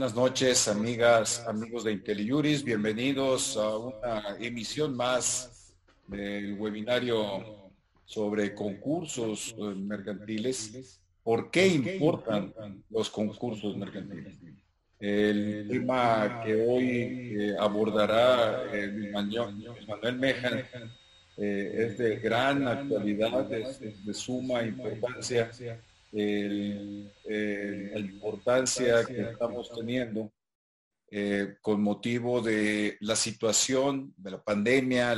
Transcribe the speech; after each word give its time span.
Buenas 0.00 0.16
noches, 0.16 0.66
amigas, 0.66 1.46
amigos 1.46 1.84
de 1.84 1.92
IntelliJuris. 1.92 2.64
Bienvenidos 2.64 3.54
a 3.58 3.76
una 3.76 4.36
emisión 4.40 4.96
más 4.96 5.74
del 6.06 6.54
webinario 6.54 7.70
sobre 8.06 8.54
concursos 8.54 9.54
eh, 9.58 9.62
mercantiles. 9.76 10.98
¿Por 11.22 11.50
qué 11.50 11.66
importan 11.66 12.54
los 12.88 13.10
concursos 13.10 13.76
mercantiles? 13.76 14.38
El 14.98 15.68
tema 15.68 16.40
que 16.46 16.54
hoy 16.54 17.36
eh, 17.38 17.56
abordará 17.60 18.72
el 18.72 19.10
Manuel 19.12 20.18
Mejan 20.18 20.64
eh, 21.36 21.72
es 21.76 21.98
de 21.98 22.16
gran 22.16 22.66
actualidad, 22.66 23.52
es 23.52 24.06
de 24.06 24.14
suma 24.14 24.62
importancia 24.62 25.50
la 27.30 28.00
importancia 28.00 29.04
que 29.04 29.20
estamos 29.22 29.70
teniendo 29.72 30.32
eh, 31.12 31.56
con 31.60 31.82
motivo 31.82 32.40
de 32.40 32.96
la 33.00 33.16
situación 33.16 34.14
de 34.16 34.30
la 34.30 34.40
pandemia, 34.40 35.16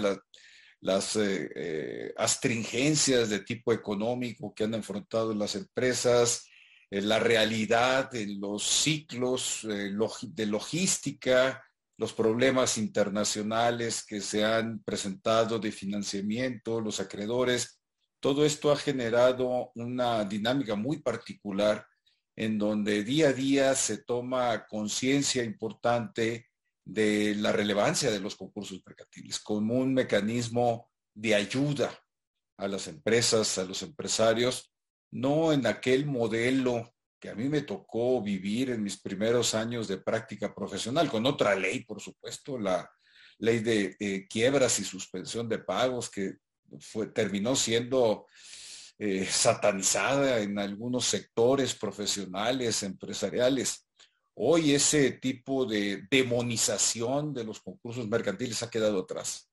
las 0.80 1.16
eh, 1.16 1.50
eh, 1.54 2.14
astringencias 2.16 3.28
de 3.28 3.40
tipo 3.40 3.74
económico 3.74 4.54
que 4.54 4.64
han 4.64 4.72
enfrentado 4.72 5.34
las 5.34 5.54
empresas, 5.54 6.48
la 6.88 7.18
realidad 7.18 8.14
en 8.14 8.40
los 8.40 8.62
ciclos 8.62 9.66
de 9.66 10.46
logística, 10.46 11.62
los 11.98 12.14
problemas 12.14 12.78
internacionales 12.78 14.02
que 14.04 14.20
se 14.20 14.44
han 14.44 14.82
presentado 14.82 15.58
de 15.58 15.72
financiamiento, 15.72 16.80
los 16.80 17.00
acreedores, 17.00 17.80
todo 18.18 18.46
esto 18.46 18.72
ha 18.72 18.76
generado 18.76 19.72
una 19.74 20.24
dinámica 20.24 20.74
muy 20.74 21.00
particular 21.02 21.86
en 22.36 22.58
donde 22.58 23.04
día 23.04 23.28
a 23.28 23.32
día 23.32 23.74
se 23.74 23.98
toma 23.98 24.66
conciencia 24.66 25.44
importante 25.44 26.48
de 26.84 27.34
la 27.36 27.52
relevancia 27.52 28.10
de 28.10 28.20
los 28.20 28.36
concursos 28.36 28.82
mercantiles 28.84 29.38
como 29.38 29.74
un 29.74 29.94
mecanismo 29.94 30.90
de 31.14 31.34
ayuda 31.34 31.92
a 32.56 32.68
las 32.68 32.88
empresas, 32.88 33.58
a 33.58 33.64
los 33.64 33.82
empresarios, 33.82 34.72
no 35.10 35.52
en 35.52 35.66
aquel 35.66 36.06
modelo 36.06 36.94
que 37.20 37.28
a 37.28 37.34
mí 37.34 37.48
me 37.48 37.62
tocó 37.62 38.20
vivir 38.20 38.70
en 38.70 38.82
mis 38.82 39.00
primeros 39.00 39.54
años 39.54 39.86
de 39.86 39.98
práctica 39.98 40.52
profesional, 40.54 41.08
con 41.08 41.24
otra 41.26 41.54
ley, 41.54 41.84
por 41.84 42.00
supuesto, 42.00 42.58
la 42.58 42.90
ley 43.38 43.60
de 43.60 44.26
quiebras 44.28 44.80
y 44.80 44.84
suspensión 44.84 45.48
de 45.48 45.58
pagos 45.58 46.10
que 46.10 46.38
fue, 46.80 47.06
terminó 47.08 47.54
siendo 47.56 48.26
eh, 49.04 49.26
satanizada 49.26 50.38
en 50.38 50.60
algunos 50.60 51.06
sectores 51.06 51.74
profesionales, 51.74 52.84
empresariales. 52.84 53.88
Hoy 54.32 54.74
ese 54.76 55.10
tipo 55.10 55.66
de 55.66 56.06
demonización 56.08 57.34
de 57.34 57.42
los 57.42 57.60
concursos 57.60 58.06
mercantiles 58.06 58.62
ha 58.62 58.70
quedado 58.70 59.00
atrás. 59.00 59.50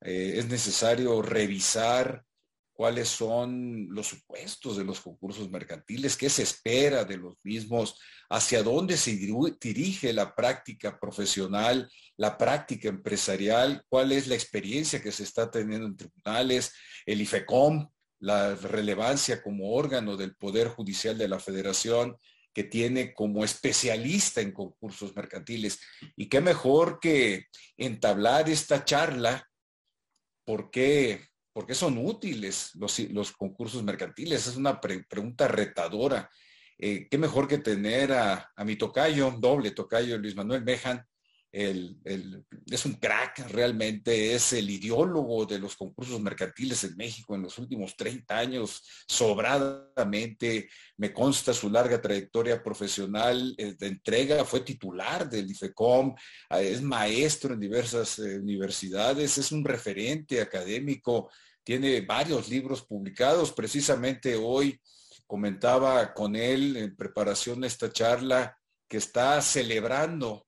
Eh, 0.00 0.36
es 0.36 0.48
necesario 0.48 1.20
revisar 1.20 2.24
cuáles 2.72 3.10
son 3.10 3.86
los 3.90 4.06
supuestos 4.06 4.78
de 4.78 4.84
los 4.84 5.00
concursos 5.00 5.50
mercantiles, 5.50 6.16
qué 6.16 6.30
se 6.30 6.44
espera 6.44 7.04
de 7.04 7.18
los 7.18 7.34
mismos, 7.42 8.00
hacia 8.30 8.62
dónde 8.62 8.96
se 8.96 9.14
dirige 9.60 10.14
la 10.14 10.34
práctica 10.34 10.98
profesional, 10.98 11.86
la 12.16 12.38
práctica 12.38 12.88
empresarial, 12.88 13.84
cuál 13.90 14.12
es 14.12 14.26
la 14.26 14.36
experiencia 14.36 15.02
que 15.02 15.12
se 15.12 15.24
está 15.24 15.50
teniendo 15.50 15.86
en 15.86 15.98
tribunales, 15.98 16.72
el 17.04 17.20
IFECOM, 17.20 17.90
la 18.18 18.54
relevancia 18.54 19.42
como 19.42 19.72
órgano 19.74 20.16
del 20.16 20.34
Poder 20.36 20.68
Judicial 20.68 21.18
de 21.18 21.28
la 21.28 21.38
Federación, 21.38 22.16
que 22.52 22.64
tiene 22.64 23.12
como 23.12 23.44
especialista 23.44 24.40
en 24.40 24.52
concursos 24.52 25.14
mercantiles. 25.14 25.78
Y 26.16 26.28
qué 26.28 26.40
mejor 26.40 26.98
que 27.00 27.46
entablar 27.76 28.48
esta 28.48 28.84
charla, 28.84 29.46
porque 30.44 31.20
¿Por 31.56 31.66
qué 31.66 31.74
son 31.74 31.96
útiles 31.96 32.72
los, 32.74 33.32
concursos 33.32 33.82
mercantiles? 33.82 34.46
Es 34.46 34.56
una 34.56 34.78
pregunta 34.78 35.48
retadora. 35.48 36.28
Eh, 36.76 37.08
¿Qué 37.10 37.16
mejor 37.16 37.48
que 37.48 37.56
tener 37.56 38.12
a, 38.12 38.52
mi 38.66 38.76
tocayo, 38.76 39.30
doble 39.38 39.70
tocayo, 39.70 40.18
Luis 40.18 40.36
Manuel 40.36 40.62
Mejan? 40.62 41.02
Es 41.56 42.84
un 42.84 42.94
crack, 42.94 43.50
realmente 43.50 44.34
es 44.34 44.52
el 44.52 44.68
ideólogo 44.68 45.46
de 45.46 45.58
los 45.58 45.76
concursos 45.76 46.20
mercantiles 46.20 46.84
en 46.84 46.96
México 46.96 47.34
en 47.34 47.42
los 47.42 47.58
últimos 47.58 47.96
30 47.96 48.36
años, 48.36 48.82
sobradamente, 49.08 50.68
me 50.98 51.12
consta 51.12 51.54
su 51.54 51.70
larga 51.70 52.00
trayectoria 52.00 52.62
profesional 52.62 53.54
eh, 53.56 53.74
de 53.78 53.86
entrega, 53.86 54.44
fue 54.44 54.60
titular 54.60 55.28
del 55.28 55.50
IFECOM, 55.50 56.14
eh, 56.50 56.70
es 56.72 56.82
maestro 56.82 57.54
en 57.54 57.60
diversas 57.60 58.18
universidades, 58.18 59.38
es 59.38 59.52
un 59.52 59.64
referente 59.64 60.40
académico 60.40 61.30
tiene 61.66 62.00
varios 62.00 62.48
libros 62.48 62.82
publicados. 62.82 63.50
Precisamente 63.50 64.36
hoy 64.36 64.80
comentaba 65.26 66.14
con 66.14 66.36
él 66.36 66.76
en 66.76 66.94
preparación 66.94 67.60
de 67.60 67.66
esta 67.66 67.90
charla 67.90 68.56
que 68.88 68.98
está 68.98 69.42
celebrando 69.42 70.45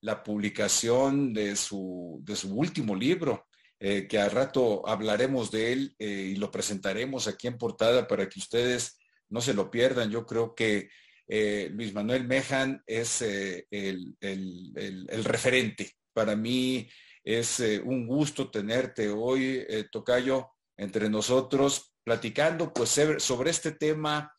la 0.00 0.22
publicación 0.22 1.32
de 1.32 1.56
su, 1.56 2.20
de 2.22 2.36
su 2.36 2.54
último 2.54 2.94
libro, 2.94 3.46
eh, 3.80 4.06
que 4.08 4.18
al 4.18 4.30
rato 4.30 4.86
hablaremos 4.88 5.50
de 5.50 5.72
él 5.72 5.96
eh, 5.98 6.32
y 6.32 6.36
lo 6.36 6.50
presentaremos 6.50 7.28
aquí 7.28 7.46
en 7.46 7.58
portada 7.58 8.08
para 8.08 8.28
que 8.28 8.40
ustedes 8.40 8.98
no 9.28 9.40
se 9.40 9.54
lo 9.54 9.70
pierdan. 9.70 10.10
Yo 10.10 10.26
creo 10.26 10.54
que 10.54 10.88
eh, 11.26 11.68
Luis 11.72 11.92
Manuel 11.92 12.26
Mejan 12.26 12.82
es 12.86 13.22
el, 13.22 14.16
el, 14.20 15.24
referente. 15.24 15.92
Para 16.12 16.34
mí 16.34 16.88
es 17.22 17.60
un 17.84 18.06
gusto 18.06 18.50
tenerte 18.50 19.10
hoy, 19.10 19.64
Tocayo, 19.92 20.48
entre 20.76 21.10
nosotros 21.10 21.92
platicando 22.02 22.72
pues 22.72 22.98
sobre 23.18 23.50
este 23.50 23.72
tema 23.72 24.32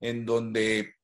en 0.00 0.24
donde 0.24 0.95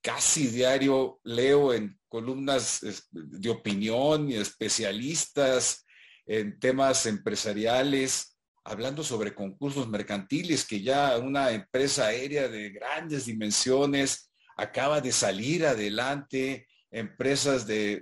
casi 0.00 0.48
diario 0.48 1.20
leo 1.24 1.72
en 1.72 1.98
columnas 2.08 2.80
de 3.10 3.50
opinión 3.50 4.30
y 4.30 4.34
especialistas 4.36 5.84
en 6.26 6.58
temas 6.58 7.06
empresariales, 7.06 8.36
hablando 8.64 9.04
sobre 9.04 9.34
concursos 9.34 9.88
mercantiles, 9.88 10.66
que 10.66 10.82
ya 10.82 11.16
una 11.18 11.52
empresa 11.52 12.06
aérea 12.06 12.48
de 12.48 12.70
grandes 12.70 13.26
dimensiones 13.26 14.32
acaba 14.56 15.00
de 15.00 15.12
salir 15.12 15.64
adelante, 15.64 16.66
empresas 16.90 17.66
de, 17.66 18.00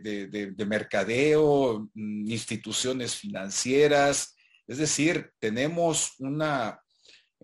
de 0.57 0.67
mercadeo, 0.67 1.91
mm, 1.95 2.31
instituciones 2.31 3.17
financieras, 3.17 4.35
es 4.67 4.79
decir, 4.79 5.31
tenemos 5.39 6.15
una, 6.19 6.81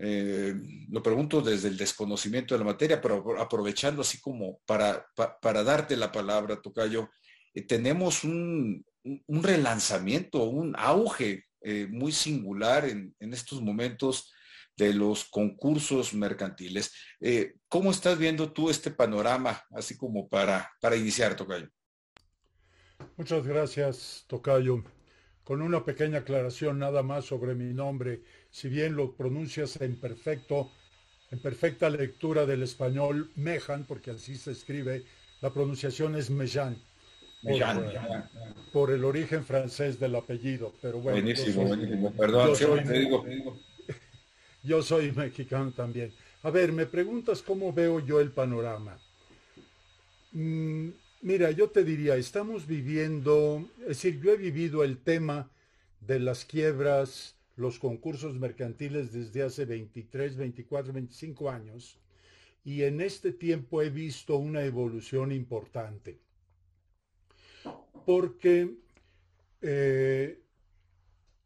eh, 0.03 0.55
lo 0.89 1.03
pregunto 1.03 1.43
desde 1.43 1.69
el 1.69 1.77
desconocimiento 1.77 2.55
de 2.55 2.61
la 2.61 2.65
materia, 2.65 3.03
pero 3.03 3.39
aprovechando 3.39 4.01
así 4.01 4.19
como 4.19 4.61
para, 4.65 5.07
para 5.43 5.63
darte 5.63 5.95
la 5.95 6.11
palabra, 6.11 6.61
Tocayo, 6.63 7.11
eh, 7.53 7.67
tenemos 7.67 8.25
un, 8.25 8.83
relanzamiento, 9.29 10.45
un 10.45 10.75
auge 10.79 11.45
eh, 11.61 11.87
muy 11.91 12.13
singular 12.13 12.87
en, 12.87 13.15
estos 13.19 13.61
momentos 13.61 14.33
de 14.75 14.95
los 14.95 15.25
concursos 15.25 16.15
mercantiles. 16.15 16.93
¿Cómo 17.69 17.91
estás 17.91 18.17
viendo 18.17 18.51
tú 18.53 18.71
este 18.71 18.91
panorama, 18.91 19.63
así 19.73 19.99
como 19.99 20.31
para, 20.31 20.71
para 20.81 20.97
iniciar, 20.97 21.37
Tocayo? 21.37 21.69
Muchas 23.19 23.47
gracias, 23.47 24.25
Tocayo 24.27 24.83
con 25.51 25.63
una 25.63 25.85
pequeña 25.85 26.19
aclaración 26.19 26.79
nada 26.79 27.03
más 27.03 27.25
sobre 27.25 27.57
mi 27.57 27.75
nombre. 27.75 28.21
Si 28.53 28.69
bien 28.69 28.95
lo 28.95 29.11
pronuncias 29.11 29.81
en 29.81 29.97
perfecto, 29.97 30.71
en 31.33 31.41
perfecta 31.41 31.91
lectura 31.91 32.47
del 32.47 32.63
español, 32.63 33.33
Mejan, 33.35 33.83
porque 33.83 34.13
así 34.13 34.37
se 34.37 34.53
escribe, 34.53 35.03
la 35.41 35.53
pronunciación 35.53 36.15
es 36.15 36.31
Mejan. 36.31 36.77
Por, 38.73 38.93
el 38.93 39.05
origen 39.05 39.45
francés 39.45 39.99
del 39.99 40.15
apellido, 40.15 40.73
pero 40.81 41.01
bueno. 41.01 41.21
Buenísimo, 41.21 41.65
buenísimo. 41.65 42.13
Perdón, 42.13 42.55
yo 44.63 44.83
soy 44.85 45.11
mexicano 45.11 45.73
también. 45.73 46.13
A 46.45 46.51
ver, 46.51 46.71
me 46.71 46.87
preguntas 46.87 47.43
cómo 47.43 47.73
veo 47.73 47.99
yo 47.99 48.21
el 48.21 48.31
panorama. 48.31 48.97
Mm, 50.31 50.91
Mira, 51.23 51.51
yo 51.51 51.69
te 51.69 51.85
diría, 51.85 52.17
estamos 52.17 52.67
viviendo, 52.67 53.69
es 53.81 53.89
decir, 53.89 54.23
yo 54.23 54.33
he 54.33 54.39
vivido 54.39 54.85
el 54.85 54.97
tema 54.97 55.51
de 56.01 56.19
las 56.19 56.47
quiebras, 56.47 57.37
los 57.57 57.79
concursos 57.79 58.39
mercantiles 58.39 59.13
desde 59.13 59.43
hace 59.43 59.67
23, 59.67 60.39
24, 60.39 60.95
25 60.95 61.51
años 61.51 61.99
y 62.65 62.85
en 62.85 63.03
este 63.03 63.33
tiempo 63.33 63.83
he 63.83 63.91
visto 63.91 64.39
una 64.39 64.65
evolución 64.65 65.31
importante. 65.31 66.19
Porque 68.07 68.77
eh, 69.61 70.41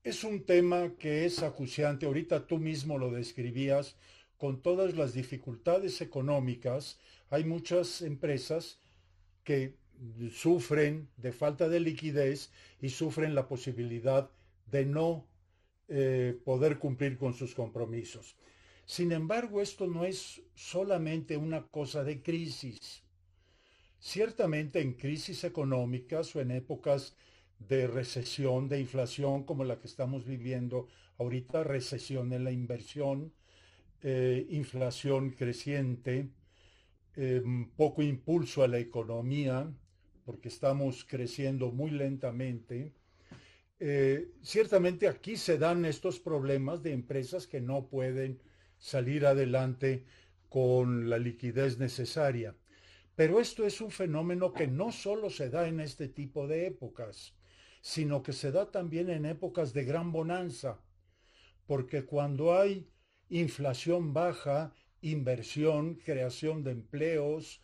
es 0.04 0.22
un 0.22 0.44
tema 0.44 0.92
que 1.00 1.24
es 1.24 1.42
acuciante, 1.42 2.06
ahorita 2.06 2.46
tú 2.46 2.58
mismo 2.58 2.96
lo 2.96 3.10
describías, 3.10 3.96
con 4.38 4.62
todas 4.62 4.94
las 4.94 5.14
dificultades 5.14 6.00
económicas, 6.00 7.00
hay 7.28 7.42
muchas 7.42 8.02
empresas 8.02 8.78
que 9.44 9.76
sufren 10.32 11.08
de 11.16 11.32
falta 11.32 11.68
de 11.68 11.80
liquidez 11.80 12.50
y 12.80 12.88
sufren 12.88 13.34
la 13.34 13.46
posibilidad 13.46 14.30
de 14.70 14.84
no 14.84 15.26
eh, 15.88 16.38
poder 16.44 16.78
cumplir 16.78 17.16
con 17.18 17.34
sus 17.34 17.54
compromisos. 17.54 18.36
Sin 18.86 19.12
embargo, 19.12 19.60
esto 19.60 19.86
no 19.86 20.04
es 20.04 20.42
solamente 20.54 21.36
una 21.36 21.66
cosa 21.68 22.04
de 22.04 22.22
crisis. 22.22 23.02
Ciertamente 23.98 24.80
en 24.80 24.94
crisis 24.94 25.44
económicas 25.44 26.34
o 26.36 26.40
en 26.40 26.50
épocas 26.50 27.16
de 27.58 27.86
recesión, 27.86 28.68
de 28.68 28.80
inflación 28.80 29.44
como 29.44 29.64
la 29.64 29.78
que 29.78 29.86
estamos 29.86 30.26
viviendo 30.26 30.88
ahorita, 31.18 31.64
recesión 31.64 32.32
en 32.32 32.44
la 32.44 32.52
inversión, 32.52 33.32
eh, 34.02 34.46
inflación 34.50 35.30
creciente, 35.30 36.28
em, 37.16 37.70
poco 37.70 38.02
impulso 38.02 38.62
a 38.62 38.68
la 38.68 38.78
economía, 38.78 39.72
porque 40.24 40.48
estamos 40.48 41.04
creciendo 41.04 41.70
muy 41.70 41.90
lentamente. 41.90 42.92
Eh, 43.78 44.30
ciertamente 44.42 45.08
aquí 45.08 45.36
se 45.36 45.58
dan 45.58 45.84
estos 45.84 46.18
problemas 46.18 46.82
de 46.82 46.92
empresas 46.92 47.46
que 47.46 47.60
no 47.60 47.88
pueden 47.88 48.40
salir 48.78 49.26
adelante 49.26 50.04
con 50.48 51.10
la 51.10 51.18
liquidez 51.18 51.78
necesaria. 51.78 52.54
Pero 53.16 53.40
esto 53.40 53.66
es 53.66 53.80
un 53.80 53.90
fenómeno 53.90 54.52
que 54.52 54.66
no 54.66 54.90
solo 54.90 55.30
se 55.30 55.50
da 55.50 55.68
en 55.68 55.80
este 55.80 56.08
tipo 56.08 56.48
de 56.48 56.66
épocas, 56.66 57.34
sino 57.80 58.22
que 58.22 58.32
se 58.32 58.50
da 58.50 58.70
también 58.70 59.10
en 59.10 59.26
épocas 59.26 59.72
de 59.72 59.84
gran 59.84 60.10
bonanza, 60.10 60.80
porque 61.66 62.04
cuando 62.04 62.58
hay 62.58 62.88
inflación 63.28 64.12
baja, 64.12 64.74
inversión, 65.04 65.94
creación 65.94 66.64
de 66.64 66.72
empleos, 66.72 67.60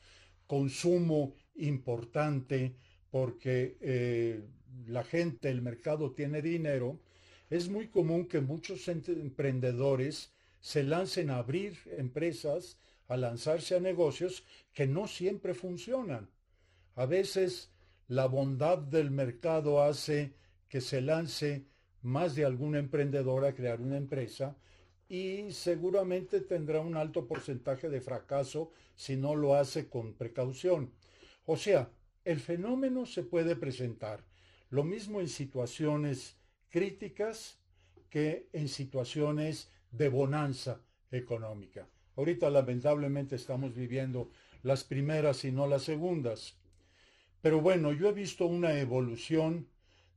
consumo 0.47 1.35
importante, 1.57 2.75
porque 3.11 3.77
eh, 3.81 4.43
la 4.87 5.05
gente, 5.05 5.51
el 5.51 5.63
mercado 5.63 6.13
tiene 6.13 6.43
dinero, 6.43 7.01
es 7.49 7.69
muy 7.69 7.89
común 7.89 8.27
que 8.27 8.41
muchos 8.41 8.87
emprendedores 8.89 10.33
se 10.61 10.85
lancen 10.85 11.31
a 11.31 11.39
abrir 11.39 11.79
empresas, 11.97 12.79
a 13.09 13.17
lanzarse 13.17 13.75
a 13.75 13.81
negocios 13.81 14.45
que 14.73 14.87
no 14.87 15.09
siempre 15.09 15.55
funcionan. 15.55 16.29
A 16.95 17.07
veces 17.07 17.73
la 18.07 18.27
bondad 18.27 18.79
del 18.79 19.11
mercado 19.11 19.83
hace 19.83 20.35
que 20.69 20.81
se 20.81 21.01
lance 21.01 21.65
más 22.03 22.35
de 22.35 22.45
algún 22.45 22.77
emprendedor 22.77 23.45
a 23.45 23.55
crear 23.55 23.81
una 23.81 23.97
empresa 23.97 24.57
y 25.11 25.51
seguramente 25.51 26.41
tendrá 26.41 26.81
un 26.81 26.97
alto 26.97 27.27
porcentaje 27.27 27.89
de 27.91 28.01
fracaso 28.01 28.71
si 28.95 29.17
no 29.17 29.35
lo 29.35 29.57
hace 29.57 29.89
con 29.89 30.15
precaución. 30.15 30.93
O 31.47 31.57
sea, 31.57 31.91
el 32.25 32.39
fenómeno 32.39 33.05
se 33.07 33.25
puede 33.25 33.57
presentar 33.57 34.25
lo 34.71 34.85
mismo 34.85 35.21
en 35.21 35.29
situaciones 35.29 36.37
críticas 36.69 37.59
que 38.09 38.49
en 38.53 38.69
situaciones 38.69 39.73
de 39.91 40.09
bonanza 40.09 40.81
económica. 41.11 41.89
Ahorita 42.17 42.49
lamentablemente 42.49 43.35
estamos 43.35 43.75
viviendo 43.75 44.31
las 44.63 44.85
primeras 44.85 45.45
y 45.45 45.51
no 45.51 45.67
las 45.67 45.83
segundas. 45.83 46.55
Pero 47.43 47.61
bueno, 47.61 47.93
yo 47.93 48.11
he 48.11 48.13
visto 48.13 48.47
una 48.47 48.79
evolución 48.79 49.67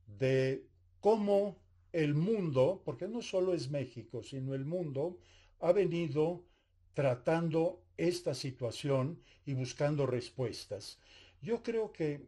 de 0.06 0.68
cómo 1.00 1.56
el 1.94 2.14
mundo, 2.14 2.82
porque 2.84 3.06
no 3.06 3.22
solo 3.22 3.54
es 3.54 3.70
México, 3.70 4.22
sino 4.22 4.52
el 4.54 4.64
mundo, 4.64 5.18
ha 5.60 5.72
venido 5.72 6.44
tratando 6.92 7.84
esta 7.96 8.34
situación 8.34 9.20
y 9.46 9.54
buscando 9.54 10.04
respuestas. 10.04 10.98
Yo 11.40 11.62
creo 11.62 11.92
que 11.92 12.26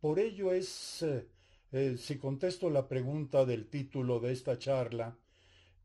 por 0.00 0.20
ello 0.20 0.52
es, 0.52 1.02
eh, 1.02 1.26
eh, 1.72 1.96
si 1.98 2.18
contesto 2.18 2.70
la 2.70 2.86
pregunta 2.86 3.44
del 3.44 3.66
título 3.68 4.20
de 4.20 4.32
esta 4.32 4.56
charla, 4.56 5.18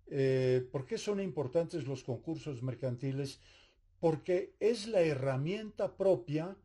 eh, 0.08 0.68
¿Por 0.72 0.86
qué 0.86 1.00
son 1.00 1.20
importantes 1.20 1.88
los 1.88 2.04
concursos 2.04 2.62
mercantiles? 2.62 3.40
Porque 4.00 4.54
es 4.60 4.88
la 4.88 5.02
herramienta 5.02 5.98
propia 5.98 6.56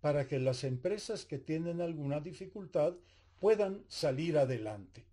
para 0.00 0.26
que 0.26 0.40
las 0.40 0.64
empresas 0.64 1.24
que 1.24 1.38
tienen 1.38 1.80
alguna 1.80 2.20
dificultad 2.20 2.94
puedan 3.38 3.84
salir 3.86 4.38
adelante. 4.38 5.04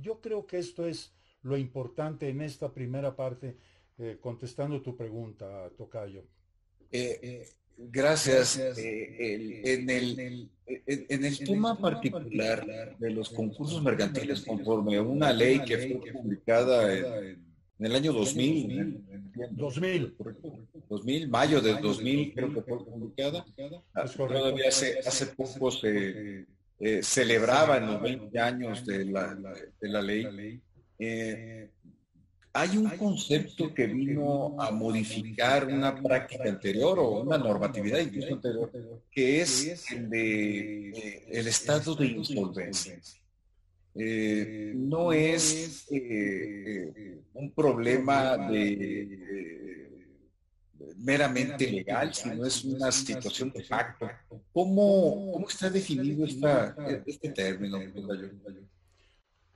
Yo 0.00 0.20
creo 0.20 0.46
que 0.46 0.58
esto 0.58 0.86
es 0.86 1.12
lo 1.42 1.56
importante 1.56 2.28
en 2.28 2.40
esta 2.40 2.72
primera 2.72 3.14
parte, 3.14 3.56
eh, 3.98 4.18
contestando 4.20 4.80
tu 4.80 4.96
pregunta, 4.96 5.70
Tocayo. 5.76 6.24
Eh, 6.90 7.48
Gracias. 7.78 8.58
En, 8.58 9.88
el, 9.88 10.50
en, 10.66 11.24
el, 11.24 11.38
tema 11.38 11.78
particular 11.78 12.96
de 12.98 13.10
los 13.10 13.30
concursos 13.30 13.82
mercantiles, 13.82 14.42
conforme 14.42 14.96
a 14.96 15.02
una 15.02 15.32
ley 15.32 15.60
que 15.60 15.78
fue 15.78 16.12
publicada 16.12 16.92
en, 16.92 17.46
el 17.78 17.94
año 17.94 18.12
2000, 18.12 19.04
2000, 19.52 20.16
2000, 20.88 21.28
mayo 21.28 21.60
del 21.60 21.80
2000 21.80 22.34
creo 22.34 22.52
que 22.52 22.62
fue 22.62 22.84
publicada, 22.84 23.46
todavía 24.16 24.68
hace, 24.68 24.98
hace 24.98 25.26
poco 25.26 25.70
se 25.70 26.46
eh, 26.80 27.02
celebraban 27.02 27.86
los 27.86 28.02
20 28.02 28.38
años 28.38 28.86
de 28.86 29.04
la, 29.04 29.34
de 29.34 29.88
la 29.88 30.02
ley. 30.02 30.60
Eh, 30.98 31.70
hay 32.52 32.76
un 32.76 32.90
concepto 32.90 33.72
que 33.72 33.86
vino 33.86 34.60
a 34.60 34.70
modificar 34.70 35.66
una 35.66 35.94
práctica 35.94 36.48
anterior 36.48 36.98
o 36.98 37.20
una 37.20 37.38
normatividad 37.38 38.00
que 39.10 39.40
es 39.40 39.90
el 39.92 40.10
de 40.10 40.90
eh, 40.90 41.24
el 41.30 41.46
estado 41.46 41.94
de 41.94 42.06
insolvencia. 42.06 42.98
Eh, 43.94 44.72
no 44.74 45.12
es 45.12 45.86
un 45.90 47.52
problema 47.54 48.48
de, 48.48 49.97
meramente 50.96 51.70
legal, 51.70 52.14
sino 52.14 52.44
es 52.44 52.64
una 52.64 52.90
situación 52.92 53.50
de 53.50 53.64
facto. 53.64 54.08
¿Cómo, 54.52 55.32
cómo 55.32 55.48
está 55.48 55.70
definido 55.70 56.24
esta, 56.24 56.74
este 57.06 57.30
término? 57.30 57.78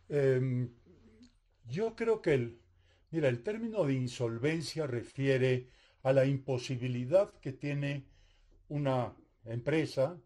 Em, 0.09 0.69
yo 1.69 1.95
creo 1.97 2.21
que 2.21 2.35
el, 2.35 2.62
Mira, 3.12 3.29
el 3.29 3.43
término 3.43 3.85
de 3.85 3.93
insolvencia 3.93 4.87
refiere 4.87 5.69
a 6.02 6.14
la 6.14 6.25
imposibilidad 6.25 7.31
que 7.41 7.52
tiene 7.52 8.07
una 8.69 9.14
empresa, 9.45 10.19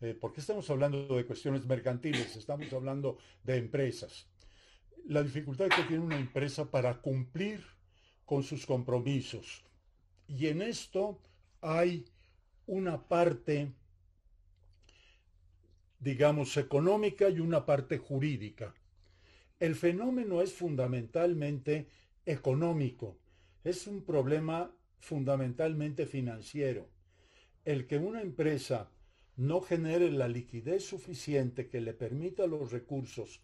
eh, 0.00 0.18
porque 0.20 0.40
estamos 0.40 0.68
hablando 0.68 1.16
de 1.16 1.26
cuestiones 1.26 1.64
mercantiles, 1.64 2.34
estamos 2.34 2.72
hablando 2.72 3.18
de 3.44 3.58
empresas. 3.58 4.26
La 5.06 5.22
dificultad 5.22 5.68
que 5.68 5.84
tiene 5.84 6.02
una 6.02 6.18
empresa 6.18 6.68
para 6.68 7.00
cumplir 7.00 7.64
con 8.24 8.42
sus 8.42 8.66
compromisos. 8.66 9.64
Y 10.26 10.46
en 10.46 10.62
esto 10.62 11.20
hay 11.60 12.04
una 12.66 13.06
parte, 13.08 13.72
digamos, 15.98 16.56
económica 16.56 17.28
y 17.28 17.40
una 17.40 17.66
parte 17.66 17.98
jurídica. 17.98 18.74
El 19.60 19.74
fenómeno 19.74 20.42
es 20.42 20.52
fundamentalmente 20.52 21.88
económico, 22.26 23.18
es 23.62 23.86
un 23.86 24.02
problema 24.02 24.74
fundamentalmente 24.98 26.06
financiero. 26.06 26.88
El 27.64 27.86
que 27.86 27.98
una 27.98 28.22
empresa 28.22 28.90
no 29.36 29.60
genere 29.60 30.10
la 30.10 30.28
liquidez 30.28 30.84
suficiente 30.84 31.68
que 31.68 31.80
le 31.80 31.92
permita 31.92 32.46
los 32.46 32.72
recursos 32.72 33.40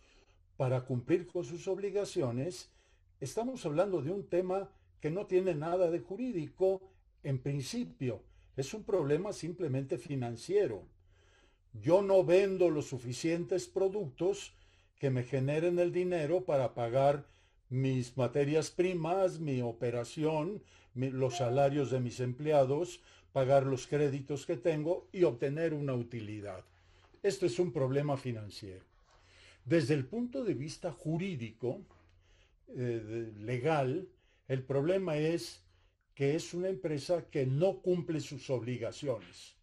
para 0.57 0.85
cumplir 0.85 1.27
con 1.27 1.45
sus 1.45 1.67
obligaciones, 1.69 2.71
estamos 3.19 3.65
hablando 3.65 4.03
de 4.03 4.11
un 4.11 4.29
tema 4.29 4.71
que 5.01 5.11
no 5.11 5.27
tiene 5.27 5.55
nada 5.55 5.91
de 5.91 6.01
jurídico 6.01 6.81
en 7.23 7.39
principio, 7.39 8.23
es 8.57 8.75
un 8.75 8.85
problema 8.85 9.33
simplemente 9.33 9.99
financiero. 9.99 10.83
Yo 11.73 12.03
no 12.03 12.25
vendo 12.25 12.69
los 12.69 12.87
suficientes 12.87 13.67
productos 13.67 14.55
que 14.99 15.11
me 15.11 15.23
generen 15.23 15.79
el 15.79 15.93
dinero 15.93 16.45
para 16.45 16.75
pagar 16.75 17.27
mis 17.69 18.17
materias 18.17 18.71
primas, 18.71 19.39
mi 19.39 19.63
operación, 19.63 20.63
los 20.95 21.37
salarios 21.37 21.91
de 21.91 22.01
mis 22.01 22.21
empleados, 22.21 23.01
pagar 23.33 23.65
los 23.65 23.87
créditos 23.87 24.45
que 24.45 24.57
tengo 24.57 25.09
y 25.13 25.23
obtener 25.23 25.73
una 25.73 25.95
utilidad. 25.95 26.65
Esto 27.23 27.47
es 27.47 27.59
un 27.59 27.73
problema 27.73 28.17
financiero. 28.17 28.85
Desde 29.65 29.95
el 29.95 30.05
punto 30.07 30.43
de 30.43 30.55
vista 30.55 30.91
jurídico, 30.91 31.81
eh, 32.77 33.33
legal, 33.39 34.09
el 34.51 34.65
problema 34.65 35.17
es 35.17 35.63
que 36.13 36.35
es 36.35 36.55
una 36.55 36.69
empresa 36.69 37.31
que 37.31 37.47
no 37.47 37.81
cumple 37.83 38.19
sus 38.19 38.51
obligaciones 38.51 39.55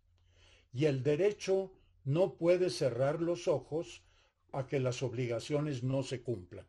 y 0.72 0.86
el 0.86 1.03
derecho 1.03 1.74
no 2.06 2.36
puede 2.36 2.70
cerrar 2.70 3.22
los 3.22 3.50
ojos 3.50 4.01
a 4.53 4.65
que 4.65 4.79
las 4.79 5.03
obligaciones 5.03 5.84
no 5.84 6.03
se 6.03 6.22
cumplan. 6.22 6.65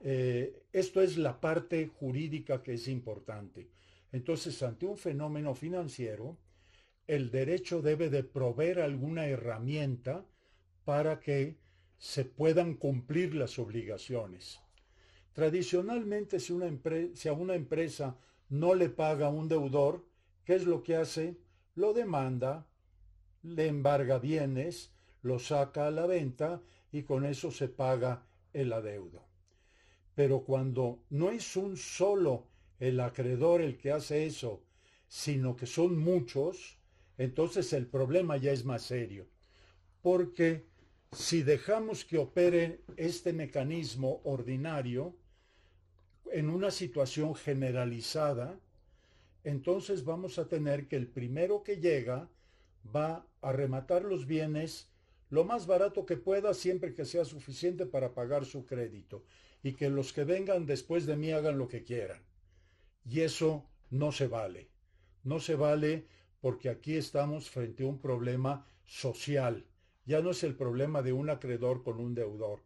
Eh, 0.00 0.64
esto 0.72 1.00
es 1.00 1.16
la 1.16 1.40
parte 1.40 1.86
jurídica 1.86 2.64
que 2.64 2.74
es 2.74 2.88
importante. 2.88 3.70
Entonces, 4.10 4.60
ante 4.64 4.84
un 4.84 4.96
fenómeno 4.96 5.54
financiero, 5.54 6.36
el 7.06 7.30
derecho 7.30 7.80
debe 7.80 8.10
de 8.10 8.24
proveer 8.24 8.80
alguna 8.80 9.28
herramienta 9.28 10.26
para 10.84 11.20
que 11.20 11.58
se 11.96 12.24
puedan 12.24 12.74
cumplir 12.74 13.36
las 13.36 13.60
obligaciones. 13.60 14.58
Tradicionalmente, 15.38 16.40
si, 16.40 17.28
a 17.28 17.32
una 17.32 17.54
empresa 17.54 18.16
no 18.48 18.74
le 18.74 18.88
paga 18.88 19.28
un 19.28 19.46
deudor, 19.46 20.04
¿qué 20.44 20.56
es 20.56 20.64
lo 20.64 20.82
que 20.82 20.96
hace? 20.96 21.36
Lo 21.76 21.92
demanda, 21.92 22.66
le 23.44 23.68
embarga 23.68 24.18
bienes, 24.18 24.90
lo 25.22 25.38
saca 25.38 25.86
a 25.86 25.92
la 25.92 26.06
venta 26.06 26.60
y 26.90 27.04
con 27.04 27.24
eso 27.24 27.52
se 27.52 27.68
paga 27.68 28.26
el 28.52 28.72
adeudo. 28.72 29.28
Pero 30.16 30.40
cuando 30.40 31.04
no 31.08 31.30
es 31.30 31.54
un 31.54 31.76
solo 31.76 32.48
el 32.80 32.98
acreedor 32.98 33.60
el 33.60 33.78
que 33.78 33.92
hace 33.92 34.26
eso, 34.26 34.64
sino 35.06 35.54
que 35.54 35.66
son 35.66 35.96
muchos, 35.96 36.78
entonces 37.16 37.72
el 37.74 37.86
problema 37.86 38.38
ya 38.38 38.50
es 38.50 38.64
más 38.64 38.82
serio. 38.82 39.28
Porque 40.02 40.66
si 41.12 41.44
dejamos 41.44 42.04
que 42.04 42.18
opere 42.18 42.80
este 42.96 43.32
mecanismo 43.32 44.20
ordinario 44.24 45.14
en 46.32 46.50
una 46.50 46.70
situación 46.70 47.34
generalizada, 47.34 48.58
entonces 49.44 50.04
vamos 50.04 50.38
a 50.38 50.48
tener 50.48 50.88
que 50.88 50.96
el 50.96 51.06
primero 51.06 51.62
que 51.62 51.76
llega 51.76 52.28
va 52.94 53.26
a 53.40 53.52
rematar 53.52 54.02
los 54.04 54.26
bienes 54.26 54.90
lo 55.30 55.44
más 55.44 55.66
barato 55.66 56.06
que 56.06 56.16
pueda 56.16 56.54
siempre 56.54 56.94
que 56.94 57.04
sea 57.04 57.24
suficiente 57.24 57.86
para 57.86 58.14
pagar 58.14 58.46
su 58.46 58.64
crédito 58.64 59.24
y 59.62 59.72
que 59.72 59.90
los 59.90 60.12
que 60.12 60.24
vengan 60.24 60.66
después 60.66 61.06
de 61.06 61.16
mí 61.16 61.32
hagan 61.32 61.58
lo 61.58 61.68
que 61.68 61.84
quieran. 61.84 62.22
Y 63.04 63.20
eso 63.20 63.66
no 63.90 64.12
se 64.12 64.26
vale. 64.26 64.68
No 65.24 65.40
se 65.40 65.54
vale 65.54 66.06
porque 66.40 66.70
aquí 66.70 66.96
estamos 66.96 67.50
frente 67.50 67.82
a 67.82 67.86
un 67.86 68.00
problema 68.00 68.66
social. 68.86 69.66
Ya 70.06 70.22
no 70.22 70.30
es 70.30 70.42
el 70.44 70.54
problema 70.54 71.02
de 71.02 71.12
un 71.12 71.28
acreedor 71.28 71.82
con 71.82 72.00
un 72.00 72.14
deudor. 72.14 72.62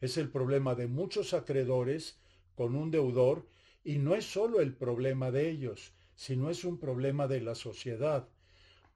Es 0.00 0.16
el 0.16 0.30
problema 0.30 0.74
de 0.74 0.86
muchos 0.86 1.34
acreedores 1.34 2.18
con 2.56 2.74
un 2.74 2.90
deudor 2.90 3.46
y 3.84 3.98
no 3.98 4.16
es 4.16 4.24
solo 4.24 4.60
el 4.60 4.74
problema 4.74 5.30
de 5.30 5.48
ellos, 5.48 5.92
sino 6.16 6.50
es 6.50 6.64
un 6.64 6.78
problema 6.78 7.28
de 7.28 7.40
la 7.40 7.54
sociedad, 7.54 8.28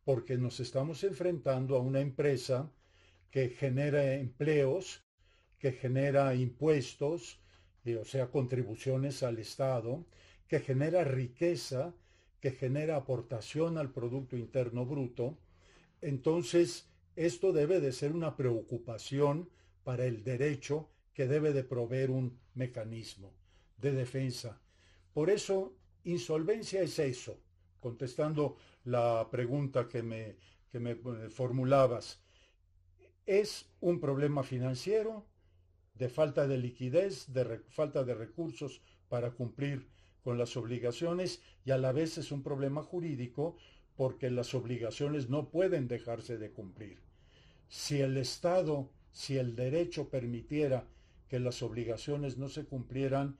porque 0.04 0.36
nos 0.36 0.58
estamos 0.58 1.04
enfrentando 1.04 1.76
a 1.76 1.80
una 1.80 2.00
empresa 2.00 2.72
que 3.30 3.50
genera 3.50 4.14
empleos, 4.14 5.04
que 5.58 5.72
genera 5.72 6.34
impuestos, 6.34 7.38
eh, 7.84 7.96
o 7.96 8.04
sea, 8.04 8.30
contribuciones 8.30 9.22
al 9.22 9.38
Estado, 9.38 10.06
que 10.48 10.58
genera 10.58 11.04
riqueza, 11.04 11.94
que 12.40 12.50
genera 12.50 12.96
aportación 12.96 13.78
al 13.78 13.92
Producto 13.92 14.36
Interno 14.36 14.86
Bruto. 14.86 15.38
Entonces, 16.00 16.88
esto 17.14 17.52
debe 17.52 17.80
de 17.80 17.92
ser 17.92 18.12
una 18.12 18.36
preocupación 18.36 19.50
para 19.84 20.06
el 20.06 20.24
derecho 20.24 20.88
que 21.12 21.28
debe 21.28 21.52
de 21.52 21.62
proveer 21.62 22.10
un 22.10 22.40
mecanismo 22.54 23.39
de 23.80 23.92
defensa. 23.92 24.60
Por 25.12 25.30
eso, 25.30 25.75
insolvencia 26.04 26.82
es 26.82 26.99
eso, 26.99 27.38
contestando 27.80 28.56
la 28.84 29.28
pregunta 29.30 29.88
que 29.88 30.02
me, 30.02 30.37
que 30.70 30.80
me 30.80 30.92
eh, 30.92 31.30
formulabas. 31.30 32.20
Es 33.26 33.66
un 33.80 34.00
problema 34.00 34.42
financiero, 34.42 35.26
de 35.94 36.08
falta 36.08 36.46
de 36.46 36.56
liquidez, 36.56 37.32
de 37.32 37.60
falta 37.68 38.04
de 38.04 38.14
recursos 38.14 38.80
para 39.08 39.32
cumplir 39.32 39.88
con 40.22 40.38
las 40.38 40.56
obligaciones 40.56 41.42
y 41.64 41.72
a 41.72 41.78
la 41.78 41.92
vez 41.92 42.18
es 42.18 42.32
un 42.32 42.42
problema 42.42 42.82
jurídico 42.82 43.56
porque 43.96 44.30
las 44.30 44.54
obligaciones 44.54 45.28
no 45.28 45.50
pueden 45.50 45.88
dejarse 45.88 46.38
de 46.38 46.52
cumplir. 46.52 47.00
Si 47.68 48.00
el 48.00 48.16
Estado, 48.16 48.90
si 49.12 49.37
el 49.37 49.54
derecho 49.54 50.08
permitiera 50.08 50.88
que 51.28 51.38
las 51.38 51.62
obligaciones 51.62 52.38
no 52.38 52.49
se 52.49 52.64
cumplieran, 52.64 53.38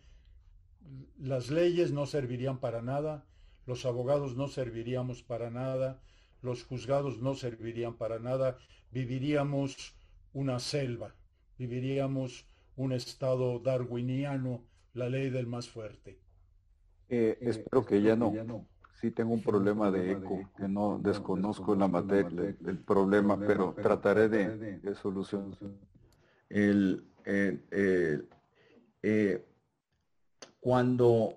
las 1.19 1.51
leyes 1.51 1.93
no 1.93 2.07
servirían 2.07 2.59
para 2.59 2.83
nada, 2.83 3.27
los 3.67 3.85
abogados 3.87 4.37
no 4.37 4.49
serviríamos 4.49 5.23
para 5.23 5.51
nada, 5.51 6.01
los 6.43 6.65
juzgados 6.65 7.21
no 7.21 7.35
servirían 7.35 7.97
para 7.97 8.19
nada, 8.19 8.59
viviríamos 8.91 9.95
una 10.33 10.59
selva, 10.59 11.15
viviríamos 11.59 12.47
un 12.77 12.93
estado 12.93 13.59
darwiniano, 13.59 14.65
la 14.95 15.09
ley 15.09 15.31
del 15.31 15.47
más 15.47 15.69
fuerte. 15.69 16.19
Eh, 17.09 17.39
eh, 17.41 17.51
espero 17.51 17.85
que 17.85 18.01
ya 18.01 18.17
no. 18.17 18.33
Sí 19.01 19.11
tengo 19.11 19.33
un 19.33 19.43
problema 19.43 19.91
de 19.91 20.13
eco, 20.13 20.51
que 20.57 20.69
no 20.69 20.99
desconozco 21.03 21.75
la 21.75 21.89
materia, 21.89 22.55
el 22.67 22.79
problema, 22.79 23.39
pero 23.39 23.73
trataré 23.73 24.29
de, 24.29 24.95
solucionar. 24.95 25.57
El, 26.51 27.07
eh, 27.25 28.29
cuando 30.61 31.37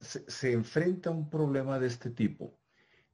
se, 0.00 0.52
enfrenta 0.52 1.10
un 1.10 1.30
problema 1.30 1.78
de 1.78 1.86
este 1.86 2.10
tipo, 2.10 2.58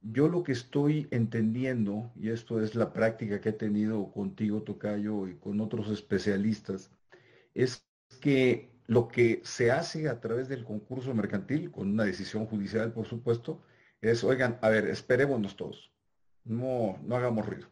yo 0.01 0.27
lo 0.27 0.43
que 0.43 0.51
estoy 0.51 1.07
entendiendo, 1.11 2.11
y 2.15 2.29
esto 2.29 2.61
es 2.61 2.75
la 2.75 2.93
práctica 2.93 3.41
que 3.41 3.49
he 3.49 3.53
tenido 3.53 4.11
contigo, 4.11 4.61
Tocayo, 4.61 5.27
y 5.27 5.35
con 5.37 5.59
otros 5.61 5.89
especialistas, 5.89 6.91
es 7.53 7.85
que 8.21 8.71
lo 8.87 9.07
que 9.07 9.41
se 9.43 9.71
hace 9.71 10.09
a 10.09 10.19
través 10.19 10.47
del 10.47 10.63
concurso 10.63 11.13
mercantil, 11.13 11.71
con 11.71 11.89
una 11.89 12.03
decisión 12.03 12.45
judicial, 12.45 12.93
por 12.93 13.07
supuesto, 13.07 13.63
es, 14.01 14.23
oigan, 14.23 14.59
a 14.61 14.69
ver, 14.69 14.87
esperémonos 14.87 15.55
todos, 15.55 15.91
no, 16.43 16.99
no 17.03 17.15
hagamos 17.15 17.45
ruido, 17.47 17.67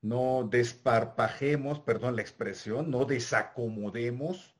no 0.00 0.48
desparpajemos, 0.50 1.78
perdón 1.80 2.16
la 2.16 2.22
expresión, 2.22 2.90
no 2.90 3.04
desacomodemos, 3.04 4.51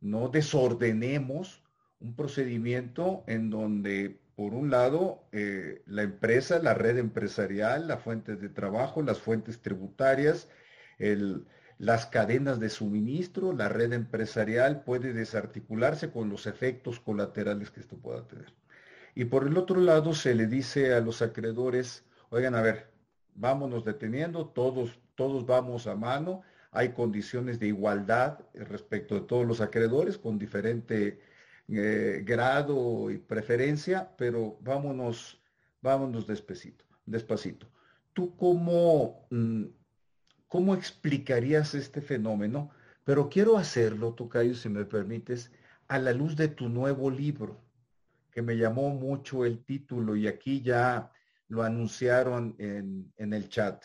no 0.00 0.28
desordenemos 0.28 1.62
un 2.00 2.14
procedimiento 2.14 3.24
en 3.26 3.50
donde 3.50 4.18
por 4.38 4.54
un 4.54 4.70
lado, 4.70 5.24
eh, 5.32 5.82
la 5.86 6.02
empresa, 6.02 6.60
la 6.60 6.72
red 6.72 6.96
empresarial, 6.96 7.88
las 7.88 8.00
fuentes 8.00 8.40
de 8.40 8.48
trabajo, 8.48 9.02
las 9.02 9.18
fuentes 9.18 9.60
tributarias, 9.60 10.48
las 11.78 12.06
cadenas 12.06 12.60
de 12.60 12.68
suministro, 12.68 13.52
la 13.52 13.68
red 13.68 13.92
empresarial 13.92 14.84
puede 14.84 15.12
desarticularse 15.12 16.12
con 16.12 16.28
los 16.28 16.46
efectos 16.46 17.00
colaterales 17.00 17.72
que 17.72 17.80
esto 17.80 17.96
pueda 17.96 18.28
tener. 18.28 18.52
Y 19.16 19.24
por 19.24 19.44
el 19.44 19.58
otro 19.58 19.80
lado, 19.80 20.14
se 20.14 20.36
le 20.36 20.46
dice 20.46 20.94
a 20.94 21.00
los 21.00 21.20
acreedores, 21.20 22.04
oigan, 22.30 22.54
a 22.54 22.62
ver, 22.62 22.92
vámonos 23.34 23.84
deteniendo, 23.84 24.46
todos, 24.46 25.00
todos 25.16 25.46
vamos 25.46 25.88
a 25.88 25.96
mano, 25.96 26.42
hay 26.78 26.90
condiciones 26.90 27.58
de 27.58 27.66
igualdad 27.66 28.38
respecto 28.54 29.16
de 29.16 29.22
todos 29.22 29.44
los 29.44 29.60
acreedores 29.60 30.16
con 30.16 30.38
diferente 30.38 31.20
eh, 31.66 32.22
grado 32.24 33.10
y 33.10 33.18
preferencia, 33.18 34.14
pero 34.16 34.58
vámonos, 34.60 35.42
vámonos 35.82 36.28
despacito, 36.28 36.84
despacito. 37.04 37.66
¿Tú 38.12 38.36
cómo, 38.36 39.26
mm, 39.30 39.64
cómo 40.46 40.76
explicarías 40.76 41.74
este 41.74 42.00
fenómeno? 42.00 42.70
Pero 43.02 43.28
quiero 43.28 43.58
hacerlo, 43.58 44.14
Tocayo, 44.14 44.54
si 44.54 44.68
me 44.68 44.84
permites, 44.84 45.50
a 45.88 45.98
la 45.98 46.12
luz 46.12 46.36
de 46.36 46.46
tu 46.46 46.68
nuevo 46.68 47.10
libro, 47.10 47.60
que 48.30 48.40
me 48.40 48.56
llamó 48.56 48.90
mucho 48.90 49.44
el 49.44 49.64
título 49.64 50.14
y 50.14 50.28
aquí 50.28 50.62
ya 50.62 51.10
lo 51.48 51.64
anunciaron 51.64 52.54
en, 52.58 53.12
el 53.16 53.48
chat. 53.48 53.82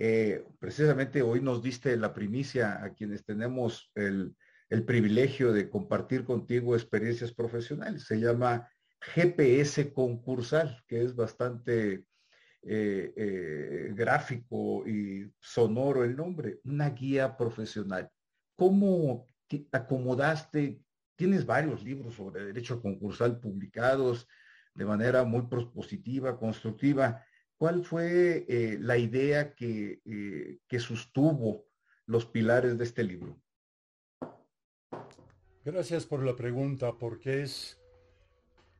Eh, 0.00 0.44
precisamente 0.60 1.22
hoy 1.22 1.40
nos 1.40 1.60
diste 1.60 1.96
la 1.96 2.14
primicia 2.14 2.84
a 2.84 2.94
quienes 2.94 3.24
tenemos 3.24 3.90
el, 3.96 4.36
el 4.70 4.84
privilegio 4.84 5.52
de 5.52 5.68
compartir 5.68 6.24
contigo 6.24 6.76
experiencias 6.76 7.32
profesionales. 7.32 8.04
Se 8.04 8.20
llama 8.20 8.70
GPS 9.00 9.92
concursal, 9.92 10.84
que 10.86 11.02
es 11.02 11.16
bastante 11.16 12.04
eh, 12.62 13.12
eh, 13.16 13.92
gráfico 13.92 14.86
y 14.86 15.32
sonoro 15.40 16.04
el 16.04 16.14
nombre, 16.14 16.60
una 16.62 16.90
guía 16.90 17.36
profesional. 17.36 18.08
¿Cómo 18.54 19.26
acomodaste? 19.72 20.80
Tienes 21.16 21.44
varios 21.44 21.82
libros 21.82 22.14
sobre 22.14 22.44
derecho 22.44 22.80
concursal 22.80 23.40
publicados 23.40 24.28
de 24.74 24.84
manera 24.84 25.24
muy 25.24 25.42
propositiva, 25.48 26.38
constructiva. 26.38 27.24
¿Cuál 27.58 27.84
fue 27.84 28.46
eh, 28.48 28.78
la 28.80 28.96
idea 28.96 29.52
que, 29.54 30.00
que 30.66 30.78
sostuvo 30.78 31.66
los 32.06 32.24
pilares 32.24 32.78
de 32.78 32.84
este 32.84 33.02
libro? 33.02 33.36
Gracias 35.64 36.06
por 36.06 36.24
la 36.24 36.36
pregunta, 36.36 36.96
porque 36.96 37.42
es, 37.42 37.78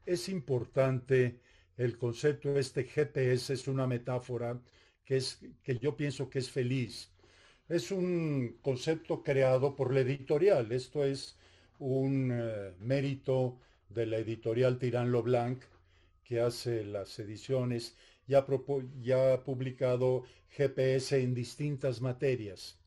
es 0.06 0.28
importante 0.28 1.40
el 1.76 1.98
concepto 1.98 2.56
este 2.56 2.84
GPS, 2.84 3.52
es 3.52 3.68
una 3.68 3.86
metáfora 3.86 4.60
que, 5.04 5.16
es, 5.16 5.40
que 5.62 5.78
yo 5.78 5.96
pienso 5.96 6.30
que 6.30 6.38
es 6.38 6.50
feliz. 6.50 7.12
Es 7.68 7.90
un 7.90 8.58
concepto 8.62 9.22
creado 9.22 9.76
por 9.76 9.92
la 9.92 10.00
editorial, 10.00 10.72
esto 10.72 11.04
es 11.04 11.36
un 11.78 12.30
eh, 12.32 12.74
mérito 12.78 13.60
de 13.88 14.06
la 14.06 14.18
editorial 14.18 14.78
Tirán 14.78 15.12
Blanc 15.12 15.62
que 16.24 16.40
hace 16.40 16.84
las 16.84 17.18
ediciones 17.18 17.96
ya, 18.28 18.44
ha 19.32 19.44
publicado 19.44 20.24
GPS 20.50 21.20
en 21.20 21.34
distintas 21.34 22.00
materias. 22.00 22.78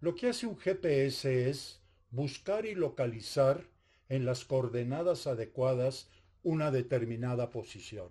Lo 0.00 0.14
que 0.14 0.28
hace 0.28 0.46
un 0.46 0.56
GPS 0.56 1.50
es 1.50 1.80
buscar 2.10 2.64
y 2.64 2.74
localizar 2.74 3.66
en 4.08 4.24
las 4.24 4.44
coordenadas 4.44 5.26
adecuadas 5.26 6.08
una 6.42 6.70
determinada 6.70 7.50
posición. 7.50 8.10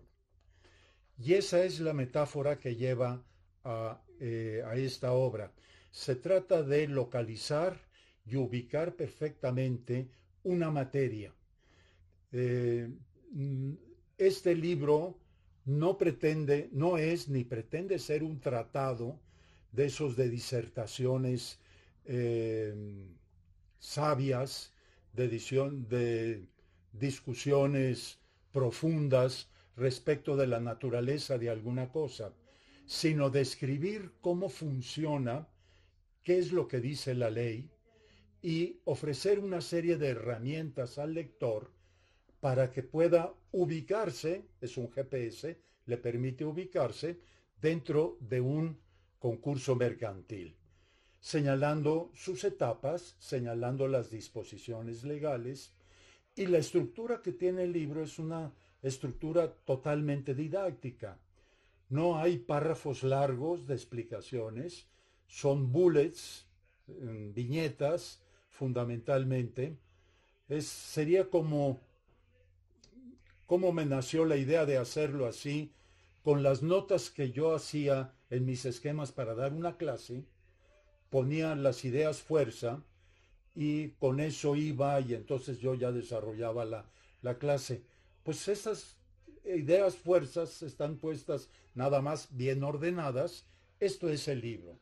Y 1.17 1.33
esa 1.33 1.63
es 1.63 1.79
la 1.79 1.93
metáfora 1.93 2.59
que 2.59 2.75
lleva 2.75 3.23
a, 3.63 4.01
eh, 4.19 4.63
esta 4.75 5.13
obra. 5.13 5.53
Se 5.91 6.15
trata 6.15 6.63
de 6.63 6.87
localizar 6.87 7.79
y 8.25 8.35
ubicar 8.35 8.95
perfectamente 8.95 10.09
una 10.43 10.71
materia. 10.71 11.33
Eh, 12.31 12.89
este 14.17 14.55
libro 14.55 15.22
no 15.65 15.97
pretende, 15.97 16.69
no 16.71 16.97
es 16.97 17.29
ni 17.29 17.43
pretende 17.43 17.99
ser 17.99 18.23
un 18.23 18.39
tratado 18.39 19.19
de 19.71 19.85
esos 19.85 20.15
de 20.15 20.29
disertaciones 20.29 21.59
eh, 22.05 22.73
sabias, 23.79 24.71
de, 25.13 25.27
de 25.27 26.47
discusiones 26.91 28.19
profundas 28.51 29.49
respecto 29.75 30.35
de 30.35 30.47
la 30.47 30.59
naturaleza 30.59 31.37
de 31.37 31.49
alguna 31.49 31.89
cosa, 31.89 32.33
sino 32.85 33.29
describir 33.29 34.11
cómo 34.21 34.49
funciona, 34.49 35.47
qué 36.23 36.37
es 36.37 36.51
lo 36.51 36.67
que 36.67 36.79
dice 36.79 37.15
la 37.15 37.29
ley, 37.29 37.69
y 38.41 38.79
ofrecer 38.83 39.39
una 39.39 39.61
serie 39.61 39.97
de 39.97 40.09
herramientas 40.09 40.97
al 40.97 41.13
lector 41.13 41.71
para 42.43 42.69
que 42.69 42.83
pueda 42.83 43.33
ubicarse, 43.53 44.49
es 44.59 44.75
un 44.75 44.91
GPS, 44.91 45.57
le 45.85 45.97
permite 45.97 46.43
ubicarse 46.43 47.21
dentro 47.61 48.17
de 48.19 48.41
un 48.41 48.77
concurso 49.17 49.77
mercantil, 49.77 50.53
señalando 51.21 52.11
sus 52.13 52.43
etapas, 52.43 53.15
señalando 53.17 53.87
las 53.87 54.11
disposiciones 54.11 55.05
legales, 55.05 55.71
y 56.35 56.47
la 56.47 56.57
estructura 56.57 57.21
que 57.21 57.31
tiene 57.31 57.63
el 57.63 57.71
libro 57.71 58.03
es 58.03 58.19
una 58.19 58.51
estructura 58.81 59.49
totalmente 59.49 60.35
didáctica. 60.35 61.17
No 61.87 62.17
hay 62.17 62.39
párrafos 62.39 63.03
largos 63.03 63.67
de 63.67 63.75
explicaciones, 63.75 64.89
son 65.27 65.71
bullets, 65.71 66.45
mm, 66.87 67.31
viñetas, 67.33 68.21
fundamentalmente. 68.49 69.77
Es, 70.49 70.65
sería 70.67 71.29
como 71.29 71.92
cómo 73.53 73.71
me 73.71 73.85
nació 73.85 74.25
la 74.25 74.35
idea 74.35 74.65
de 74.65 74.77
hacerlo 74.77 75.27
así, 75.27 75.71
con 76.23 76.41
las 76.41 76.63
notas 76.63 77.11
que 77.11 77.29
yo 77.29 77.53
hacía 77.53 78.11
en 78.31 78.47
mis 78.47 78.65
esquemas 78.65 79.11
para 79.11 79.35
dar 79.35 79.53
una 79.53 79.77
clase, 79.77 80.25
ponía 81.11 81.53
las 81.53 81.85
ideas 81.85 82.23
fuerza 82.23 82.83
y 83.53 83.89
con 83.89 84.19
eso 84.19 84.55
iba 84.55 84.99
y 85.01 85.13
entonces 85.13 85.59
yo 85.59 85.75
ya 85.75 85.91
desarrollaba 85.91 86.65
la, 86.65 86.89
la 87.21 87.37
clase. 87.37 87.83
Pues 88.23 88.47
esas 88.47 88.97
ideas 89.45 89.97
fuerzas 89.97 90.63
están 90.63 90.97
puestas 90.97 91.47
nada 91.75 92.01
más 92.01 92.35
bien 92.35 92.63
ordenadas. 92.63 93.45
Esto 93.79 94.09
es 94.09 94.27
el 94.27 94.41
libro. 94.41 94.79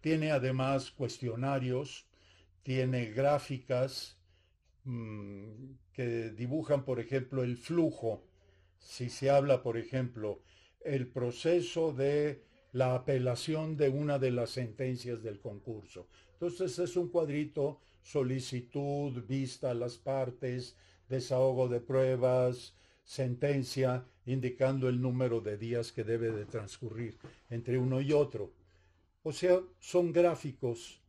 Tiene 0.00 0.30
además 0.30 0.92
cuestionarios, 0.92 2.06
tiene 2.62 3.06
gráficas, 3.06 4.16
que 4.84 6.30
dibujan, 6.36 6.84
por 6.84 7.00
ejemplo, 7.00 7.42
el 7.42 7.56
flujo, 7.56 8.24
si 8.78 9.08
se 9.08 9.30
habla, 9.30 9.62
por 9.62 9.78
ejemplo, 9.78 10.42
el 10.84 11.08
proceso 11.08 11.92
de 11.92 12.44
la 12.72 12.94
apelación 12.94 13.76
de 13.76 13.88
una 13.88 14.18
de 14.18 14.30
las 14.30 14.50
sentencias 14.50 15.22
del 15.22 15.40
concurso. 15.40 16.08
Entonces 16.32 16.78
es 16.78 16.96
un 16.96 17.08
cuadrito, 17.08 17.80
solicitud, 18.02 19.24
vista 19.26 19.70
a 19.70 19.74
las 19.74 19.96
partes, 19.96 20.76
desahogo 21.08 21.68
de 21.68 21.80
pruebas, 21.80 22.74
sentencia, 23.04 24.06
indicando 24.26 24.88
el 24.88 25.00
número 25.00 25.40
de 25.40 25.56
días 25.56 25.92
que 25.92 26.04
debe 26.04 26.30
de 26.32 26.46
transcurrir 26.46 27.18
entre 27.48 27.78
uno 27.78 28.00
y 28.00 28.12
otro. 28.12 28.52
O 29.22 29.32
sea, 29.32 29.60
son 29.78 30.12
gráficos 30.12 31.00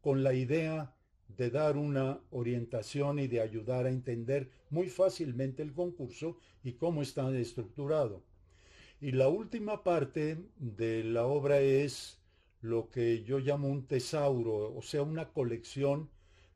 con 0.00 0.22
la 0.22 0.34
idea 0.34 0.96
de 1.36 1.50
dar 1.50 1.76
una 1.76 2.20
orientación 2.30 3.18
y 3.18 3.26
de 3.26 3.40
ayudar 3.40 3.86
a 3.86 3.90
entender 3.90 4.50
muy 4.70 4.88
fácilmente 4.88 5.62
el 5.62 5.72
concurso 5.72 6.36
y 6.62 6.72
cómo 6.72 7.02
está 7.02 7.30
estructurado. 7.36 8.22
Y 9.00 9.12
la 9.12 9.28
última 9.28 9.82
parte 9.82 10.38
de 10.58 11.04
la 11.04 11.26
obra 11.26 11.60
es 11.60 12.20
lo 12.60 12.88
que 12.90 13.24
yo 13.24 13.38
llamo 13.40 13.68
un 13.68 13.86
tesauro, 13.86 14.74
o 14.74 14.82
sea, 14.82 15.02
una 15.02 15.32
colección 15.32 16.08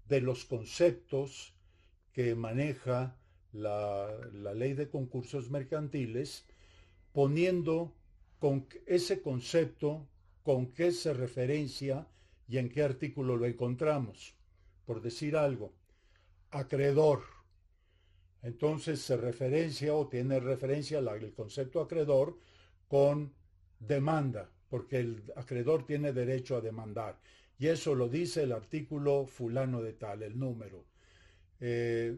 de 0.08 0.20
los 0.20 0.44
conceptos 0.44 1.54
que 2.12 2.34
maneja 2.34 3.16
la, 3.52 4.08
la 4.32 4.54
ley 4.54 4.74
de 4.74 4.88
concursos 4.88 5.50
mercantiles, 5.50 6.46
poniendo 7.12 7.92
con 8.38 8.66
ese 8.86 9.22
concepto 9.22 10.06
con 10.44 10.66
qué 10.66 10.92
se 10.92 11.12
referencia 11.12 12.06
y 12.48 12.58
en 12.58 12.68
qué 12.68 12.82
artículo 12.82 13.36
lo 13.36 13.46
encontramos 13.46 14.35
por 14.86 15.02
decir 15.02 15.36
algo, 15.36 15.72
acreedor. 16.50 17.22
Entonces 18.42 19.00
se 19.00 19.16
referencia 19.16 19.94
o 19.94 20.08
tiene 20.08 20.40
referencia 20.40 21.00
el 21.00 21.34
concepto 21.34 21.80
acreedor 21.80 22.38
con 22.88 23.34
demanda, 23.80 24.48
porque 24.70 25.00
el 25.00 25.32
acreedor 25.36 25.84
tiene 25.84 26.12
derecho 26.12 26.56
a 26.56 26.60
demandar. 26.60 27.18
Y 27.58 27.66
eso 27.66 27.94
lo 27.94 28.08
dice 28.08 28.44
el 28.44 28.52
artículo 28.52 29.26
fulano 29.26 29.82
de 29.82 29.94
tal, 29.94 30.22
el 30.22 30.38
número. 30.38 30.84
Eh, 31.60 32.16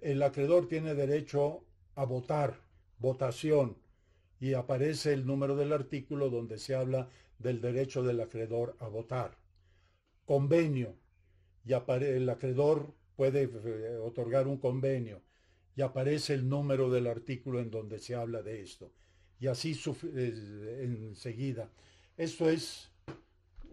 el 0.00 0.22
acreedor 0.22 0.68
tiene 0.68 0.94
derecho 0.94 1.64
a 1.94 2.04
votar, 2.04 2.60
votación, 2.98 3.76
y 4.38 4.54
aparece 4.54 5.12
el 5.12 5.26
número 5.26 5.56
del 5.56 5.72
artículo 5.72 6.30
donde 6.30 6.58
se 6.58 6.74
habla 6.74 7.08
del 7.38 7.60
derecho 7.60 8.02
del 8.02 8.20
acreedor 8.20 8.76
a 8.78 8.88
votar. 8.88 9.36
Convenio, 10.24 10.94
y 11.66 11.72
el 11.72 12.28
acreedor 12.28 12.94
puede 13.16 13.42
eh, 13.42 13.96
otorgar 13.96 14.46
un 14.46 14.58
convenio 14.58 15.20
y 15.74 15.82
aparece 15.82 16.34
el 16.34 16.48
número 16.48 16.90
del 16.90 17.08
artículo 17.08 17.60
en 17.60 17.70
donde 17.70 17.98
se 17.98 18.14
habla 18.14 18.42
de 18.42 18.62
esto. 18.62 18.92
Y 19.38 19.48
así 19.48 19.78
enseguida. 20.82 21.70
Esto 22.16 22.48
es, 22.48 22.90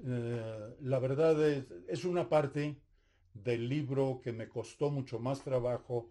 eh, 0.05 0.75
la 0.81 0.99
verdad, 0.99 1.41
es, 1.87 2.03
una 2.03 2.27
parte 2.27 2.75
del 3.33 3.69
libro 3.69 4.19
que 4.21 4.33
me 4.33 4.49
costó 4.49 4.89
mucho 4.89 5.19
más 5.19 5.41
trabajo, 5.41 6.09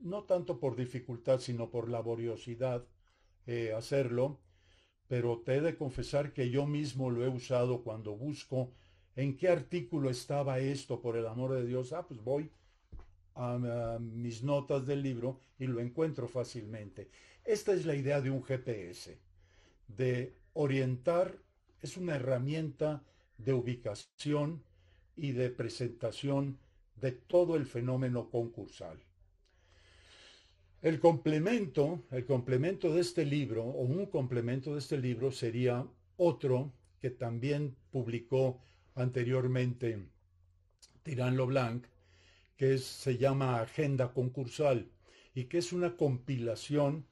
no 0.00 0.22
tanto 0.22 0.60
por 0.60 0.76
dificultad, 0.76 1.40
sino 1.40 1.70
por 1.70 1.88
laboriosidad 1.88 2.86
eh, 3.46 3.72
hacerlo, 3.76 4.38
pero 5.08 5.40
te 5.40 5.56
he 5.56 5.60
de 5.60 5.76
confesar 5.76 6.32
que 6.32 6.50
yo 6.50 6.66
mismo 6.66 7.10
lo 7.10 7.24
he 7.24 7.28
usado 7.28 7.82
cuando 7.82 8.14
busco 8.14 8.72
¿En 9.18 9.36
qué 9.36 9.48
artículo 9.48 10.10
estaba 10.10 10.60
esto, 10.60 11.00
por 11.00 11.16
el 11.16 11.26
amor 11.26 11.52
de 11.52 11.66
Dios? 11.66 11.92
Ah, 11.92 12.06
pues 12.06 12.22
voy 12.22 12.48
a, 13.34 13.98
mis 14.00 14.44
notas 14.44 14.86
del 14.86 15.02
libro 15.02 15.40
y 15.58 15.66
lo 15.66 15.80
encuentro 15.80 16.28
fácilmente. 16.28 17.08
Esta 17.44 17.72
es 17.72 17.84
la 17.84 17.96
idea 17.96 18.20
de 18.20 18.30
un 18.30 18.44
GPS, 18.44 19.18
de 19.88 20.34
orientar, 20.52 21.36
es 21.82 21.96
una 21.96 22.14
herramienta 22.14 23.02
de 23.38 23.54
ubicación 23.54 24.62
y 25.16 25.32
de 25.32 25.50
presentación 25.50 26.56
de 26.94 27.10
todo 27.10 27.56
el 27.56 27.66
fenómeno 27.66 28.30
concursal. 28.30 29.00
El 30.80 31.00
complemento, 31.00 32.04
el 32.12 32.24
complemento 32.24 32.94
de 32.94 33.00
este 33.00 33.24
libro, 33.24 33.64
o 33.64 33.82
un 33.82 34.06
complemento 34.06 34.74
de 34.74 34.78
este 34.78 34.96
libro, 34.96 35.32
sería 35.32 35.84
otro 36.16 36.70
que 37.00 37.10
también 37.10 37.74
publicó 37.90 38.60
anteriormente 38.98 40.08
Tirán 41.02 41.36
Blanc, 41.36 41.86
que 42.56 42.78
se 42.78 43.16
llama 43.16 43.60
Agenda 43.60 44.12
Concursal 44.12 44.90
y 45.34 45.44
que 45.44 45.58
es 45.58 45.72
una 45.72 45.96
compilación 45.96 47.06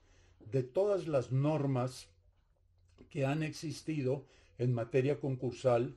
de 0.51 0.65
todas 0.65 1.07
las 1.07 1.31
normas 1.31 2.09
que 3.09 3.25
han 3.25 3.43
existido 3.43 4.27
en 4.59 4.75
materia 4.75 5.21
concursal 5.21 5.97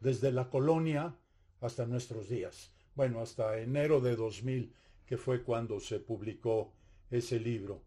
desde 0.00 0.32
la 0.32 0.50
colonia 0.50 1.16
hasta 1.60 1.86
nuestros 1.86 2.28
días. 2.28 2.72
Bueno, 2.96 3.20
hasta 3.20 3.60
enero 3.60 4.00
de 4.00 4.16
2000, 4.16 4.72
que 5.06 5.16
fue 5.16 5.42
cuando 5.42 5.78
se 5.78 6.00
publicó 6.00 6.72
ese 7.10 7.38
libro. 7.38 7.80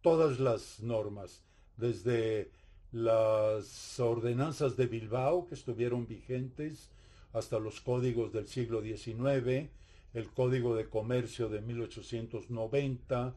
Todas 0.00 0.38
las 0.38 0.80
normas, 0.80 1.42
desde 1.76 2.52
las 2.94 3.98
ordenanzas 3.98 4.76
de 4.76 4.86
Bilbao 4.86 5.48
que 5.48 5.56
estuvieron 5.56 6.06
vigentes 6.06 6.90
hasta 7.32 7.58
los 7.58 7.80
códigos 7.80 8.32
del 8.32 8.46
siglo 8.46 8.82
XIX, 8.82 9.68
el 10.14 10.28
Código 10.32 10.76
de 10.76 10.88
Comercio 10.88 11.48
de 11.48 11.60
1890, 11.60 13.34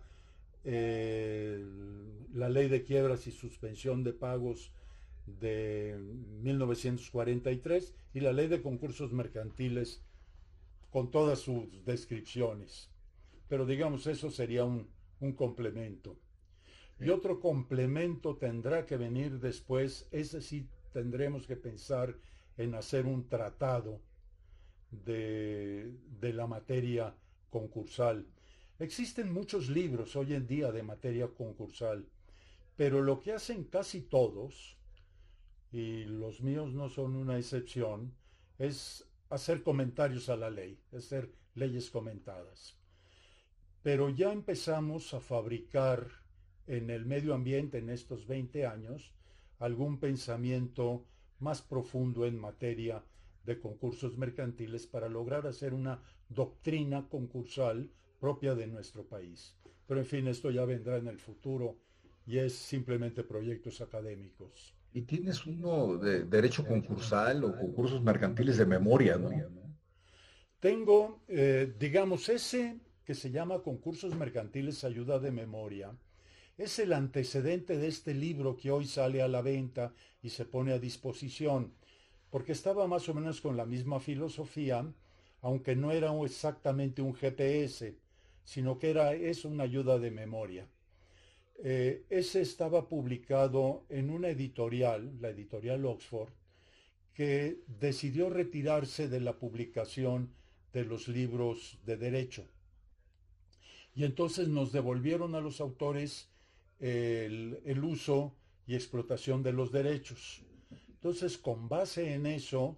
la 0.64 2.50
ley 2.50 2.68
de 2.68 2.84
quiebras 2.84 3.26
y 3.26 3.32
suspensión 3.32 4.04
de 4.04 4.14
pagos 4.14 4.70
de 5.26 5.98
1943 6.44 7.96
y 8.14 8.20
la 8.20 8.34
ley 8.34 8.48
de 8.48 8.62
concursos 8.62 9.12
mercantiles 9.12 10.04
con 10.92 11.10
todas 11.10 11.40
sus 11.40 11.84
descripciones. 11.84 12.90
Pero 13.50 13.66
digamos, 13.66 14.06
eso 14.06 14.30
sería 14.30 14.66
un, 14.66 14.88
complemento. 15.36 16.16
Y 17.00 17.10
otro 17.10 17.40
complemento 17.40 18.38
tendrá 18.38 18.86
que 18.86 18.98
venir 18.98 19.40
después, 19.40 20.08
ese 20.12 20.42
sí 20.42 20.68
tendremos 20.92 21.46
que 21.46 21.56
pensar 21.56 22.16
en 22.58 22.74
hacer 22.74 23.06
un 23.06 23.30
tratado 23.30 24.02
de, 24.90 25.94
de 26.20 26.34
la 26.34 26.48
materia 26.48 27.16
concursal. 27.50 28.26
Existen 28.80 29.32
muchos 29.32 29.70
libros 29.70 30.16
hoy 30.16 30.34
en 30.34 30.48
día 30.48 30.72
de 30.72 30.82
materia 30.82 31.28
concursal, 31.28 32.08
pero 32.76 33.02
lo 33.02 33.20
que 33.20 33.34
hacen 33.34 33.66
casi 33.66 34.02
todos, 34.02 34.78
y 35.72 36.06
los 36.06 36.42
míos 36.42 36.74
no 36.74 36.90
son 36.90 37.16
una 37.16 37.38
excepción, 37.38 38.14
es 38.58 39.08
hacer 39.30 39.62
comentarios 39.62 40.30
a 40.30 40.38
la 40.38 40.50
ley, 40.50 40.80
hacer 40.96 41.32
leyes 41.54 41.90
comentadas. 41.90 42.76
Pero 43.84 44.10
ya 44.10 44.32
empezamos 44.32 45.14
a 45.14 45.20
fabricar 45.20 46.27
en 46.68 46.90
el 46.90 47.06
medio 47.06 47.34
ambiente 47.34 47.80
en 47.80 47.90
estos 47.90 48.28
20 48.28 48.66
años 48.66 49.14
algún 49.60 50.00
pensamiento 50.00 51.06
más 51.40 51.62
profundo 51.62 52.26
en 52.26 52.38
materia 52.40 53.04
de 53.46 53.60
concursos 53.60 54.18
mercantiles 54.18 54.86
para 54.86 55.10
lograr 55.10 55.48
hacer 55.48 55.74
una 55.74 56.02
doctrina 56.30 57.08
concursal 57.10 57.90
propia 58.20 58.56
de 58.56 58.68
nuestro 58.68 59.06
país. 59.06 59.56
Pero 59.88 60.02
en 60.02 60.06
fin, 60.06 60.28
esto 60.28 60.52
ya 60.52 60.66
vendrá 60.66 60.98
en 60.98 61.08
el 61.08 61.18
futuro 61.18 61.78
y 62.26 62.40
es 62.40 62.54
simplemente 62.54 63.24
proyectos 63.24 63.80
académicos. 63.80 64.76
Y 64.94 65.04
tienes 65.04 65.46
uno 65.46 65.98
de 65.98 66.26
derecho 66.26 66.66
concursal 66.66 67.44
o 67.44 67.58
concursos 67.58 68.02
mercantiles 68.02 68.58
de 68.58 68.66
memoria, 68.66 69.18
¿no? 69.18 69.30
Tengo, 70.60 71.22
eh, 71.28 71.74
digamos, 71.80 72.30
ese 72.30 72.80
que 73.06 73.14
se 73.14 73.32
llama 73.32 73.62
Concursos 73.62 74.16
Mercantiles 74.16 74.84
Ayuda 74.84 75.20
de 75.20 75.32
Memoria. 75.32 75.96
Es 76.58 76.80
el 76.80 76.94
antecedente 76.94 77.78
de 77.78 77.88
este 77.88 78.16
libro 78.16 78.58
que 78.58 78.72
hoy 78.72 78.88
sale 78.88 79.22
a 79.22 79.28
la 79.28 79.44
venta 79.44 79.94
y 80.24 80.30
se 80.32 80.44
pone 80.44 80.74
a 80.74 80.80
disposición, 80.80 81.76
porque 82.32 82.54
estaba 82.54 82.88
más 82.88 83.08
o 83.10 83.14
menos 83.14 83.42
con 83.42 83.56
la 83.56 83.66
misma 83.68 84.00
filosofía, 84.00 84.92
aunque 85.42 85.76
no 85.76 85.92
era 85.92 86.12
exactamente 86.24 87.04
un 87.04 87.14
GPS, 87.14 87.96
sino 88.44 88.80
que 88.80 88.90
era, 88.90 89.14
es 89.14 89.46
una 89.46 89.66
ayuda 89.66 90.00
de 90.00 90.10
memoria. 90.10 90.68
Eh, 91.64 92.06
ese 92.10 92.42
estaba 92.42 92.90
publicado 92.90 93.86
en 93.90 94.10
una 94.10 94.30
editorial, 94.30 95.12
la 95.22 95.30
editorial 95.30 95.86
Oxford, 95.86 96.34
que 97.14 97.60
decidió 97.68 98.32
retirarse 98.32 99.08
de 99.08 99.20
la 99.20 99.38
publicación 99.38 100.34
de 100.74 100.86
los 100.86 101.08
libros 101.08 101.78
de 101.86 101.98
derecho. 101.98 102.48
Y 103.94 104.06
entonces 104.06 104.48
nos 104.48 104.72
devolvieron 104.72 105.36
a 105.36 105.42
los 105.42 105.62
autores 105.62 106.30
el, 106.80 107.84
uso 107.84 108.36
y 108.66 108.76
explotación 108.76 109.44
de 109.44 109.54
los 109.54 109.72
derechos. 109.72 110.44
Entonces, 110.90 111.38
con 111.38 111.70
base 111.70 112.14
en 112.14 112.26
eso, 112.26 112.78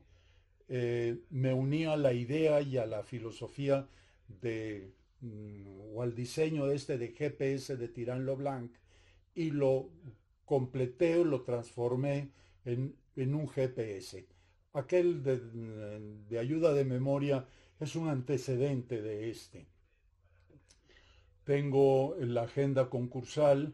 eh, 0.67 1.19
me 1.29 1.53
uní 1.53 1.85
a 1.85 1.97
la 1.97 2.13
idea 2.13 2.61
y 2.61 2.77
a 2.77 2.85
la 2.85 3.03
filosofía 3.03 3.87
de 4.27 4.93
Mm, 5.21 5.95
o 5.95 6.01
al 6.01 6.15
diseño 6.15 6.71
este 6.71 6.97
de 6.97 7.09
GPS 7.09 7.75
de 7.75 7.89
Tirán 7.89 8.25
Leblanc 8.25 8.71
y 9.35 9.51
lo 9.51 9.89
completé 10.45 11.17
o 11.17 11.25
lo 11.25 11.41
transformé 11.43 12.31
en, 12.65 12.95
un 13.17 13.47
GPS. 13.49 14.25
Aquel 14.73 15.23
de, 15.23 15.39
de, 16.29 16.39
ayuda 16.39 16.73
de 16.73 16.85
memoria 16.85 17.45
es 17.79 17.95
un 17.95 18.07
antecedente 18.07 19.01
de 19.01 19.29
este. 19.29 19.67
Tengo 21.43 22.15
la 22.19 22.43
agenda 22.43 22.89
concursal, 22.89 23.73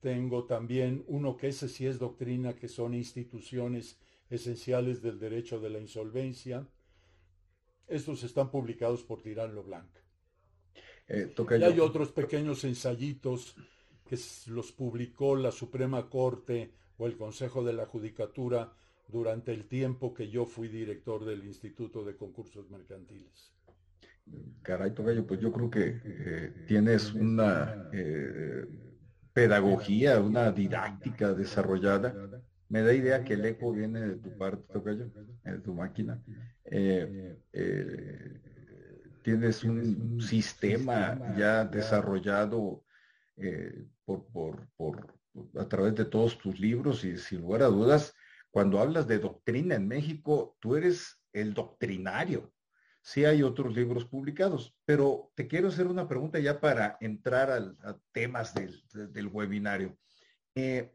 tengo 0.00 0.44
también 0.44 1.04
uno 1.06 1.36
que 1.36 1.48
ese 1.48 1.68
sí 1.68 1.86
es 1.86 1.98
doctrina, 1.98 2.54
que 2.54 2.68
son 2.68 2.94
instituciones 2.94 3.98
esenciales 4.30 5.02
del 5.02 5.18
derecho 5.18 5.60
de 5.60 5.70
la 5.70 5.78
insolvencia. 5.78 6.66
Estos 7.86 8.22
están 8.22 8.50
publicados 8.50 9.02
por 9.02 9.22
Tirán 9.22 9.54
Leblanc. 9.54 9.90
Eh, 11.08 11.34
y 11.58 11.62
hay 11.62 11.80
otros 11.80 12.12
pequeños 12.12 12.64
ensayitos 12.64 13.56
que 14.04 14.18
los 14.48 14.72
publicó 14.72 15.36
la 15.36 15.50
Suprema 15.50 16.08
Corte 16.08 16.74
o 16.98 17.06
el 17.06 17.16
Consejo 17.16 17.64
de 17.64 17.72
la 17.72 17.86
Judicatura 17.86 18.72
durante 19.08 19.52
el 19.52 19.66
tiempo 19.66 20.12
que 20.12 20.28
yo 20.28 20.44
fui 20.44 20.68
director 20.68 21.24
del 21.24 21.44
Instituto 21.44 22.04
de 22.04 22.14
Concursos 22.14 22.70
Mercantiles. 22.70 23.54
Caray, 24.62 24.92
Tocayo, 24.92 25.26
pues 25.26 25.40
yo 25.40 25.50
creo 25.50 25.70
que 25.70 26.00
eh, 26.04 26.52
tienes 26.66 27.14
una 27.14 27.88
eh, 27.92 28.66
pedagogía, 29.40 30.20
una 30.20 30.50
didáctica 30.52 31.32
desarrollada. 31.32 32.14
Me 32.68 32.82
da 32.82 32.92
idea 32.92 33.24
que 33.24 33.34
el 33.34 33.44
eco 33.44 33.72
viene 33.72 34.00
de 34.00 34.16
tu 34.16 34.36
parte, 34.36 34.72
Tocayo, 34.72 35.10
de 35.44 35.58
tu 35.60 35.74
máquina 35.74 36.22
tienes 39.28 39.62
un 39.62 40.20
sistema 40.22 41.34
ya 41.36 41.62
desarrollado 41.64 42.82
eh, 43.36 43.84
por, 44.06 44.66
a 45.58 45.68
través 45.68 45.94
de 45.96 46.06
todos 46.06 46.38
tus 46.38 46.58
libros 46.58 47.04
y 47.04 47.18
sin 47.18 47.42
lugar 47.42 47.62
a 47.62 47.66
dudas, 47.66 48.14
cuando 48.50 48.80
hablas 48.80 49.06
de 49.06 49.18
doctrina 49.18 49.74
en 49.74 49.86
México, 49.86 50.56
tú 50.60 50.76
eres 50.76 51.20
el 51.34 51.52
doctrinario. 51.52 52.50
Sí 53.08 53.24
hay 53.24 53.42
otros 53.42 53.74
libros 53.74 54.04
publicados, 54.04 54.76
pero 54.84 55.32
te 55.34 55.48
quiero 55.48 55.68
hacer 55.68 55.86
una 55.86 56.06
pregunta 56.06 56.38
ya 56.40 56.60
para 56.60 56.98
entrar 57.00 57.50
a 57.50 57.98
temas 58.12 58.52
del, 58.52 59.28
webinario. 59.28 59.96
Eh, 60.54 60.94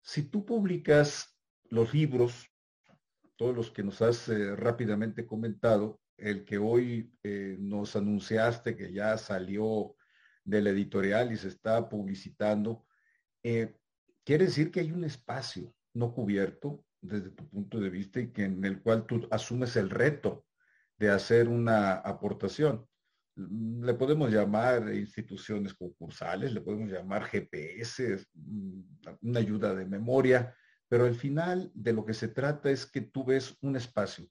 si 0.00 0.22
tú 0.22 0.46
publicas 0.46 1.38
los 1.68 1.92
libros, 1.92 2.48
todos 3.36 3.54
los 3.54 3.70
que 3.70 3.82
nos 3.82 4.00
has 4.00 4.26
eh, 4.30 4.56
rápidamente 4.56 5.26
comentado, 5.26 6.00
el 6.16 6.46
que 6.46 6.56
hoy 6.56 7.12
eh, 7.22 7.58
nos 7.60 7.94
anunciaste 7.94 8.74
que 8.74 8.90
ya 8.90 9.18
salió 9.18 9.94
del 10.44 10.68
editorial 10.68 11.30
y 11.30 11.36
se 11.36 11.48
está 11.48 11.90
publicitando, 11.90 12.86
quiere 13.42 14.46
decir 14.46 14.70
que 14.70 14.80
hay 14.80 14.92
un 14.92 15.04
espacio 15.04 15.74
no 15.92 16.14
cubierto 16.14 16.86
desde 17.02 17.28
tu 17.28 17.46
punto 17.50 17.80
de 17.80 17.90
vista 17.90 18.18
y 18.18 18.32
que 18.32 18.44
en 18.44 18.64
el 18.64 18.80
cual 18.80 19.04
tú 19.04 19.28
asumes 19.30 19.76
el 19.76 19.90
reto 19.90 20.46
de 21.02 21.10
hacer 21.10 21.48
una 21.48 21.94
aportación. 21.94 22.86
Mm, 23.36 23.84
le 23.84 23.94
podemos 23.94 24.30
llamar 24.30 24.94
instituciones 24.94 25.74
concursales, 25.74 26.52
le 26.52 26.60
podemos 26.60 26.90
llamar 26.90 27.24
GPS, 27.24 28.24
mm, 28.34 28.80
una 29.22 29.40
ayuda 29.40 29.74
de 29.74 29.86
memoria, 29.86 30.54
pero 30.88 31.06
al 31.06 31.14
final 31.14 31.70
de 31.74 31.92
lo 31.92 32.04
que 32.04 32.14
se 32.14 32.28
trata 32.28 32.70
es 32.70 32.86
que 32.86 33.00
tú 33.00 33.24
ves 33.24 33.56
un 33.62 33.76
espacio 33.76 34.26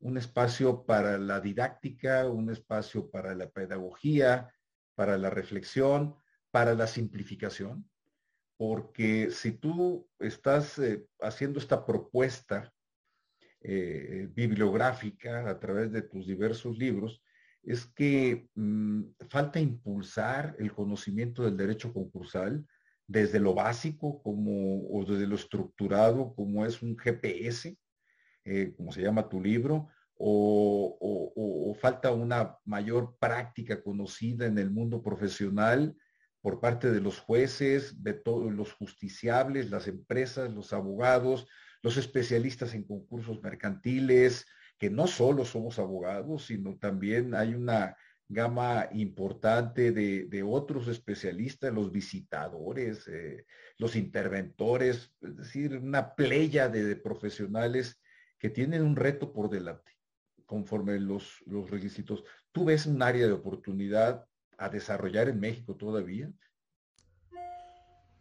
un 0.00 0.18
espacio 0.18 0.84
para 0.84 1.18
la 1.18 1.40
didáctica, 1.40 2.28
un 2.28 2.50
espacio 2.50 3.10
para 3.10 3.34
la 3.34 3.48
pedagogía, 3.50 4.52
para 4.94 5.16
la 5.18 5.30
reflexión, 5.30 6.16
para 6.50 6.74
la 6.74 6.86
simplificación, 6.86 7.88
porque 8.56 9.30
si 9.30 9.52
tú 9.52 10.08
estás 10.18 10.78
eh, 10.78 11.06
haciendo 11.20 11.58
esta 11.58 11.84
propuesta 11.84 12.72
eh, 13.60 14.28
bibliográfica 14.32 15.48
a 15.48 15.58
través 15.58 15.92
de 15.92 16.02
tus 16.02 16.26
diversos 16.26 16.78
libros, 16.78 17.22
es 17.62 17.86
que 17.86 18.48
mm, 18.54 19.02
falta 19.28 19.58
impulsar 19.58 20.54
el 20.58 20.72
conocimiento 20.72 21.44
del 21.44 21.56
derecho 21.56 21.92
concursal 21.92 22.64
desde 23.08 23.40
lo 23.40 23.54
básico 23.54 24.22
como, 24.22 24.88
o 24.88 25.04
desde 25.04 25.26
lo 25.26 25.34
estructurado 25.36 26.34
como 26.34 26.64
es 26.64 26.82
un 26.82 26.96
GPS, 26.96 27.76
eh, 28.44 28.72
como 28.76 28.92
se 28.92 29.02
llama 29.02 29.28
tu 29.28 29.40
libro, 29.40 29.88
o, 30.18 31.74
falta 31.78 32.10
una 32.10 32.56
mayor 32.64 33.16
práctica 33.18 33.82
conocida 33.82 34.46
en 34.46 34.56
el 34.58 34.70
mundo 34.70 35.02
profesional 35.02 35.94
por 36.40 36.58
parte 36.58 36.90
de 36.90 37.00
los 37.00 37.18
jueces, 37.18 38.02
de 38.02 38.14
todos 38.14 38.50
los 38.52 38.72
justiciables, 38.72 39.70
las 39.70 39.88
empresas, 39.88 40.50
los 40.52 40.72
abogados, 40.72 41.46
los 41.86 41.98
especialistas 41.98 42.74
en 42.74 42.82
concursos 42.82 43.40
mercantiles, 43.44 44.44
que 44.76 44.90
no 44.90 45.06
solo 45.06 45.44
somos 45.44 45.78
abogados, 45.78 46.46
sino 46.46 46.76
también 46.78 47.32
hay 47.32 47.54
una 47.54 47.96
gama 48.28 48.88
importante 48.90 49.92
de, 49.92 50.42
otros 50.42 50.88
especialistas, 50.88 51.72
los 51.72 51.92
visitadores, 51.92 53.06
eh, 53.06 53.46
los 53.78 53.94
interventores, 53.94 55.12
es 55.20 55.36
decir, 55.36 55.76
una 55.76 56.16
playa 56.16 56.68
de 56.68 56.96
profesionales 56.96 58.00
que 58.36 58.50
tienen 58.50 58.82
un 58.82 58.96
reto 58.96 59.32
por 59.32 59.48
delante 59.48 59.92
conforme 60.44 60.98
los, 60.98 61.40
los 61.46 61.70
requisitos. 61.70 62.24
Tú 62.50 62.64
ves 62.64 62.86
un 62.86 63.00
área 63.00 63.28
de 63.28 63.32
oportunidad 63.32 64.26
a 64.58 64.68
desarrollar 64.68 65.28
en 65.28 65.38
México 65.38 65.76
todavía? 65.76 66.32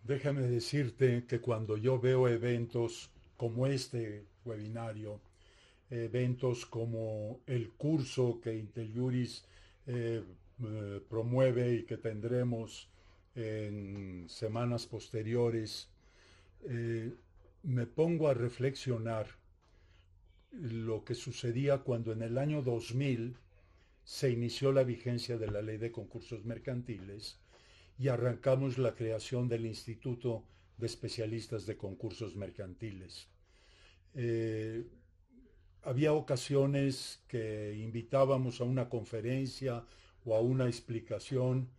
Déjame 0.03 0.41
decirte 0.43 1.25
que 1.25 1.41
cuando 1.41 1.77
yo 1.77 1.99
veo 1.99 2.27
eventos 2.27 3.11
como 3.37 3.67
este 3.67 4.25
webinario, 4.43 5.19
eventos 5.89 6.65
como 6.65 7.41
el 7.45 7.71
curso 7.71 8.39
que 8.41 8.55
Interjuris 8.55 9.45
eh, 9.87 10.23
eh, 10.63 11.01
promueve 11.09 11.75
y 11.75 11.83
que 11.83 11.97
tendremos 11.97 12.89
en 13.35 14.25
semanas 14.29 14.85
posteriores, 14.85 15.89
eh, 16.63 17.13
me 17.63 17.85
pongo 17.85 18.29
a 18.29 18.33
reflexionar 18.33 19.27
lo 20.51 21.03
que 21.03 21.15
sucedía 21.15 21.79
cuando 21.79 22.13
en 22.13 22.21
el 22.21 22.37
año 22.37 22.61
2000 22.61 23.35
se 24.05 24.31
inició 24.31 24.71
la 24.71 24.83
vigencia 24.83 25.37
de 25.37 25.51
la 25.51 25.61
ley 25.61 25.77
de 25.77 25.91
concursos 25.91 26.45
mercantiles 26.45 27.37
y 27.97 28.07
arrancamos 28.07 28.77
la 28.77 28.95
creación 28.95 29.49
del 29.49 29.65
Instituto 29.65 30.43
de 30.77 30.85
Especialistas 30.85 31.65
de 31.65 31.77
Concursos 31.77 32.35
Mercantiles. 32.35 33.27
Eh, 34.13 34.85
había 35.83 36.13
ocasiones 36.13 37.23
que 37.27 37.75
invitábamos 37.77 38.59
a 38.59 38.63
una 38.63 38.89
conferencia 38.89 39.85
o 40.25 40.35
a 40.35 40.41
una 40.41 40.65
explicación 40.65 41.69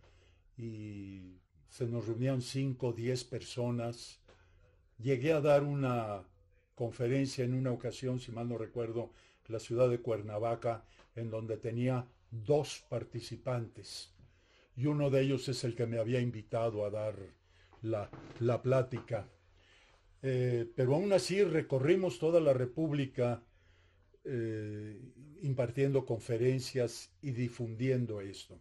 y 0.57 1.39
se 1.69 1.85
nos 1.87 2.07
reunían 2.07 2.41
5 2.41 2.87
o 2.87 2.93
10 2.93 3.23
personas. 3.25 4.19
Llegué 4.97 5.33
a 5.33 5.41
dar 5.41 5.63
una 5.63 6.23
conferencia 6.73 7.43
en 7.43 7.53
una 7.53 7.71
ocasión, 7.71 8.19
si 8.19 8.31
mal 8.31 8.47
no 8.47 8.57
recuerdo, 8.57 9.11
la 9.47 9.59
ciudad 9.59 9.89
de 9.89 9.99
Cuernavaca, 9.99 10.85
en 11.15 11.29
donde 11.29 11.57
tenía 11.57 12.07
dos 12.31 12.85
participantes. 12.89 14.13
Y 14.75 14.85
uno 14.85 15.09
de 15.09 15.21
ellos 15.21 15.49
es 15.49 15.63
el 15.63 15.75
que 15.75 15.87
me 15.87 15.99
había 15.99 16.21
invitado 16.21 16.85
a 16.85 16.89
dar 16.89 17.15
la, 17.81 18.09
la 18.39 18.61
plática. 18.61 19.29
Eh, 20.21 20.65
pero 20.75 20.95
aún 20.95 21.13
así 21.13 21.43
recorrimos 21.43 22.19
toda 22.19 22.39
la 22.39 22.53
República 22.53 23.43
eh, 24.23 24.99
impartiendo 25.41 26.05
conferencias 26.05 27.11
y 27.21 27.31
difundiendo 27.31 28.19
esto, 28.19 28.59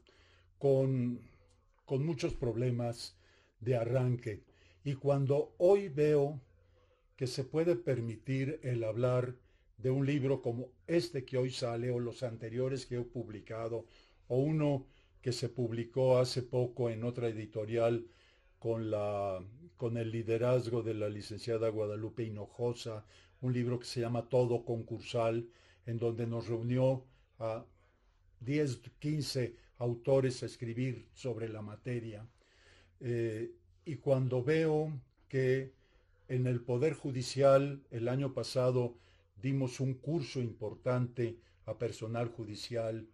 con, 0.59 1.21
con 1.85 2.05
muchos 2.05 2.35
problemas 2.35 3.17
de 3.61 3.77
arranque. 3.77 4.45
Y 4.85 4.95
cuando 4.95 5.55
hoy 5.59 5.89
veo 5.89 6.41
que 7.17 7.27
se 7.27 7.45
puede 7.45 7.75
permitir 7.75 8.61
el 8.63 8.85
hablar 8.85 9.35
de 9.79 9.91
un 9.91 10.07
libro 10.07 10.43
como 10.43 10.71
este 10.87 11.25
que 11.25 11.39
hoy 11.39 11.51
sale 11.51 11.91
o 11.91 11.99
los 11.99 12.23
anteriores 12.23 12.87
que 12.87 12.97
he 12.97 13.03
publicado 13.03 13.87
o 14.29 14.39
uno 14.39 14.87
que 15.21 15.33
se 15.33 15.49
publicó 15.49 16.19
hace 16.19 16.43
poco 16.43 16.91
en 16.91 17.03
otra 17.03 17.29
editorial 17.29 18.07
con, 18.59 18.90
la, 18.90 19.40
con 19.77 19.97
el 19.97 20.11
liderazgo 20.11 20.83
de 20.83 20.95
la 20.95 21.09
licenciada 21.09 21.69
Guadalupe 21.69 22.25
Hinojosa, 22.25 23.05
un 23.40 23.53
libro 23.53 23.79
que 23.79 23.87
se 23.87 24.01
llama 24.01 24.29
Todo 24.29 24.64
Concursal, 24.64 25.49
en 25.87 25.99
donde 25.99 26.27
nos 26.27 26.49
reunió 26.49 27.05
a 27.38 27.64
10, 28.40 28.81
15 28.99 29.57
autores 29.79 30.42
a 30.42 30.47
escribir 30.47 31.09
sobre 31.12 31.49
la 31.49 31.62
materia. 31.62 32.27
Eh, 33.01 33.53
y 33.85 33.97
cuando 33.97 34.42
veo 34.42 34.92
que 35.29 35.73
en 36.29 36.47
el 36.47 36.61
Poder 36.61 36.95
Judicial 36.95 37.83
el 37.90 38.09
año 38.09 38.33
pasado 38.33 38.97
dimos 39.40 39.81
un 39.81 39.95
curso 39.95 40.40
importante 40.40 41.38
a 41.66 41.79
personal 41.79 42.29
judicial, 42.29 43.09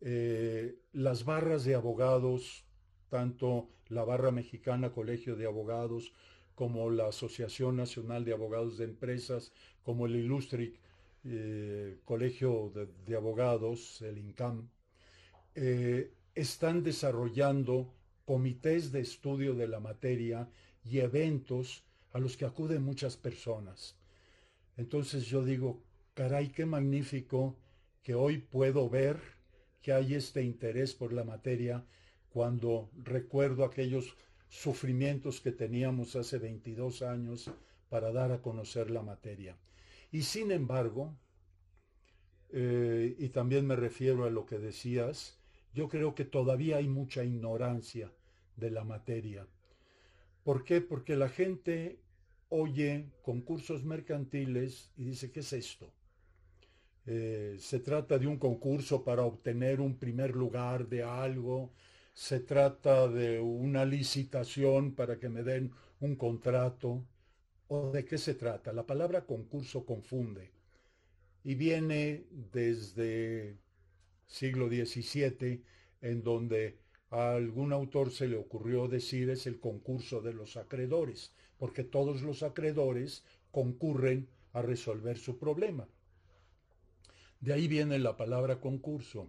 eh, 0.00 0.76
las 0.92 1.24
barras 1.24 1.64
de 1.64 1.74
abogados, 1.74 2.65
tanto 3.08 3.68
la 3.88 4.04
barra 4.04 4.30
mexicana 4.30 4.92
Colegio 4.92 5.36
de 5.36 5.46
Abogados 5.46 6.12
como 6.54 6.90
la 6.90 7.08
Asociación 7.08 7.76
Nacional 7.76 8.24
de 8.24 8.32
Abogados 8.32 8.78
de 8.78 8.84
Empresas, 8.84 9.52
como 9.82 10.06
el 10.06 10.16
Ilustre 10.16 10.74
eh, 11.24 11.98
Colegio 12.04 12.72
de, 13.04 13.16
Abogados, 13.16 14.00
el 14.02 14.18
INCAM, 14.18 14.68
eh, 15.54 16.12
están 16.34 16.82
desarrollando 16.82 17.92
comités 18.24 18.90
de 18.92 19.00
estudio 19.00 19.54
de 19.54 19.68
la 19.68 19.80
materia 19.80 20.48
y 20.84 20.98
eventos 20.98 21.84
a 22.12 22.18
los 22.18 22.36
que 22.36 22.44
acuden 22.44 22.82
muchas 22.82 23.16
personas. 23.16 23.96
Entonces 24.76 25.26
yo 25.26 25.44
digo, 25.44 25.82
caray, 26.14 26.48
qué 26.48 26.66
magnífico 26.66 27.56
que 28.02 28.14
hoy 28.14 28.38
puedo 28.38 28.88
ver 28.88 29.20
que 29.82 29.92
hay 29.92 30.14
este 30.14 30.42
interés 30.42 30.94
por 30.94 31.12
la 31.12 31.24
materia 31.24 31.84
cuando 32.36 32.90
recuerdo 33.02 33.64
aquellos 33.64 34.14
sufrimientos 34.50 35.40
que 35.40 35.52
teníamos 35.52 36.16
hace 36.16 36.36
22 36.36 37.00
años 37.00 37.50
para 37.88 38.12
dar 38.12 38.30
a 38.30 38.42
conocer 38.42 38.90
la 38.90 39.00
materia. 39.00 39.56
Y 40.12 40.20
sin 40.20 40.50
embargo, 40.50 41.16
eh, 42.50 43.16
y 43.18 43.30
también 43.30 43.66
me 43.66 43.74
refiero 43.74 44.26
a 44.26 44.30
lo 44.30 44.44
que 44.44 44.58
decías, 44.58 45.40
yo 45.72 45.88
creo 45.88 46.14
que 46.14 46.26
todavía 46.26 46.76
hay 46.76 46.88
mucha 46.88 47.24
ignorancia 47.24 48.12
de 48.56 48.70
la 48.70 48.84
materia. 48.84 49.46
¿Por 50.44 50.62
qué? 50.62 50.82
Porque 50.82 51.16
la 51.16 51.30
gente 51.30 52.00
oye 52.50 53.12
concursos 53.22 53.82
mercantiles 53.82 54.90
y 54.94 55.04
dice, 55.04 55.30
¿qué 55.30 55.40
es 55.40 55.54
esto? 55.54 55.90
Eh, 57.06 57.56
se 57.58 57.80
trata 57.80 58.18
de 58.18 58.26
un 58.26 58.36
concurso 58.36 59.02
para 59.02 59.22
obtener 59.22 59.80
un 59.80 59.96
primer 59.96 60.36
lugar 60.36 60.86
de 60.86 61.02
algo, 61.02 61.72
se 62.16 62.40
trata 62.40 63.08
de 63.08 63.40
una 63.40 63.84
licitación 63.84 64.94
para 64.94 65.18
que 65.20 65.28
me 65.28 65.42
den 65.42 65.72
un 66.00 66.16
contrato, 66.16 67.04
¿O 67.68 67.90
de 67.90 68.04
qué 68.04 68.16
se 68.16 68.34
trata? 68.34 68.72
La 68.72 68.86
palabra 68.86 69.26
concurso 69.26 69.84
confunde 69.84 70.52
y 71.42 71.56
viene 71.56 72.24
desde 72.30 73.58
siglo 74.24 74.68
XVII, 74.68 75.64
en 76.00 76.22
donde 76.22 76.78
a 77.10 77.34
algún 77.34 77.72
autor 77.72 78.10
se 78.12 78.28
le 78.28 78.36
ocurrió 78.36 78.86
decir 78.86 79.30
es 79.30 79.46
el 79.46 79.58
concurso 79.58 80.20
de 80.20 80.32
los 80.32 80.56
acreedores, 80.56 81.32
porque 81.58 81.82
todos 81.82 82.22
los 82.22 82.42
acreedores 82.44 83.24
concurren 83.50 84.28
a 84.52 84.62
resolver 84.62 85.18
su 85.18 85.36
problema. 85.38 85.88
De 87.40 87.52
ahí 87.52 87.66
viene 87.66 87.98
la 87.98 88.16
palabra 88.16 88.60
concurso. 88.60 89.28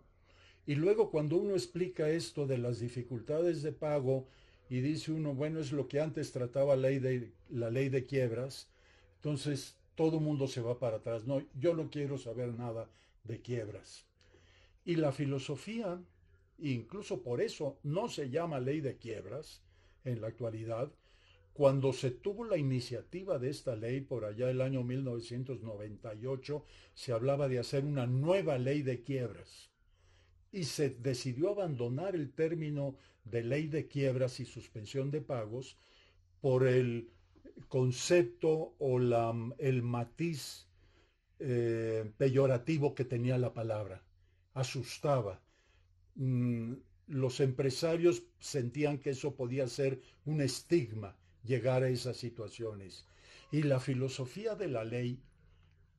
Y 0.67 0.75
luego 0.75 1.10
cuando 1.10 1.38
uno 1.38 1.53
explica 1.53 2.10
esto 2.10 2.45
de 2.45 2.58
las 2.58 2.82
dificultades 2.82 3.63
de 3.63 3.71
pago, 3.71 4.27
y 4.69 4.82
dice 4.82 5.13
uno, 5.13 5.34
bueno, 5.34 5.62
es 5.62 5.71
lo 5.71 5.88
que 5.88 6.01
antes 6.01 6.34
trataba 6.34 6.75
la 6.75 6.89
ley 6.89 6.99
de, 6.99 7.32
la 7.49 7.69
ley 7.69 7.88
de 7.88 8.06
quiebras, 8.06 8.67
entonces 9.15 9.77
todo 9.95 10.19
mundo 10.19 10.45
se 10.45 10.60
va 10.60 10.77
para 10.77 10.97
atrás. 10.97 11.25
No, 11.25 11.41
yo 11.58 11.73
no 11.73 11.89
quiero 11.89 12.17
saber 12.17 12.53
nada 12.53 12.89
de 13.23 13.39
quiebras. 13.39 14.06
Y 14.84 14.97
la 14.97 15.13
filosofía, 15.13 16.01
incluso 16.60 17.23
por 17.23 17.39
eso 17.39 17.80
no 17.84 18.10
se 18.10 18.30
llama 18.30 18.60
ley 18.60 18.82
de 18.82 18.97
quiebras 18.97 19.62
en 20.03 20.19
la 20.19 20.27
actualidad, 20.27 20.91
cuando 21.53 21.93
se 21.93 22.12
tuvo 22.12 22.43
la 22.43 22.58
iniciativa 22.58 23.39
de 23.39 23.51
esta 23.51 23.77
ley 23.77 24.01
por 24.01 24.25
allá 24.25 24.49
el 24.49 24.60
año 24.60 24.84
1998, 24.84 26.65
se 26.93 27.13
hablaba 27.13 27.47
de 27.47 27.60
hacer 27.60 27.86
una 27.86 28.06
nueva 28.06 28.58
ley 28.58 28.82
de 28.82 29.01
quiebras 29.01 29.71
y 30.58 30.63
se 30.63 30.89
decidió 30.89 31.52
abandonar 31.52 32.15
el 32.15 32.32
término 32.32 32.96
de 33.24 33.43
ley 33.43 33.67
de 33.67 33.88
quiebras 33.88 34.39
y 34.39 34.46
suspensión 34.46 35.12
de 35.12 35.22
pagos 35.22 35.78
por 36.41 36.65
el 36.65 37.12
concepto 37.67 38.74
o 38.80 39.00
el 39.60 39.84
matiz 39.84 40.65
eh, 41.39 42.12
peyorativo 42.17 42.96
que 42.96 43.06
tenía 43.06 43.38
la 43.38 43.54
palabra. 43.54 44.04
Asustaba. 44.56 45.39
Mm, 46.15 46.74
los 47.06 47.39
empresarios 47.39 48.24
sentían 48.39 48.98
que 48.98 49.12
eso 49.12 49.36
podía 49.36 49.67
ser 49.67 50.02
un 50.26 50.41
estigma, 50.41 51.15
llegar 51.43 51.84
a 51.84 51.89
esas 51.89 52.17
situaciones. 52.17 53.06
Y 53.52 53.62
la 53.62 53.80
filosofía 53.80 54.56
de 54.56 54.70
la 54.70 54.84
ley 54.84 55.22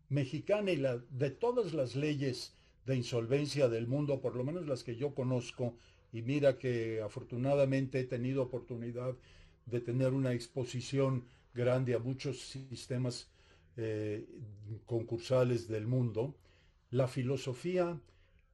mexicana 0.09 0.73
y 0.73 0.77
la, 0.79 0.99
de 1.11 1.31
todas 1.31 1.75
las 1.75 1.95
leyes 1.95 2.58
de 2.89 2.97
insolvencia 2.97 3.69
del 3.69 3.87
mundo, 3.87 4.21
por 4.21 4.35
lo 4.35 4.45
menos 4.45 4.67
las 4.67 4.83
que 4.83 4.97
yo 4.97 5.15
conozco, 5.15 5.77
y 6.11 6.23
mira 6.23 6.59
que 6.59 7.03
afortunadamente 7.03 8.01
he 8.01 8.05
tenido 8.05 8.43
oportunidad 8.43 9.15
de 9.67 9.81
tener 9.81 10.15
una 10.15 10.33
exposición 10.33 11.25
grande 11.53 11.95
a 11.95 11.99
muchos 11.99 12.41
sistemas 12.41 13.29
eh, 13.77 14.27
concursales 14.87 15.69
del 15.69 15.87
mundo, 15.87 16.35
la 16.91 17.07
filosofía 17.09 18.01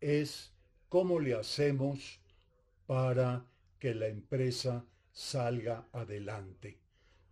es 0.00 0.52
cómo 0.88 1.20
le 1.20 1.34
hacemos 1.34 2.20
para 2.86 3.46
que 3.78 3.94
la 3.94 4.08
empresa 4.08 4.84
salga 5.12 5.86
adelante. 5.92 6.78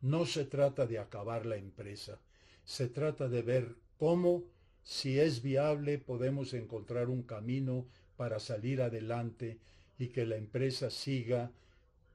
No 0.00 0.24
se 0.24 0.44
trata 0.44 0.86
de 0.86 1.00
acabar 1.00 1.46
la 1.46 1.56
empresa, 1.56 2.20
se 2.64 2.88
trata 2.88 3.28
de 3.28 3.42
ver 3.42 3.76
cómo 3.98 4.44
si 4.82 5.18
es 5.18 5.42
viable, 5.42 5.98
podemos 5.98 6.54
encontrar 6.54 7.08
un 7.08 7.22
camino 7.22 7.86
para 8.16 8.40
salir 8.40 8.82
adelante 8.82 9.58
y 9.98 10.08
que 10.08 10.26
la 10.26 10.36
empresa 10.36 10.90
siga 10.90 11.52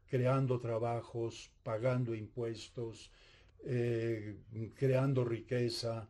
creando 0.08 0.60
trabajos, 0.60 1.52
pagando 1.64 2.16
impuestos, 2.16 3.12
eh, 3.66 4.38
creando 4.76 5.24
riqueza, 5.26 6.10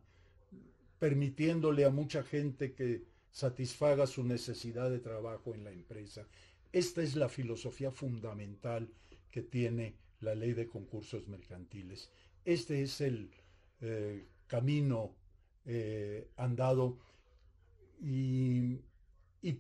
permitiéndole 1.00 1.86
a 1.86 1.90
mucha 1.90 2.24
gente 2.24 2.74
que 2.74 3.04
satisfaga 3.32 4.08
su 4.08 4.24
necesidad 4.24 4.90
de 4.90 5.00
trabajo 5.00 5.54
en 5.54 5.64
la 5.64 5.72
empresa. 5.72 6.28
Esta 6.72 7.02
es 7.02 7.16
la 7.16 7.30
filosofía 7.30 7.92
fundamental 7.92 8.90
que 9.32 9.42
tiene 9.42 9.96
la 10.22 10.36
ley 10.36 10.54
de 10.54 10.68
concursos 10.68 11.28
mercantiles. 11.28 12.10
Este 12.46 12.82
es 12.82 13.02
el 13.02 13.30
eh, 13.82 14.26
camino 14.48 15.14
eh, 15.70 16.30
andado 16.38 16.98
y, 18.02 18.80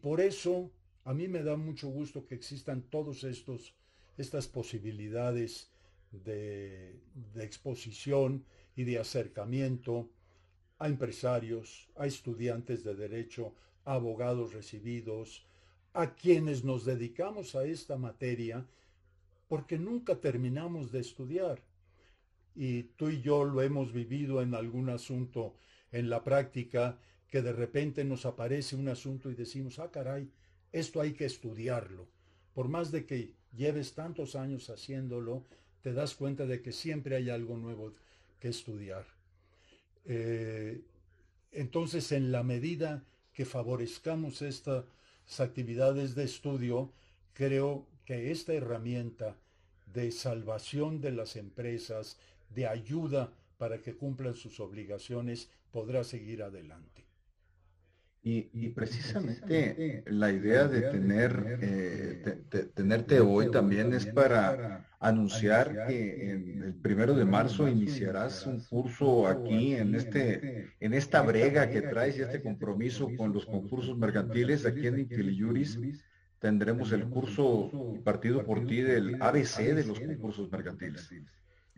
por 0.02 0.22
eso 0.22 0.72
a 1.04 1.13
mí 1.13 1.28
me 1.28 1.43
da 1.43 1.58
mucho 1.58 1.89
gusto 1.89 2.26
que 2.26 2.36
existan 2.36 2.86
estos 3.24 3.74
estas 4.17 4.48
posibilidades 4.48 5.70
de, 6.12 7.00
de 7.34 7.43
exposición 7.43 8.46
y 8.76 8.84
de 8.84 9.00
acercamiento 9.00 10.10
a 10.80 10.88
empresarios, 10.88 11.89
a 11.96 12.08
estudiantes 12.08 12.84
de 12.84 12.96
derecho, 12.96 13.54
a 13.86 13.93
abogados 13.96 14.54
recibidos, 14.54 15.46
a 15.93 16.13
quienes 16.15 16.63
nos 16.63 16.86
dedicamos 16.86 17.56
a 17.56 17.65
esta 17.65 17.98
materia, 17.98 18.65
porque 19.48 19.78
nunca 19.78 20.15
terminamos 20.15 20.91
de 20.91 21.00
estudiar. 21.00 21.62
Y 22.56 22.84
tú 22.98 23.10
y 23.10 23.22
yo 23.22 23.43
lo 23.43 23.62
hemos 23.62 23.91
vivido 23.91 24.41
en 24.41 24.56
algún 24.56 24.89
asunto 24.89 25.56
en 25.91 26.10
la 26.10 26.23
práctica, 26.23 26.97
que 27.30 27.41
de 27.41 27.54
repente 27.54 28.04
nos 28.04 28.26
aparece 28.26 28.76
un 28.76 28.88
asunto 28.88 29.30
y 29.30 29.36
decimos, 29.36 29.80
ah, 29.80 29.91
caray, 29.91 30.30
esto 30.71 31.02
hay 31.02 31.13
que 31.13 31.26
estudiarlo. 31.26 32.08
Por 32.54 32.67
más 32.69 32.91
de 32.91 33.06
que 33.06 33.34
lleves 33.56 33.93
tantos 33.93 34.36
años 34.36 34.69
haciéndolo, 34.69 35.45
te 35.82 35.93
das 35.93 36.15
cuenta 36.15 36.45
de 36.45 36.62
que 36.62 36.71
siempre 36.71 37.15
hay 37.15 37.30
algo 37.30 37.58
nuevo 37.58 37.93
que 38.39 38.50
estudiar. 38.50 39.06
Eh, 40.06 40.82
entonces, 41.52 42.12
en 42.12 42.32
la 42.32 42.43
medida 42.43 43.04
que 43.34 43.45
favorezcamos 43.45 44.41
estas 44.41 44.86
actividades 45.38 46.15
de 46.15 46.23
estudio, 46.23 46.91
creo 47.34 47.88
que 48.06 48.32
esta 48.32 48.54
herramienta 48.54 49.36
de 49.93 50.12
salvación 50.12 51.02
de 51.02 51.12
las 51.12 51.36
empresas, 51.36 52.17
de 52.50 52.67
ayuda 52.67 53.34
para 53.58 53.82
que 53.82 53.95
cumplan 53.95 54.36
sus 54.36 54.60
obligaciones, 54.60 55.50
podrá 55.71 56.03
seguir 56.03 56.43
adelante. 56.43 57.08
Y, 58.30 58.69
precisamente 58.69 60.03
la 60.08 60.30
idea 60.30 60.67
de 60.67 60.82
tener 60.82 61.60
eh, 61.62 62.69
tenerte 62.75 63.21
hoy 63.21 63.49
también 63.51 63.93
es 63.93 64.06
para 64.06 64.86
anunciar 64.99 65.88
que 65.88 66.32
en 66.32 66.62
el 66.62 66.73
primero 66.73 67.13
de 67.13 67.23
marzo 67.23 67.69
iniciarás 67.69 68.45
un 68.45 68.60
curso 68.65 69.27
aquí 69.27 69.75
en 69.75 69.95
este 69.95 70.73
en 70.82 70.93
esta 70.93 71.21
brega 71.21 71.69
que 71.69 71.84
traes 71.84 72.17
y 72.17 72.23
este 72.23 72.41
compromiso 72.41 73.08
con 73.15 73.32
los 73.32 73.45
concursos 73.45 73.97
mercantiles 73.97 74.65
aquí 74.65 74.88
en 74.88 74.99
Inteliuris 74.99 75.80
tendremos 76.39 76.91
el 76.91 77.08
curso 77.08 77.71
impartido 77.95 78.43
por 78.45 78.65
ti 78.67 78.82
del 78.82 79.21
ABC 79.21 79.73
de 79.73 79.86
los 79.86 79.99
concursos 79.99 80.51
mercantiles. 80.51 81.10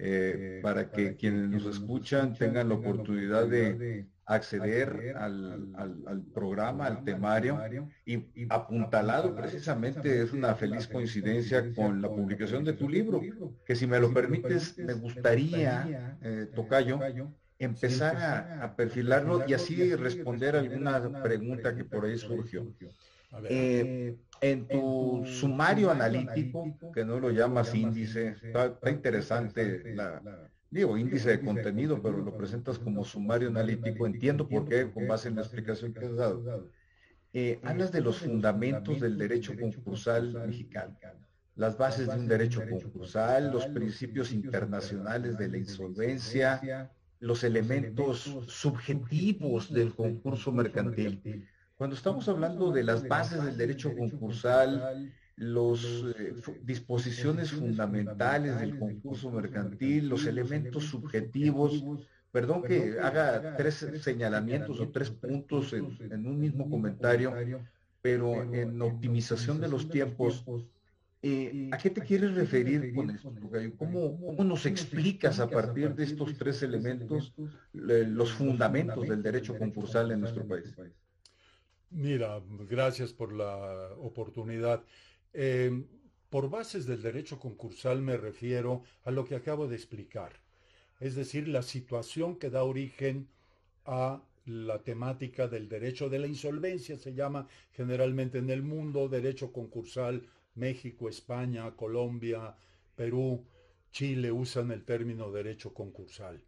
Eh, 0.01 0.61
para 0.63 0.89
que 0.89 1.17
quienes 1.17 1.49
nos 1.49 1.65
escuchan 1.65 2.33
tengan 2.33 2.69
la 2.69 2.75
oportunidad 2.75 3.47
de 3.47 4.07
acceder 4.25 5.13
al, 5.17 6.23
programa, 6.33 6.85
al 6.85 7.03
temario, 7.03 7.59
y 8.05 8.23
apuntalado 8.49 9.35
precisamente 9.35 10.21
es 10.21 10.31
una 10.31 10.55
feliz 10.55 10.87
coincidencia 10.87 11.73
con 11.73 12.01
la 12.01 12.07
publicación 12.07 12.63
de 12.63 12.73
tu 12.73 12.87
libro, 12.87 13.21
que 13.65 13.75
si 13.75 13.87
me 13.87 13.99
lo 13.99 14.13
permites, 14.13 14.77
me 14.77 14.93
gustaría, 14.93 16.17
eh, 16.21 16.47
Tocayo, 16.55 16.99
empezar 17.57 18.15
a, 18.61 18.75
perfilarlo 18.77 19.43
y 19.47 19.53
así 19.53 19.93
responder 19.95 20.55
alguna 20.55 21.21
pregunta 21.21 21.75
que 21.75 21.83
por 21.83 22.05
ahí 22.05 22.17
surgió. 22.17 22.73
Eh, 23.49 24.17
en 24.41 24.67
tu 24.67 25.23
sumario 25.25 25.91
analítico, 25.91 26.65
que 26.93 27.05
no 27.05 27.19
lo 27.19 27.29
llamas 27.29 27.75
índice, 27.75 28.35
está, 28.41 28.75
interesante 28.89 29.93
la, 29.93 30.21
digo, 30.69 30.97
índice 30.97 31.29
de 31.29 31.41
contenido, 31.41 32.01
pero 32.01 32.17
lo 32.17 32.35
presentas 32.35 32.79
como 32.79 33.03
sumario 33.03 33.49
analítico, 33.49 34.05
entiendo 34.07 34.47
por 34.47 34.67
qué, 34.67 34.89
con 34.91 35.07
base 35.07 35.29
en 35.29 35.35
la 35.35 35.41
explicación 35.41 35.93
que 35.93 36.05
has 36.05 36.15
dado. 36.15 36.69
Eh, 37.33 37.59
hablas 37.63 37.91
de 37.91 38.01
los 38.01 38.17
fundamentos 38.17 38.99
del 38.99 39.17
derecho 39.17 39.53
concursal 39.59 40.33
mexicano, 40.47 40.97
las 41.55 41.77
bases 41.77 42.07
de 42.07 42.19
un 42.19 42.27
derecho 42.27 42.63
concursal, 42.67 43.51
los 43.51 43.67
principios 43.67 44.31
internacionales 44.31 45.37
de 45.37 45.49
la 45.49 45.57
insolvencia, 45.57 46.89
los 47.19 47.43
elementos 47.43 48.21
subjetivos 48.47 49.71
del 49.71 49.93
concurso 49.93 50.51
mercantil. 50.51 51.45
Cuando 51.79 51.95
estamos 51.95 52.27
hablando 52.27 52.73
de 52.73 52.83
las 52.83 53.07
bases 53.07 53.41
del 53.41 53.55
derecho 53.55 53.95
concursal, 53.95 55.13
las 55.37 55.85
eh, 55.85 56.33
disposiciones 56.61 57.53
fundamentales 57.53 58.59
del 58.59 58.77
concurso 58.77 59.31
mercantil, 59.31 60.09
los 60.09 60.25
elementos 60.25 60.83
subjetivos, 60.83 61.81
perdón 62.33 62.63
que 62.63 62.99
haga 62.99 63.55
tres 63.55 63.87
señalamientos 64.01 64.77
o 64.81 64.89
tres 64.89 65.09
puntos 65.09 65.71
en, 65.71 66.27
un 66.27 66.37
mismo 66.37 66.69
comentario, 66.69 67.33
pero 68.01 68.43
en 68.53 68.81
optimización 68.81 69.61
de 69.61 69.69
los 69.69 69.89
tiempos, 69.89 70.43
eh, 71.21 71.69
¿a 71.71 71.77
qué 71.77 71.91
te 71.91 72.01
quieres 72.01 72.33
referir 72.33 72.93
con 72.93 73.09
esto? 73.09 73.33
¿Cómo, 73.77 74.19
¿Cómo 74.19 74.43
nos 74.43 74.65
explicas 74.65 75.39
a 75.39 75.49
partir 75.49 75.95
de 75.95 76.03
estos 76.03 76.37
tres 76.37 76.61
elementos 76.61 77.33
los 77.71 78.33
fundamentos 78.33 79.07
del 79.07 79.23
derecho 79.23 79.57
concursal 79.57 80.11
en 80.11 80.19
nuestro 80.19 80.45
país? 80.45 80.75
Mira, 81.91 82.41
gracias 82.69 83.13
por 83.13 83.33
la 83.33 83.93
oportunidad. 83.97 84.83
Em, 85.33 85.87
por 86.29 86.49
bases 86.49 86.85
del 86.85 87.01
derecho 87.01 87.39
concursal 87.39 88.01
me 88.01 88.15
refiero 88.17 88.83
a 89.03 89.11
lo 89.11 89.25
que 89.25 89.35
acabo 89.35 89.67
de 89.67 89.75
explicar, 89.75 90.33
es 90.99 91.15
decir, 91.15 91.47
la 91.47 91.63
situación 91.63 92.37
que 92.37 92.51
da 92.51 92.63
origen 92.63 93.27
a 93.85 94.21
la 94.45 94.83
temática 94.83 95.47
del 95.47 95.67
derecho 95.67 96.09
de 96.09 96.19
la 96.19 96.27
insolvencia, 96.27 96.97
se 96.97 97.13
llama 97.13 97.47
generalmente 97.71 98.37
en 98.37 98.49
el 98.51 98.61
mundo 98.61 99.09
derecho 99.09 99.51
concursal, 99.51 100.27
México, 100.55 101.09
España, 101.09 101.75
Colombia, 101.75 102.55
Perú, 102.95 103.45
Chile 103.91 104.31
usan 104.31 104.71
el 104.71 104.83
término 104.83 105.31
derecho 105.31 105.73
concursal. 105.73 106.43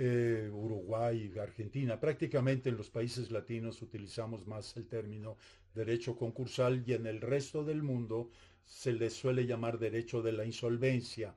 Eh, 0.00 0.48
Uruguay, 0.52 1.32
Argentina, 1.42 1.98
prácticamente 1.98 2.68
en 2.68 2.76
los 2.76 2.88
países 2.88 3.32
latinos 3.32 3.82
utilizamos 3.82 4.46
más 4.46 4.76
el 4.76 4.86
término 4.86 5.36
derecho 5.74 6.14
concursal 6.14 6.84
y 6.86 6.92
en 6.92 7.06
el 7.06 7.20
resto 7.20 7.64
del 7.64 7.82
mundo 7.82 8.30
se 8.64 8.92
le 8.92 9.10
suele 9.10 9.44
llamar 9.44 9.80
derecho 9.80 10.22
de 10.22 10.30
la 10.30 10.44
insolvencia. 10.44 11.34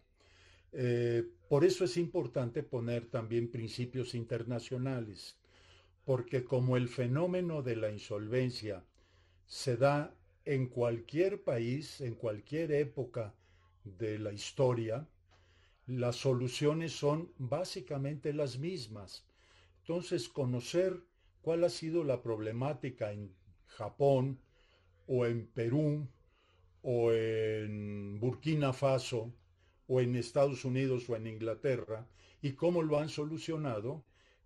Eh, 0.74 1.28
por 1.50 1.66
eso 1.66 1.86
es 1.86 1.98
importante 1.98 2.62
poner 2.62 3.08
también 3.08 3.50
principios 3.50 4.14
internacionales, 4.14 5.38
porque 6.06 6.44
como 6.44 6.78
el 6.78 6.88
fenómeno 6.88 7.64
de 7.64 7.78
la 7.78 7.90
insolvencia 7.90 8.84
se 9.48 9.76
da 9.76 10.14
en 10.46 10.68
cualquier 10.68 11.42
país, 11.42 12.00
en 12.00 12.14
cualquier 12.14 12.74
época 12.74 13.34
de 13.84 14.20
la 14.20 14.32
historia, 14.32 15.08
las 16.00 16.16
soluciones 16.16 16.94
son 16.94 17.32
básicamente 17.38 18.34
las 18.34 18.58
mismas. 18.58 19.26
Entonces, 19.80 20.30
conocer 20.30 21.02
cuál 21.42 21.64
ha 21.64 21.70
sido 21.70 22.04
la 22.04 22.22
problemática 22.22 23.12
en 23.12 23.34
Japón 23.66 24.40
o 25.08 25.26
en 25.26 25.48
Perú 25.48 26.08
o 26.82 27.12
en 27.12 28.20
Burkina 28.20 28.74
Faso 28.74 29.34
o 29.88 30.00
en 30.00 30.16
Estados 30.16 30.64
Unidos 30.66 31.10
o 31.10 31.16
en 31.16 31.28
Inglaterra 31.28 32.08
y 32.42 32.54
cómo 32.54 32.82
lo 32.82 33.00
han 33.00 33.10
solucionado, 33.10 34.04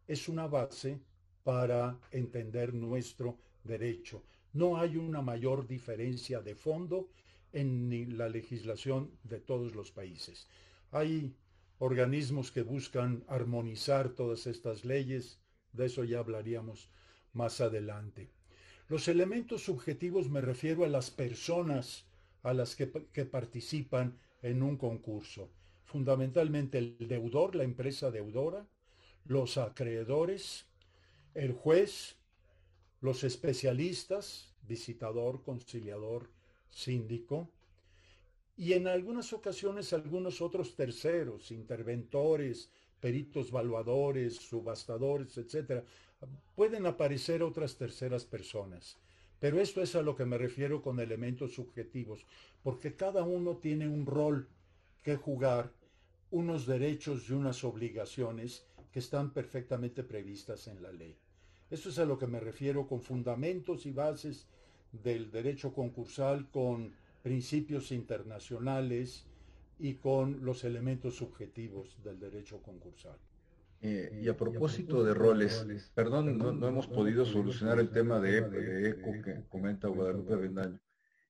es 0.08 0.28
una 0.28 0.48
base 0.48 1.00
para 1.44 2.00
entender 2.12 2.74
nuestro 2.74 3.38
derecho. 3.64 4.24
No 4.54 4.78
hay 4.78 4.98
una 4.98 5.22
mayor 5.22 5.68
diferencia 5.68 6.42
de 6.42 6.56
fondo 6.56 7.10
en 7.54 8.18
la 8.18 8.28
legislación 8.28 9.12
de 9.24 9.40
todos 9.40 9.76
los 9.76 9.92
países. 9.92 10.48
Hay 10.96 11.36
organismos 11.80 12.54
que 12.54 12.62
buscan 12.62 13.26
armonizar 13.28 14.12
todas 14.12 14.48
estas 14.48 14.86
leyes, 14.86 15.42
de 15.74 15.88
eso 15.88 16.06
ya 16.06 16.20
hablaríamos 16.20 16.88
más 17.34 17.60
adelante. 17.60 18.30
Los 18.88 19.10
elementos 19.10 19.66
subjetivos 19.66 20.30
me 20.30 20.40
refiero 20.40 20.86
a 20.86 20.88
las 20.88 21.12
personas 21.12 22.06
a 22.44 22.54
las 22.54 22.78
que, 22.78 22.90
que, 23.12 23.26
participan 23.26 24.18
en 24.42 24.64
un 24.64 24.78
concurso. 24.78 25.50
Fundamentalmente 25.84 26.78
el 26.78 26.96
deudor, 27.10 27.56
la 27.56 27.66
empresa 27.66 28.10
deudora, 28.10 28.66
los 29.26 29.58
acreedores, 29.58 30.66
el 31.34 31.52
juez, 31.52 32.16
los 33.02 33.26
especialistas, 33.26 34.56
visitador, 34.66 35.44
conciliador, 35.44 36.30
síndico, 36.70 37.50
y 38.58 38.74
en 38.74 38.88
algunas 38.88 39.34
ocasiones 39.34 39.92
algunos 39.94 40.42
otros 40.42 40.76
terceros, 40.76 41.52
interventores, 41.52 42.70
peritos 43.00 43.52
valuadores, 43.52 44.36
subastadores, 44.36 45.38
etcétera. 45.38 45.84
Pueden 46.56 46.86
aparecer 46.86 47.44
otras 47.44 47.76
terceras 47.76 48.26
personas. 48.26 48.98
Pero 49.40 49.60
esto 49.60 49.82
es 49.82 49.96
a 49.96 50.02
lo 50.02 50.16
que 50.16 50.26
me 50.26 50.38
refiero 50.38 50.82
con 50.82 51.00
elementos 51.00 51.54
subjetivos, 51.54 52.26
porque 52.64 52.96
cada 52.96 53.24
uno 53.24 53.58
tiene 53.58 53.88
un 53.88 54.06
rol 54.06 54.48
que 55.04 55.18
jugar, 55.18 55.72
unos 56.32 56.66
derechos 56.66 57.30
y 57.30 57.34
unas 57.34 57.64
obligaciones 57.64 58.66
que 58.92 59.00
están 59.00 59.32
perfectamente 59.32 60.04
previstas 60.04 60.68
en 60.68 60.82
la 60.82 60.92
ley. 60.92 61.16
Eso 61.70 61.90
es 61.90 62.00
a 62.00 62.06
lo 62.06 62.18
que 62.18 62.28
me 62.28 62.40
refiero 62.40 62.88
con 62.88 63.02
fundamentos 63.02 63.86
y 63.86 63.92
bases 63.92 64.48
del 64.92 65.30
derecho 65.30 65.74
concursal, 65.74 66.50
con 66.50 66.96
principios 67.26 67.92
internacionales 67.92 69.26
y 69.80 69.96
con 69.96 70.46
los 70.46 70.64
elementos 70.64 71.16
subjetivos 71.16 71.98
del 72.04 72.20
derecho 72.20 72.62
concursal. 72.62 73.18
Eh, 73.82 74.22
y, 74.22 74.30
a 74.30 74.38
propósito 74.38 75.04
de 75.04 75.16
roles, 75.16 75.92
perdón, 75.96 76.38
no, 76.38 76.68
hemos 76.68 76.86
podido 76.86 77.26
solucionar 77.26 77.80
el 77.80 77.90
tema 77.90 78.20
de 78.20 78.90
ECO 78.90 79.12
que 79.24 79.44
comenta 79.50 79.88
Guadalupe 79.88 80.36
Bendaño. 80.36 80.80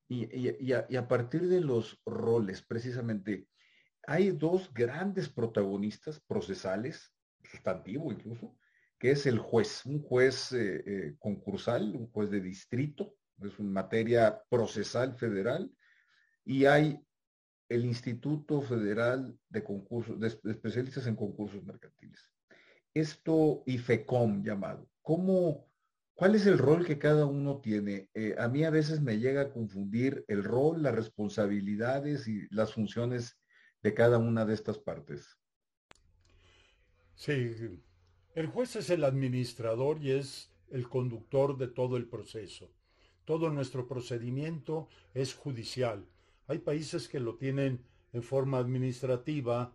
Y, 0.10 0.74
a, 0.74 1.08
partir 1.08 1.48
de 1.48 1.62
los 1.62 1.98
roles, 2.06 2.62
precisamente, 2.62 3.48
hay 4.06 4.32
dos 4.32 4.74
grandes 4.74 5.30
protagonistas 5.30 6.20
procesales, 6.20 7.14
sustantivo 7.42 8.12
incluso, 8.12 8.54
que 9.00 9.12
es 9.12 9.26
el 9.28 9.40
juez, 9.40 9.86
un 9.86 10.02
juez 10.02 10.52
eh, 10.52 10.84
eh, 10.86 11.16
concursal, 11.20 11.96
un 11.96 12.12
juez 12.12 12.30
de 12.32 12.42
distrito, 12.42 13.16
es 13.42 13.58
una 13.60 13.72
materia 13.72 14.44
procesal 14.50 15.16
federal, 15.16 15.72
y 16.46 16.66
hay 16.66 17.00
el 17.68 17.84
Instituto 17.84 18.62
Federal 18.62 19.38
de 19.50 19.64
Concursos, 19.64 20.20
de, 20.20 20.28
Especialistas 20.28 21.08
en 21.08 21.16
Concursos 21.16 21.64
Mercantiles. 21.64 22.32
Esto 22.94 23.64
IFECOM 23.66 24.44
llamado, 24.44 24.88
¿cómo, 25.02 25.68
¿cuál 26.14 26.36
es 26.36 26.46
el 26.46 26.60
rol 26.60 26.86
que 26.86 27.00
cada 27.00 27.26
uno 27.26 27.60
tiene? 27.60 28.10
Eh, 28.14 28.36
a 28.38 28.48
mí 28.48 28.64
a 28.64 28.70
veces 28.70 29.02
me 29.02 29.18
llega 29.18 29.42
a 29.42 29.52
confundir 29.52 30.24
el 30.28 30.44
rol, 30.44 30.84
las 30.84 30.96
responsabilidades 30.96 32.28
y 32.28 32.48
las 32.52 32.74
funciones 32.74 33.38
de 33.82 33.94
cada 33.94 34.20
una 34.20 34.46
de 34.46 34.54
estas 34.54 34.78
partes. 34.78 35.38
Sí, 37.16 37.56
el 38.36 38.48
juez 38.48 38.76
es 38.76 38.90
el 38.90 39.04
administrador 39.04 40.02
y 40.02 40.12
es 40.12 40.52
el 40.70 40.88
conductor 40.88 41.58
de 41.58 41.68
todo 41.68 41.98
el 41.98 42.08
proceso. 42.08 42.72
Todo 43.26 43.50
nuestro 43.50 43.88
procedimiento 43.88 44.88
es 45.14 45.34
judicial 45.34 46.08
hay 46.48 46.60
países 46.60 47.08
que 47.08 47.20
lo 47.20 47.36
tienen 47.36 47.82
en 48.14 48.24
forma 48.24 48.60
administrativa, 48.60 49.74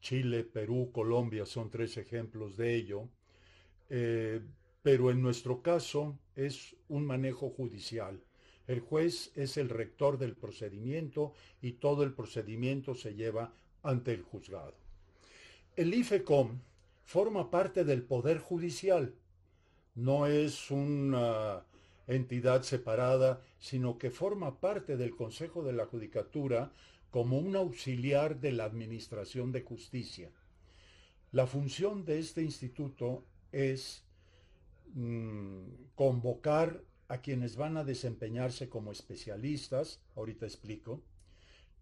Chile, 0.00 0.44
Perú, 0.44 0.90
Colombia 0.92 1.46
son 1.46 1.70
tres 1.70 1.96
ejemplos 1.96 2.56
de 2.56 2.74
ello, 2.74 3.08
eh, 3.88 4.40
pero 4.82 5.10
en 5.10 5.22
nuestro 5.22 5.62
caso 5.62 6.18
es 6.36 6.76
un 6.88 7.06
manejo 7.06 7.50
judicial. 7.50 8.22
El 8.66 8.80
juez 8.80 9.32
es 9.34 9.56
el 9.56 9.68
rector 9.68 10.18
del 10.18 10.36
procedimiento 10.36 11.32
y 11.60 11.72
todo 11.72 12.02
el 12.02 12.12
procedimiento 12.12 12.94
se 12.94 13.14
lleva 13.14 13.54
ante 13.82 14.12
el 14.12 14.22
juzgado. 14.22 14.74
El 15.76 15.92
IFECOM 15.92 16.60
forma 17.02 17.50
parte 17.50 17.84
del 17.84 18.02
Poder 18.02 18.38
Judicial, 18.38 19.14
no 19.94 20.26
es 20.26 20.70
una 20.70 21.64
entidad 22.06 22.62
separada, 22.62 23.40
sino 23.58 23.98
que 23.98 24.10
forma 24.10 24.60
parte 24.60 24.96
del 24.96 25.16
Consejo 25.16 25.62
de 25.62 25.72
la 25.72 25.86
Judicatura 25.86 26.72
como 27.10 27.38
un 27.38 27.56
auxiliar 27.56 28.40
de 28.40 28.52
la 28.52 28.64
Administración 28.64 29.52
de 29.52 29.62
Justicia. 29.62 30.30
La 31.32 31.46
función 31.46 32.04
de 32.04 32.18
este 32.18 32.42
instituto 32.42 33.24
es 33.52 34.04
mm, 34.94 35.62
convocar 35.94 36.82
a 37.08 37.18
quienes 37.18 37.56
van 37.56 37.76
a 37.76 37.84
desempeñarse 37.84 38.68
como 38.68 38.92
especialistas, 38.92 40.00
ahorita 40.16 40.46
explico, 40.46 41.02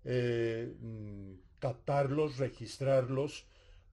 eh, 0.05 0.75
mm, 0.81 1.33
captarlos, 1.59 2.39
registrarlos, 2.39 3.47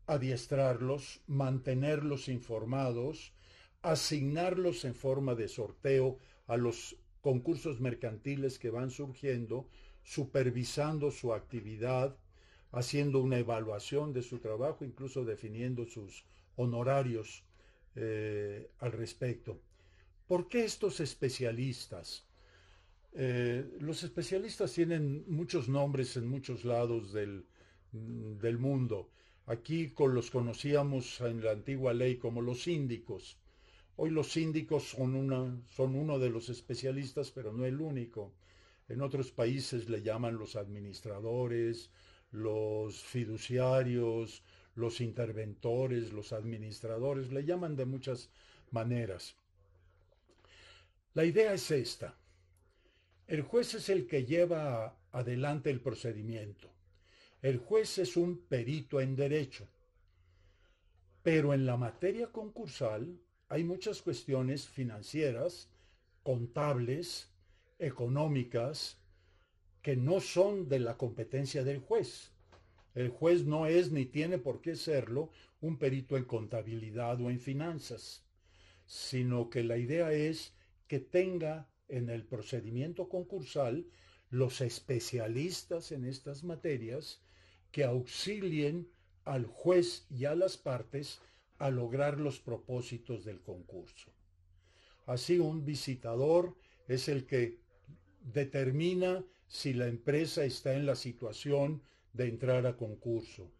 adiestrarlos, 0.08 1.22
mantenerlos 1.28 2.30
informados, 2.30 3.32
asignarlos 3.82 4.86
en 4.86 4.96
forma 4.96 5.36
de 5.36 5.48
sorteo 5.48 6.18
a 6.48 6.58
los 6.58 6.98
concursos 7.22 7.80
mercantiles 7.80 8.60
que 8.60 8.70
van 8.70 8.92
surgiendo, 8.92 9.70
supervisando 10.04 11.12
su 11.12 11.34
actividad, 11.34 12.18
haciendo 12.72 13.20
una 13.20 13.38
evaluación 13.38 14.14
de 14.14 14.22
su 14.22 14.40
trabajo, 14.40 14.86
incluso 14.86 15.26
definiendo 15.26 15.86
sus 15.86 16.26
honorarios 16.56 17.44
eh, 17.96 18.70
al 18.80 18.92
respecto. 18.92 19.62
¿Por 20.28 20.48
qué 20.48 20.64
estos 20.64 21.00
especialistas? 21.00 22.28
Eh, 23.14 23.66
los 23.80 24.04
especialistas 24.04 24.74
tienen 24.74 25.24
muchos 25.28 25.68
nombres 25.68 26.16
en 26.18 26.28
muchos 26.28 26.64
lados 26.64 27.12
del, 27.12 27.46
del 27.92 28.58
mundo. 28.60 29.10
Aquí 29.48 29.92
los 29.98 30.30
conocíamos 30.30 31.20
en 31.22 31.44
la 31.44 31.52
antigua 31.52 31.94
ley 31.94 32.18
como 32.18 32.42
los 32.42 32.62
síndicos. 32.64 33.40
Hoy 34.02 34.12
los 34.12 34.32
síndicos 34.32 34.86
son, 34.92 35.14
una, 35.14 35.62
son 35.76 35.94
uno 35.94 36.20
de 36.20 36.30
los 36.30 36.48
especialistas, 36.48 37.32
pero 37.32 37.52
no 37.52 37.66
el 37.66 37.82
único. 37.82 38.32
En 38.88 39.02
otros 39.02 39.34
países 39.34 39.90
le 39.90 40.02
llaman 40.02 40.38
los 40.38 40.56
administradores, 40.56 41.90
los 42.32 43.04
fiduciarios, 43.04 44.42
los 44.76 45.02
interventores, 45.02 46.14
los 46.14 46.32
administradores, 46.32 47.34
le 47.34 47.44
llaman 47.44 47.76
de 47.76 47.86
muchas 47.86 48.30
maneras. 48.72 49.36
La 51.14 51.26
idea 51.26 51.54
es 51.54 51.70
esta. 51.70 52.16
El 53.28 53.42
juez 53.42 53.74
es 53.74 53.90
el 53.90 54.08
que 54.08 54.24
lleva 54.24 54.96
adelante 55.12 55.72
el 55.72 55.82
procedimiento. 55.82 56.70
El 57.42 57.58
juez 57.58 57.98
es 57.98 58.16
un 58.16 58.38
perito 58.38 59.02
en 59.02 59.18
derecho. 59.18 59.68
Pero 61.22 61.54
en 61.54 61.66
la 61.66 61.76
materia 61.76 62.28
concursal, 62.28 63.20
hay 63.50 63.64
muchas 63.64 64.02
cuestiones 64.02 64.68
financieras, 64.68 65.70
contables, 66.24 67.28
económicas, 67.80 68.98
que 69.82 69.96
no 69.96 70.22
son 70.22 70.70
de 70.70 70.80
la 70.80 70.98
competencia 70.98 71.64
del 71.64 71.80
juez. 71.80 72.32
El 72.94 73.10
juez 73.10 73.46
no 73.46 73.66
es 73.66 73.92
ni 73.92 74.06
tiene 74.06 74.38
por 74.38 74.62
qué 74.62 74.76
serlo 74.76 75.32
un 75.62 75.78
perito 75.78 76.16
en 76.16 76.26
contabilidad 76.26 77.20
o 77.22 77.30
en 77.30 77.40
finanzas, 77.40 78.24
sino 78.86 79.50
que 79.50 79.64
la 79.64 79.78
idea 79.78 80.12
es 80.12 80.54
que 80.88 81.00
tenga 81.00 81.70
en 81.88 82.10
el 82.10 82.26
procedimiento 82.26 83.10
concursal 83.10 83.88
los 84.30 84.62
especialistas 84.62 85.92
en 85.92 86.06
estas 86.06 86.44
materias 86.44 87.22
que 87.72 87.84
auxilien 87.84 88.92
al 89.26 89.46
juez 89.46 90.06
y 90.10 90.26
a 90.26 90.36
las 90.36 90.58
partes 90.58 91.20
a 91.60 91.70
lograr 91.70 92.20
los 92.20 92.40
propósitos 92.40 93.26
del 93.26 93.42
concurso. 93.42 94.10
Así 95.06 95.40
un 95.40 95.66
visitador 95.66 96.56
es 96.88 97.10
el 97.10 97.26
que 97.26 97.60
determina 98.22 99.24
si 99.48 99.74
la 99.74 99.88
empresa 99.88 100.46
está 100.46 100.74
en 100.74 100.86
la 100.86 100.96
situación 100.96 101.82
de 102.14 102.28
entrar 102.28 102.66
a 102.66 102.78
concurso. 102.78 103.52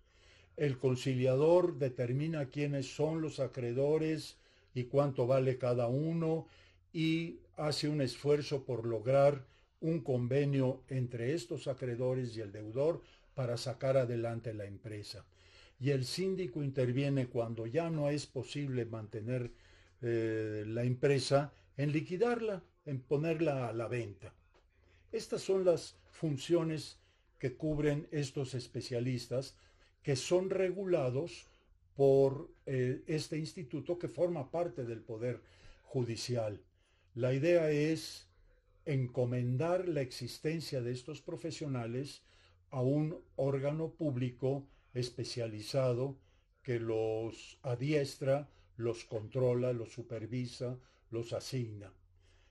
El 0.56 0.78
conciliador 0.78 1.78
determina 1.78 2.50
quiénes 2.50 2.94
son 2.94 3.22
los 3.22 3.40
acreedores 3.40 4.38
y 4.74 4.86
cuánto 4.86 5.28
vale 5.28 5.58
cada 5.58 5.88
uno 5.88 6.48
y 6.94 7.40
hace 7.58 7.90
un 7.90 8.02
esfuerzo 8.02 8.66
por 8.66 8.86
lograr 8.86 9.46
un 9.82 10.02
convenio 10.02 10.84
entre 10.90 11.34
estos 11.34 11.68
acreedores 11.68 12.36
y 12.36 12.42
el 12.42 12.52
deudor 12.52 13.02
para 13.34 13.58
sacar 13.58 13.98
adelante 13.98 14.54
la 14.54 14.66
empresa 14.66 15.26
y 15.80 15.92
el 15.92 16.06
síndico 16.06 16.62
interviene 16.62 17.28
cuando 17.28 17.66
ya 17.66 17.90
no 17.90 18.10
es 18.10 18.28
posible 18.28 18.86
mantener 18.86 19.52
eh, 20.02 20.64
la 20.68 20.84
empresa 20.84 21.54
en 21.78 21.92
liquidarla, 21.92 22.64
en 22.86 23.00
ponerla 23.00 23.70
a 23.70 23.74
la 23.74 23.88
venta. 23.88 24.34
Estas 25.12 25.42
son 25.42 25.64
las 25.64 25.96
funciones 26.12 27.00
que 27.38 27.56
cubren 27.56 28.08
estos 28.12 28.54
especialistas 28.54 29.56
que 30.04 30.16
son 30.16 30.50
regulados 30.50 31.48
por 31.96 32.50
eh, 32.66 33.04
este 33.08 33.38
instituto 33.38 33.98
que 33.98 34.08
forma 34.08 34.52
parte 34.52 34.84
del 34.84 35.02
Poder 35.02 35.42
Judicial. 35.84 36.62
La 37.16 37.34
idea 37.34 37.72
es 37.72 38.28
encomendar 38.86 39.88
la 39.88 40.02
existencia 40.02 40.82
de 40.82 40.92
estos 40.92 41.22
profesionales 41.22 42.22
a 42.70 42.82
un 42.82 43.18
órgano 43.36 43.92
público 43.92 44.68
especializado 44.94 46.18
que 46.62 46.80
los 46.80 47.60
adiestra, 47.64 48.50
los 48.76 49.06
controla, 49.06 49.74
los 49.74 49.92
supervisa, 49.92 50.78
los 51.10 51.34
asigna. 51.34 51.94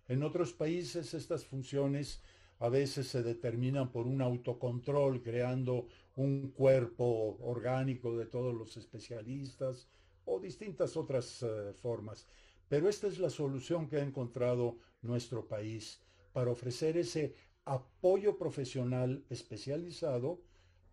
En 0.09 0.22
otros 0.22 0.53
países 0.53 1.14
estas 1.14 1.45
funciones 1.45 2.22
a 2.61 2.68
veces 2.68 3.09
se 3.09 3.22
determinan 3.22 3.93
por 3.93 4.07
un 4.07 4.20
autocontrol, 4.20 5.22
creando 5.22 5.86
un 6.16 6.51
cuerpo 6.51 7.39
orgánico 7.41 8.16
de 8.16 8.26
todos 8.26 8.55
los 8.55 8.76
especialistas 8.76 9.89
o 10.24 10.41
distintas 10.41 10.97
otras 10.97 11.43
eh, 11.43 11.72
formas. 11.74 12.26
Pero 12.68 12.89
esta 12.89 13.07
es 13.07 13.18
la 13.18 13.30
solución 13.30 13.89
que 13.89 13.97
ha 13.97 14.03
encontrado 14.03 14.78
nuestro 15.03 15.47
país 15.47 16.03
para 16.32 16.51
ofrecer 16.51 16.97
ese 16.97 17.34
apoyo 17.64 18.36
profesional 18.36 19.24
especializado 19.30 20.41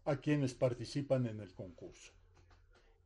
a 0.05 0.15
quienes 0.17 0.53
participan 0.53 1.25
en 1.25 1.39
el 1.41 1.53
concurso. 1.53 2.13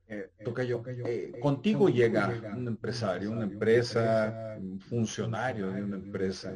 Eh, 0.08 0.32
toca 0.44 0.64
yo, 0.64 0.84
eh, 0.88 1.34
contigo 1.40 1.88
llega 1.88 2.30
un 2.56 2.68
empresario, 2.68 3.32
una 3.32 3.44
empresa, 3.44 4.58
un 4.60 4.80
funcionario 4.80 5.70
de 5.72 5.84
una 5.84 5.98
empresa 5.98 6.56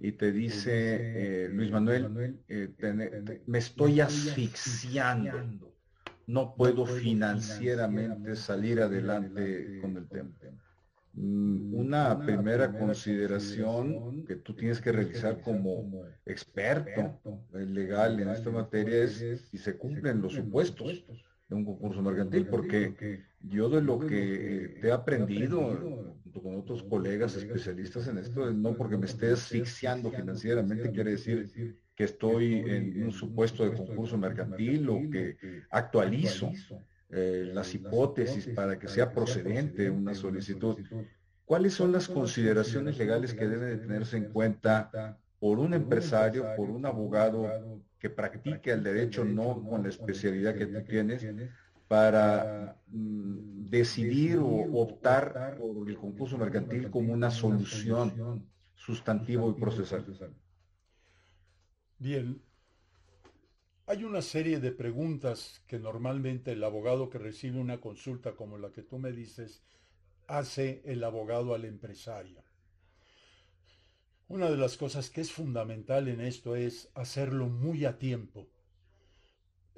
y 0.00 0.12
te 0.12 0.32
dice, 0.32 1.44
eh, 1.44 1.48
Luis 1.50 1.70
Manuel, 1.70 2.38
me 3.46 3.58
estoy 3.58 4.00
asfixiando, 4.00 5.74
no 6.26 6.54
puedo 6.54 6.86
financieramente 6.86 8.36
salir 8.36 8.80
adelante 8.80 9.80
con 9.82 9.96
el 9.96 10.08
tema. 10.08 10.30
Mm, 11.20 11.74
una 11.74 12.24
primera 12.24 12.70
consideración 12.70 14.24
que 14.24 14.36
tú 14.36 14.54
tienes 14.54 14.80
que 14.80 14.92
realizar 14.92 15.40
como 15.40 16.04
experto 16.24 17.20
legal 17.52 18.20
en 18.20 18.28
esta 18.28 18.50
materia 18.50 19.02
es 19.02 19.48
si 19.50 19.58
se 19.58 19.76
cumplen 19.76 20.22
los 20.22 20.34
supuestos 20.34 21.04
de 21.48 21.54
un 21.56 21.64
concurso 21.64 22.02
mercantil, 22.02 22.46
porque 22.46 23.24
yo 23.40 23.68
de 23.68 23.82
lo 23.82 23.98
que 23.98 24.78
te 24.80 24.88
he 24.88 24.92
aprendido 24.92 25.60
junto 26.22 26.42
con 26.42 26.56
otros 26.56 26.84
colegas 26.84 27.34
especialistas 27.34 28.06
en 28.06 28.18
esto, 28.18 28.52
no 28.52 28.76
porque 28.76 28.96
me 28.96 29.06
esté 29.06 29.32
asfixiando 29.32 30.10
financieramente, 30.12 30.92
quiere 30.92 31.12
decir 31.12 31.50
que 31.96 32.04
estoy 32.04 32.62
en 32.66 33.02
un 33.02 33.10
supuesto 33.12 33.64
de 33.64 33.76
concurso 33.76 34.16
mercantil 34.16 34.88
o 34.88 35.10
que 35.10 35.36
actualizo 35.70 36.52
eh, 37.10 37.50
las 37.54 37.74
hipótesis 37.74 38.48
para 38.48 38.78
que 38.78 38.88
sea 38.88 39.12
procedente 39.12 39.90
una 39.90 40.14
solicitud. 40.14 40.78
¿Cuáles 41.44 41.72
son 41.72 41.92
las 41.92 42.08
consideraciones 42.08 42.98
legales 42.98 43.32
que 43.32 43.48
deben 43.48 43.70
de 43.70 43.78
tenerse 43.78 44.18
en 44.18 44.30
cuenta 44.30 45.18
por 45.40 45.58
un 45.58 45.72
empresario, 45.72 46.44
por 46.56 46.68
un 46.68 46.84
abogado 46.84 47.80
que 47.98 48.10
practique 48.10 48.72
el 48.72 48.82
derecho 48.82 49.24
no 49.24 49.62
con 49.68 49.82
la 49.82 49.88
especialidad 49.88 50.54
que 50.54 50.66
tú 50.66 50.82
tienes, 50.86 51.26
para 51.88 52.76
mm, 52.88 53.70
decidir 53.70 54.38
o 54.38 54.82
optar 54.82 55.56
por 55.58 55.88
el 55.88 55.96
concurso 55.96 56.36
mercantil 56.36 56.90
como 56.90 57.14
una 57.14 57.30
solución 57.30 58.46
sustantivo 58.74 59.50
y 59.50 59.60
procesal. 59.60 60.04
Bien, 61.98 62.40
hay 63.88 64.04
una 64.04 64.20
serie 64.20 64.60
de 64.60 64.70
preguntas 64.70 65.62
que 65.66 65.78
normalmente 65.78 66.52
el 66.52 66.62
abogado 66.62 67.08
que 67.08 67.16
recibe 67.16 67.58
una 67.58 67.80
consulta 67.80 68.36
como 68.36 68.58
la 68.58 68.70
que 68.70 68.82
tú 68.82 68.98
me 68.98 69.12
dices 69.12 69.62
hace 70.26 70.82
el 70.84 71.02
abogado 71.02 71.54
al 71.54 71.64
empresario. 71.64 72.44
Una 74.28 74.50
de 74.50 74.58
las 74.58 74.76
cosas 74.76 75.08
que 75.08 75.22
es 75.22 75.32
fundamental 75.32 76.08
en 76.08 76.20
esto 76.20 76.54
es 76.54 76.90
hacerlo 76.94 77.48
muy 77.48 77.86
a 77.86 77.98
tiempo. 77.98 78.46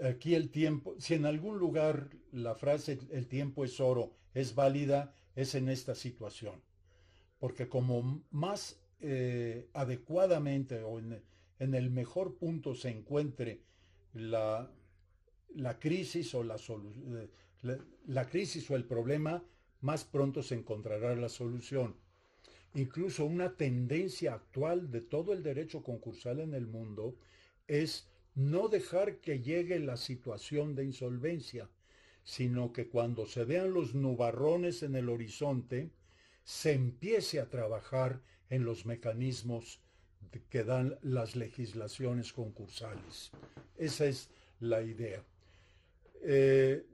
Aquí 0.03 0.35
el 0.35 0.51
tiempo, 0.51 0.97
si 0.99 1.15
en 1.15 1.25
algún 1.25 1.59
lugar 1.59 2.11
la 2.33 2.57
frase 2.57 2.99
el 3.13 3.29
tiempo 3.29 3.65
es 3.65 3.79
oro 3.79 4.17
es 4.35 4.57
válida, 4.57 5.15
es 5.37 5.55
en 5.55 5.69
esta 5.69 5.95
situación. 5.95 6.61
Porque 7.39 7.69
como 7.69 8.25
más 8.33 8.81
eh, 9.01 9.69
adecuadamente 9.73 10.83
o 10.83 10.99
en, 10.99 11.23
el 11.75 11.91
mejor 11.91 12.39
punto 12.39 12.75
se 12.75 12.91
encuentre 12.91 13.70
la, 14.15 14.71
crisis 15.79 16.35
o 16.35 16.43
la, 16.43 16.57
la, 17.63 17.79
la 18.07 18.29
crisis 18.29 18.71
o 18.71 18.77
el 18.77 18.85
problema, 18.85 19.43
más 19.81 20.05
pronto 20.05 20.43
se 20.43 20.55
encontrará 20.55 21.15
la 21.17 21.29
solución. 21.29 21.97
Incluso 22.75 23.25
una 23.25 23.57
tendencia 23.57 24.35
actual 24.35 24.91
de 24.91 25.01
todo 25.01 25.33
el 25.33 25.43
derecho 25.43 25.83
concursal 25.83 26.41
en 26.41 26.55
el 26.55 26.67
mundo 26.67 27.17
es 27.67 28.09
no 28.35 28.69
dejar 28.69 29.21
que 29.21 29.41
llegue 29.41 29.81
la 29.81 29.97
situación 29.97 30.75
de 30.75 30.85
insolvencia, 30.85 31.69
sino 32.23 32.73
que 32.73 32.89
cuando 32.89 33.27
se 33.27 33.45
vean 33.45 33.73
los 33.73 33.95
nubarrones 33.95 34.83
en 34.83 34.95
el 34.95 35.09
horizonte, 35.09 35.91
se 36.45 36.73
empiece 36.73 37.41
a 37.41 37.49
trabajar 37.49 38.23
en 38.49 38.65
los 38.65 38.87
mecanismos 38.87 39.81
que 40.49 40.65
dan 40.65 40.99
las 41.03 41.37
legislaciones 41.37 42.33
concursales. 42.33 43.31
Esa 43.77 44.07
es 44.07 44.31
la 44.61 44.83
idea. 44.83 45.23
Eh, 46.23 46.85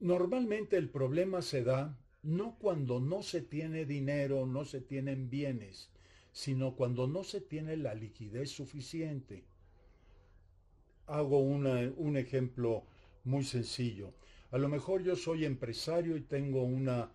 normalmente 0.00 0.76
el 0.76 0.88
problema 0.88 1.42
se 1.42 1.62
da 1.62 1.96
no 2.22 2.56
cuando 2.58 3.00
no 3.00 3.22
se 3.22 3.42
tiene 3.42 3.84
dinero, 3.84 4.46
no 4.46 4.64
se 4.64 4.80
tienen 4.80 5.30
bienes, 5.30 5.90
sino 6.32 6.76
cuando 6.76 7.06
no 7.06 7.24
se 7.24 7.40
tiene 7.40 7.76
la 7.76 7.94
liquidez 7.94 8.50
suficiente. 8.50 9.44
Hago 11.06 11.40
un 11.40 12.16
ejemplo 12.16 12.84
muy 13.24 13.44
sencillo. 13.44 14.14
A 14.50 14.58
lo 14.58 14.68
mejor 14.68 15.02
yo 15.02 15.16
soy 15.16 15.44
empresario 15.44 16.16
y 16.16 16.22
tengo 16.22 16.62
una 16.62 17.10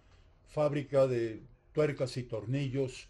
fábrica 0.48 1.08
de 1.08 1.42
tuercas 1.74 2.16
y 2.18 2.24
tornillos 2.24 3.10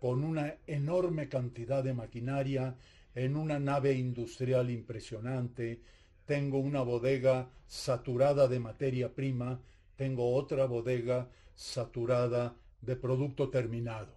con 0.00 0.24
una 0.24 0.54
enorme 0.66 1.28
cantidad 1.28 1.82
de 1.82 1.94
maquinaria 1.94 2.76
en 3.14 3.36
una 3.36 3.58
nave 3.58 3.94
industrial 3.94 4.70
impresionante. 4.70 5.80
Tengo 6.26 6.58
una 6.58 6.82
bodega 6.82 7.48
saturada 7.66 8.48
de 8.48 8.60
materia 8.60 9.14
prima 9.14 9.60
tengo 9.96 10.34
otra 10.34 10.66
bodega 10.66 11.28
saturada 11.54 12.54
de 12.82 12.96
producto 12.96 13.48
terminado. 13.48 14.14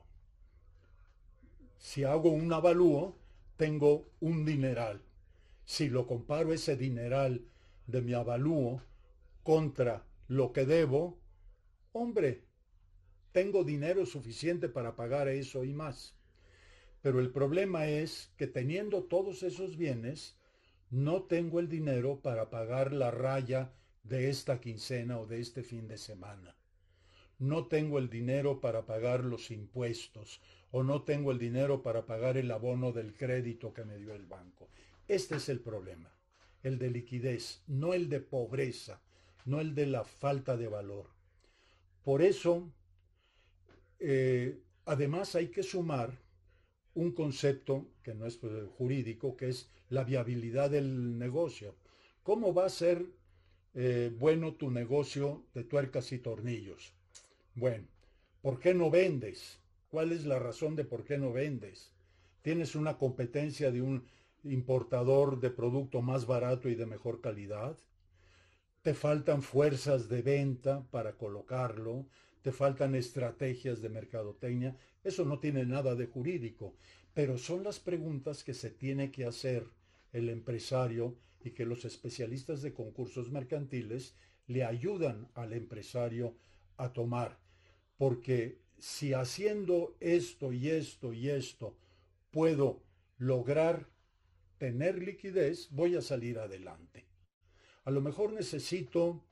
Si 1.77 2.03
hago 2.03 2.29
un 2.29 2.51
avalúo, 2.51 3.17
tengo 3.55 4.09
un 4.19 4.45
dineral. 4.45 5.01
Si 5.63 5.87
lo 5.89 6.05
comparo 6.05 6.53
ese 6.53 6.75
dineral 6.75 7.45
de 7.87 8.01
mi 8.01 8.13
avalúo 8.13 8.81
contra 9.43 10.03
lo 10.27 10.51
que 10.51 10.65
debo, 10.65 11.17
hombre, 11.93 12.43
tengo 13.31 13.63
dinero 13.63 14.05
suficiente 14.05 14.69
para 14.69 14.95
pagar 14.95 15.27
eso 15.27 15.63
y 15.63 15.73
más. 15.73 16.15
Pero 17.01 17.19
el 17.19 17.31
problema 17.31 17.87
es 17.87 18.31
que 18.37 18.47
teniendo 18.47 19.03
todos 19.03 19.43
esos 19.43 19.77
bienes, 19.77 20.37
no 20.89 21.23
tengo 21.23 21.59
el 21.59 21.69
dinero 21.69 22.19
para 22.21 22.49
pagar 22.49 22.91
la 22.91 23.11
raya 23.11 23.71
de 24.03 24.29
esta 24.29 24.59
quincena 24.59 25.19
o 25.19 25.27
de 25.27 25.39
este 25.39 25.63
fin 25.63 25.87
de 25.87 25.97
semana. 25.97 26.55
No 27.37 27.67
tengo 27.67 27.99
el 27.99 28.09
dinero 28.09 28.59
para 28.59 28.85
pagar 28.85 29.23
los 29.23 29.51
impuestos 29.51 30.41
o 30.71 30.83
no 30.83 31.03
tengo 31.03 31.31
el 31.31 31.39
dinero 31.39 31.83
para 31.83 32.05
pagar 32.05 32.37
el 32.37 32.51
abono 32.51 32.91
del 32.91 33.13
crédito 33.15 33.73
que 33.73 33.85
me 33.85 33.97
dio 33.97 34.13
el 34.13 34.25
banco. 34.25 34.69
Este 35.07 35.37
es 35.37 35.47
el 35.47 35.61
problema, 35.61 36.11
el 36.63 36.77
de 36.79 36.89
liquidez, 36.89 37.63
no 37.67 37.93
el 37.93 38.09
de 38.09 38.19
pobreza, 38.19 39.01
no 39.45 39.61
el 39.61 39.73
de 39.73 39.85
la 39.85 40.03
falta 40.03 40.57
de 40.57 40.67
valor. 40.67 41.07
Por 42.03 42.21
eso, 42.21 42.71
eh, 43.99 44.59
además 44.85 45.35
hay 45.35 45.47
que 45.49 45.63
sumar 45.63 46.17
un 46.93 47.11
concepto 47.11 47.87
que 48.03 48.13
no 48.13 48.25
es 48.25 48.39
eh, 48.43 48.67
jurídico, 48.77 49.35
que 49.37 49.49
es 49.49 49.69
la 49.89 50.03
viabilidad 50.03 50.69
del 50.69 51.17
negocio. 51.17 51.75
¿Cómo 52.23 52.53
va 52.53 52.65
a 52.65 52.69
ser 52.69 53.05
eh, 53.75 54.11
bueno 54.17 54.55
tu 54.55 54.71
negocio 54.71 55.45
de 55.53 55.63
tuercas 55.63 56.11
y 56.11 56.17
tornillos. 56.17 56.93
Bueno, 57.53 57.87
¿por 58.41 58.59
qué 58.59 58.73
no 58.73 58.89
vendes? 58.89 59.59
¿Cuál 59.89 60.11
es 60.11 60.25
la 60.25 60.39
razón 60.39 60.75
de 60.75 60.85
por 60.85 61.03
qué 61.03 61.17
no 61.17 61.31
vendes? 61.31 61.91
¿Tienes 62.41 62.75
una 62.75 62.97
competencia 62.97 63.71
de 63.71 63.81
un 63.81 64.07
importador 64.43 65.39
de 65.39 65.51
producto 65.51 66.01
más 66.01 66.25
barato 66.25 66.67
y 66.67 66.75
de 66.75 66.87
mejor 66.87 67.21
calidad? 67.21 67.77
¿Te 68.81 68.93
faltan 68.93 69.43
fuerzas 69.43 70.09
de 70.09 70.23
venta 70.23 70.83
para 70.89 71.13
colocarlo? 71.13 72.07
¿Te 72.41 72.51
faltan 72.51 72.95
estrategias 72.95 73.81
de 73.81 73.89
mercadotecnia? 73.89 74.77
Eso 75.03 75.25
no 75.25 75.39
tiene 75.39 75.65
nada 75.65 75.95
de 75.95 76.07
jurídico, 76.07 76.75
pero 77.13 77.37
son 77.37 77.63
las 77.63 77.79
preguntas 77.79 78.43
que 78.43 78.53
se 78.53 78.69
tiene 78.69 79.11
que 79.11 79.25
hacer 79.25 79.65
el 80.13 80.29
empresario 80.29 81.17
y 81.43 81.51
que 81.51 81.65
los 81.65 81.85
especialistas 81.85 82.61
de 82.61 82.73
concursos 82.73 83.29
mercantiles 83.31 84.15
le 84.47 84.63
ayudan 84.63 85.29
al 85.35 85.53
empresario 85.53 86.35
a 86.77 86.93
tomar. 86.93 87.39
Porque 87.97 88.61
si 88.77 89.13
haciendo 89.13 89.95
esto 89.99 90.53
y 90.53 90.69
esto 90.69 91.13
y 91.13 91.29
esto 91.29 91.77
puedo 92.31 92.81
lograr 93.17 93.89
tener 94.57 95.01
liquidez, 95.01 95.69
voy 95.71 95.95
a 95.95 96.01
salir 96.01 96.39
adelante. 96.39 97.05
A 97.83 97.91
lo 97.91 98.01
mejor 98.01 98.33
necesito 98.33 99.25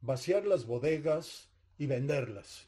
vaciar 0.00 0.46
las 0.46 0.66
bodegas 0.66 1.50
y 1.78 1.86
venderlas. 1.86 2.64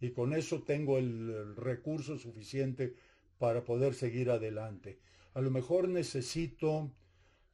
Y 0.00 0.10
con 0.10 0.32
eso 0.34 0.62
tengo 0.62 0.98
el, 0.98 1.56
recurso 1.56 2.16
suficiente 2.18 2.94
para 3.38 3.64
poder 3.64 3.94
seguir 3.94 4.30
adelante. 4.30 4.98
a 5.34 5.40
lo 5.40 5.50
mejor 5.50 5.88
necesito 5.88 6.90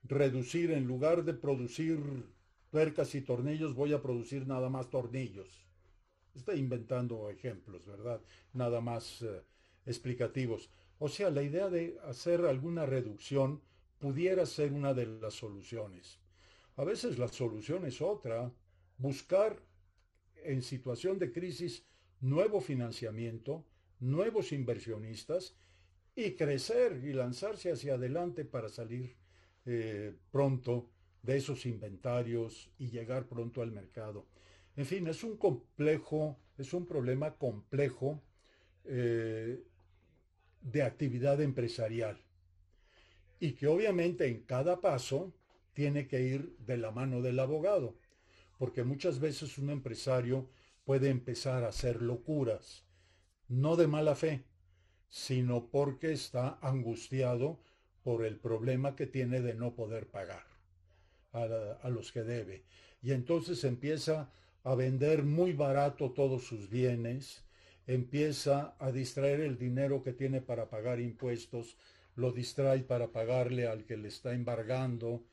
reducir, 0.03 0.70
en 0.70 0.87
lugar 0.87 1.24
de 1.24 1.35
producir 1.35 1.99
tuercas 2.70 3.14
y 3.14 3.20
tornillos, 3.20 3.74
voy 3.74 3.93
a 3.93 4.03
producir 4.03 4.47
nada 4.47 4.68
más 4.68 4.91
tornillos. 4.91 5.66
Estoy 6.35 6.59
inventando 6.59 7.31
ejemplos, 7.31 7.87
¿verdad? 7.87 8.20
Nada 8.53 8.81
más 8.81 9.22
eh, 9.22 9.43
explicativos. 9.87 10.70
O 10.99 11.09
sea, 11.09 11.31
la 11.31 11.43
idea 11.43 11.68
de 11.68 11.99
hacer 12.05 12.43
alguna 12.43 12.87
reducción 12.87 13.61
pudiera 13.99 14.45
ser 14.47 14.72
una 14.72 14.95
de 14.95 15.07
las 15.07 15.35
soluciones. 15.35 16.18
A 16.77 16.85
veces 16.85 17.18
la 17.18 17.29
solución 17.29 17.87
es 17.87 18.03
otra, 18.03 18.53
buscar 18.99 19.59
en 20.47 20.62
situación 20.62 21.18
de 21.18 21.32
crisis 21.32 21.84
nuevo 22.20 22.61
financiamiento, 22.61 23.64
nuevos 24.01 24.53
inversionistas 24.53 25.57
y 26.14 26.32
crecer 26.32 27.03
y 27.05 27.12
lanzarse 27.12 27.72
hacia 27.72 27.94
adelante 27.94 28.44
para 28.44 28.68
salir 28.68 29.16
eh, 29.66 30.14
pronto 30.30 30.88
de 31.22 31.36
esos 31.36 31.66
inventarios 31.66 32.70
y 32.78 32.88
llegar 32.88 33.26
pronto 33.26 33.62
al 33.62 33.72
mercado. 33.72 34.26
En 34.76 34.86
fin, 34.86 35.07
es 35.09 35.24
un 35.24 35.36
complejo, 35.36 36.38
es 36.57 36.72
un 36.72 36.86
problema 36.86 37.34
complejo 37.36 38.22
eh, 38.84 39.62
de 40.61 40.82
actividad 40.82 41.40
empresarial 41.40 42.22
y 43.40 43.53
que 43.53 43.66
obviamente 43.66 44.26
en 44.26 44.42
cada 44.42 44.80
paso 44.80 45.34
tiene 45.72 46.07
que 46.07 46.22
ir 46.22 46.57
de 46.59 46.78
la 46.78 46.90
mano 46.90 47.20
del 47.20 47.38
abogado, 47.38 47.97
porque 48.59 48.84
muchas 48.84 49.20
veces 49.20 49.59
un 49.59 49.70
empresario 49.70 50.48
puede 50.84 51.11
empezar 51.11 51.64
a 51.64 51.68
hacer 51.68 52.02
locuras, 52.02 52.84
no 53.48 53.76
de 53.76 53.86
mala 53.86 54.14
fe, 54.14 54.44
sino 55.09 55.68
porque 55.68 56.12
está 56.12 56.59
angustiado 56.61 57.61
por 58.02 58.24
el 58.24 58.38
problema 58.38 58.94
que 58.94 59.07
tiene 59.07 59.40
de 59.40 59.54
no 59.54 59.74
poder 59.74 60.07
pagar 60.09 60.44
a, 61.32 61.88
los 61.90 62.12
que 62.12 62.22
debe. 62.22 62.64
Y 63.02 63.12
entonces 63.12 63.64
empieza 63.64 64.30
a 64.62 64.74
vender 64.74 65.22
muy 65.22 65.52
barato 65.52 66.12
todos 66.12 66.44
sus 66.44 66.70
bienes, 66.70 67.44
empieza 67.86 68.74
a 68.78 68.90
distraer 68.90 69.40
el 69.40 69.59
dinero 69.59 70.02
que 70.02 70.12
tiene 70.12 70.40
para 70.40 70.70
pagar 70.70 71.00
impuestos, 71.00 71.76
lo 72.14 72.32
distrae 72.32 72.80
para 72.80 73.09
pagarle 73.09 73.66
al 73.66 73.84
que 73.84 73.96
le 73.96 74.09
está 74.09 74.32
embargando, 74.32 75.24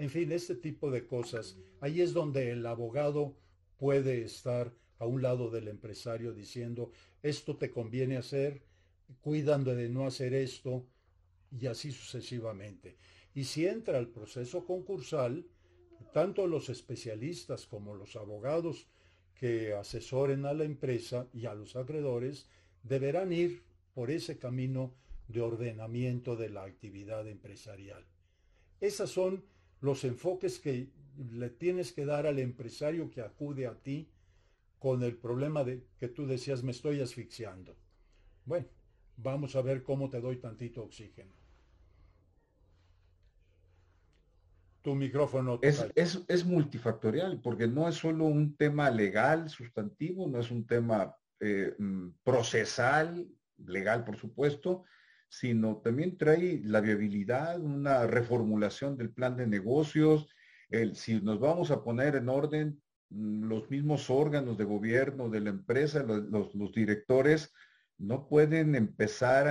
en 0.00 0.08
fin, 0.08 0.32
este 0.32 0.54
tipo 0.54 0.90
de 0.90 1.06
cosas. 1.06 1.58
Ahí 1.78 2.00
es 2.00 2.14
donde 2.14 2.52
el 2.52 2.64
abogado 2.64 3.36
puede 3.76 4.22
estar 4.22 4.72
a 4.98 5.04
un 5.04 5.20
lado 5.20 5.50
del 5.50 5.68
empresario 5.68 6.32
diciendo, 6.32 6.90
esto 7.22 7.58
te 7.58 7.70
conviene 7.70 8.16
hacer, 8.16 8.62
cuidando 9.20 9.74
de 9.74 9.90
no 9.90 10.06
hacer 10.06 10.32
esto, 10.32 10.86
y 11.50 11.66
así 11.66 11.92
sucesivamente. 11.92 12.96
Y 13.34 13.44
si 13.44 13.66
entra 13.66 13.98
el 13.98 14.08
proceso 14.08 14.64
concursal, 14.64 15.46
tanto 16.14 16.46
los 16.46 16.70
especialistas 16.70 17.66
como 17.66 17.94
los 17.94 18.16
abogados 18.16 18.86
que 19.34 19.74
asesoren 19.74 20.46
a 20.46 20.54
la 20.54 20.64
empresa 20.64 21.28
y 21.34 21.44
a 21.44 21.52
los 21.52 21.76
acreedores 21.76 22.46
deberán 22.84 23.34
ir 23.34 23.64
por 23.92 24.10
ese 24.10 24.38
camino 24.38 24.94
de 25.28 25.42
ordenamiento 25.42 26.36
de 26.36 26.48
la 26.48 26.64
actividad 26.64 27.28
empresarial. 27.28 28.06
Esos 28.80 29.10
son 29.10 29.44
los 29.80 30.04
enfoques 30.04 30.58
que 30.58 30.90
le 31.32 31.50
tienes 31.50 31.92
que 31.92 32.04
dar 32.04 32.26
al 32.26 32.38
empresario 32.38 33.10
que 33.10 33.20
acude 33.20 33.66
a 33.66 33.74
ti 33.74 34.08
con 34.78 35.02
el 35.02 35.16
problema 35.16 35.64
de 35.64 35.84
que 35.98 36.08
tú 36.08 36.26
decías 36.26 36.62
me 36.62 36.70
estoy 36.70 37.00
asfixiando. 37.00 37.76
Bueno, 38.44 38.66
vamos 39.16 39.54
a 39.56 39.62
ver 39.62 39.82
cómo 39.82 40.08
te 40.08 40.20
doy 40.20 40.36
tantito 40.36 40.82
oxígeno. 40.82 41.34
Tu 44.82 44.94
micrófono. 44.94 45.58
Es, 45.60 46.24
es, 46.26 46.46
multifactorial, 46.46 47.42
porque 47.42 47.68
no 47.68 47.86
es 47.86 47.96
solo 47.96 48.24
un 48.24 48.56
tema 48.56 48.90
legal, 48.90 49.50
sustantivo, 49.50 50.26
no 50.26 50.40
es 50.40 50.50
un 50.50 50.66
tema 50.66 51.14
eh, 51.38 51.74
mm, 51.78 52.08
procesal, 52.24 53.28
legal 53.58 54.04
por 54.04 54.16
supuesto, 54.16 54.84
sino 55.30 55.76
también 55.78 56.18
trae 56.18 56.60
la 56.64 56.80
viabilidad, 56.80 57.60
una 57.60 58.06
reformulación 58.06 58.96
del 58.96 59.12
plan 59.12 59.36
de 59.36 59.46
negocios, 59.46 60.28
el, 60.68 60.96
si 60.96 61.20
nos 61.20 61.38
vamos 61.38 61.70
a 61.70 61.82
poner 61.82 62.16
en 62.16 62.28
orden 62.28 62.82
mm, 63.10 63.44
los 63.48 63.70
mismos 63.70 64.10
órganos 64.10 64.58
de 64.58 64.64
gobierno 64.64 65.30
de 65.30 65.40
la 65.40 65.50
empresa, 65.50 66.02
los, 66.02 66.54
los 66.54 66.72
directores, 66.72 67.52
no 68.00 68.26
pueden 68.26 68.74
empezar 68.74 69.46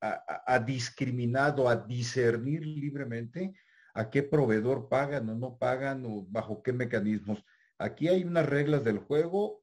a, 0.00 0.58
discriminar 0.66 1.54
o 1.60 1.68
a 1.68 1.76
discernir 1.76 2.66
libremente 2.66 3.54
a 3.92 4.08
qué 4.08 4.22
proveedor 4.22 4.88
pagan 4.88 5.28
o 5.28 5.34
no 5.34 5.58
pagan 5.58 6.04
o 6.06 6.24
bajo 6.26 6.62
qué 6.62 6.72
mecanismos. 6.72 7.44
Aquí 7.78 8.08
hay 8.08 8.24
unas 8.24 8.48
reglas 8.48 8.82
del 8.82 8.98
juego 8.98 9.62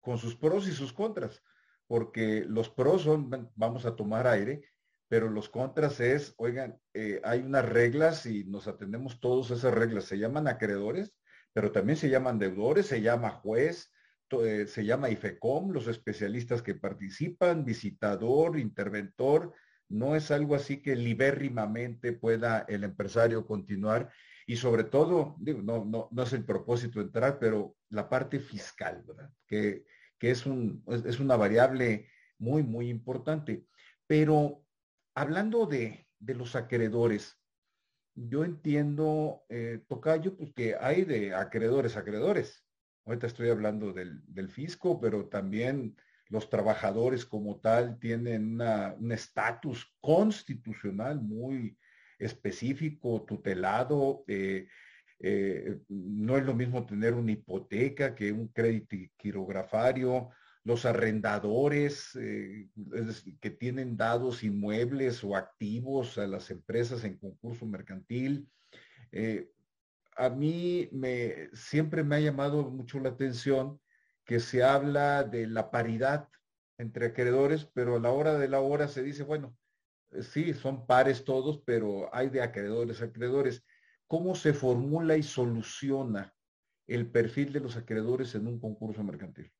con 0.00 0.18
sus 0.18 0.36
pros 0.36 0.68
y 0.68 0.72
sus 0.72 0.92
contras, 0.92 1.42
porque 1.86 2.44
los 2.46 2.68
pros 2.68 3.02
son, 3.02 3.50
vamos 3.54 3.86
a 3.86 3.96
tomar 3.96 4.26
aire, 4.26 4.62
pero 5.08 5.30
los 5.30 5.48
contras 5.48 6.00
es, 6.00 6.34
oigan, 6.36 6.78
eh, 6.94 7.20
hay 7.22 7.40
unas 7.40 7.68
reglas 7.68 8.26
y 8.26 8.44
nos 8.44 8.66
atendemos 8.66 9.20
todos 9.20 9.50
a 9.50 9.54
esas 9.54 9.72
reglas. 9.72 10.04
Se 10.04 10.18
llaman 10.18 10.48
acreedores, 10.48 11.12
pero 11.52 11.70
también 11.70 11.96
se 11.96 12.10
llaman 12.10 12.38
deudores, 12.38 12.86
se 12.86 13.00
llama 13.00 13.30
juez, 13.30 13.92
eh, 14.30 14.66
se 14.66 14.84
llama 14.84 15.10
IFECOM, 15.10 15.70
los 15.70 15.86
especialistas 15.86 16.60
que 16.60 16.74
participan, 16.74 17.64
visitador, 17.64 18.58
interventor, 18.58 19.54
no 19.88 20.16
es 20.16 20.32
algo 20.32 20.56
así 20.56 20.82
que 20.82 20.96
libérrimamente 20.96 22.12
pueda 22.12 22.64
el 22.68 22.82
empresario 22.82 23.46
continuar 23.46 24.10
y 24.44 24.56
sobre 24.56 24.84
todo, 24.84 25.36
digo, 25.38 25.62
no, 25.62 25.84
no, 25.84 26.08
no 26.10 26.22
es 26.22 26.32
el 26.32 26.44
propósito 26.44 27.00
entrar, 27.00 27.38
pero 27.38 27.76
la 27.90 28.08
parte 28.08 28.40
fiscal, 28.40 29.04
¿verdad? 29.06 29.30
Que, 29.46 29.84
que 30.18 30.30
es, 30.30 30.46
un, 30.46 30.84
es, 30.86 31.20
una 31.20 31.36
variable 31.36 32.08
muy, 32.38 32.62
muy 32.62 32.88
importante. 32.88 33.66
Pero 34.06 34.64
hablando 35.14 35.66
de, 35.66 36.06
de 36.18 36.34
los 36.34 36.56
acreedores, 36.56 37.38
yo 38.16 38.44
entiendo, 38.44 39.44
eh, 39.50 39.82
Tocayo, 39.86 40.36
pues 40.36 40.52
que 40.54 40.74
hay 40.80 41.04
de 41.04 41.34
acreedores, 41.34 41.96
acreedores. 41.96 42.64
Ahorita 43.04 43.26
estoy 43.26 43.50
hablando 43.50 43.92
del, 43.92 44.50
fisco, 44.50 44.98
pero 45.00 45.28
también 45.28 45.96
los 46.28 46.48
trabajadores 46.48 47.24
como 47.24 47.60
tal 47.60 47.98
tienen 48.00 48.60
un 48.60 49.12
estatus 49.12 49.94
constitucional 50.00 51.20
muy 51.20 51.78
específico, 52.18 53.24
tutelado. 53.28 54.24
Eh, 54.26 54.66
eh, 55.20 55.78
no 55.88 56.36
es 56.36 56.44
lo 56.44 56.54
mismo 56.54 56.86
tener 56.86 57.14
una 57.14 57.32
hipoteca 57.32 58.14
que 58.14 58.32
un 58.32 58.48
crédito 58.48 58.96
quirografario. 59.16 60.30
Los 60.64 60.84
arrendadores 60.84 62.16
eh, 62.16 62.68
que 63.40 63.50
tienen 63.50 63.96
dados 63.96 64.42
inmuebles 64.42 65.22
o 65.22 65.36
activos 65.36 66.18
a 66.18 66.26
las 66.26 66.50
empresas 66.50 67.04
en 67.04 67.18
concurso 67.18 67.66
mercantil 67.66 68.48
a 70.16 70.30
mí 70.30 70.88
me, 70.92 71.50
siempre 71.52 72.02
me 72.02 72.16
ha 72.16 72.20
llamado 72.20 72.70
mucho 72.70 72.98
la 73.00 73.10
atención 73.10 73.80
que 74.24 74.40
se 74.40 74.62
habla 74.64 75.22
de 75.24 75.46
la 75.46 75.70
paridad 75.70 76.28
entre 76.78 77.06
acreedores, 77.06 77.64
pero 77.64 77.96
a 77.96 78.00
la 78.00 78.10
hora 78.10 78.38
de 78.38 78.48
la 78.48 78.60
hora 78.60 78.88
se 78.88 79.02
dice, 79.02 79.22
bueno, 79.22 79.56
eh, 80.12 80.22
sí, 80.22 80.52
son 80.54 80.86
pares 80.86 81.24
todos, 81.24 81.62
pero 81.64 82.14
hay 82.14 82.28
de 82.30 82.42
acreedores, 82.42 83.02
acreedores. 83.02 83.62
¿Cómo 84.08 84.34
se 84.34 84.52
formula 84.52 85.16
y 85.16 85.22
soluciona 85.22 86.34
el 86.88 87.08
perfil 87.10 87.52
de 87.52 87.60
los 87.60 87.76
acreedores 87.76 88.34
en 88.34 88.46
un 88.48 88.58
concurso 88.58 89.04
mercantil? 89.04 89.52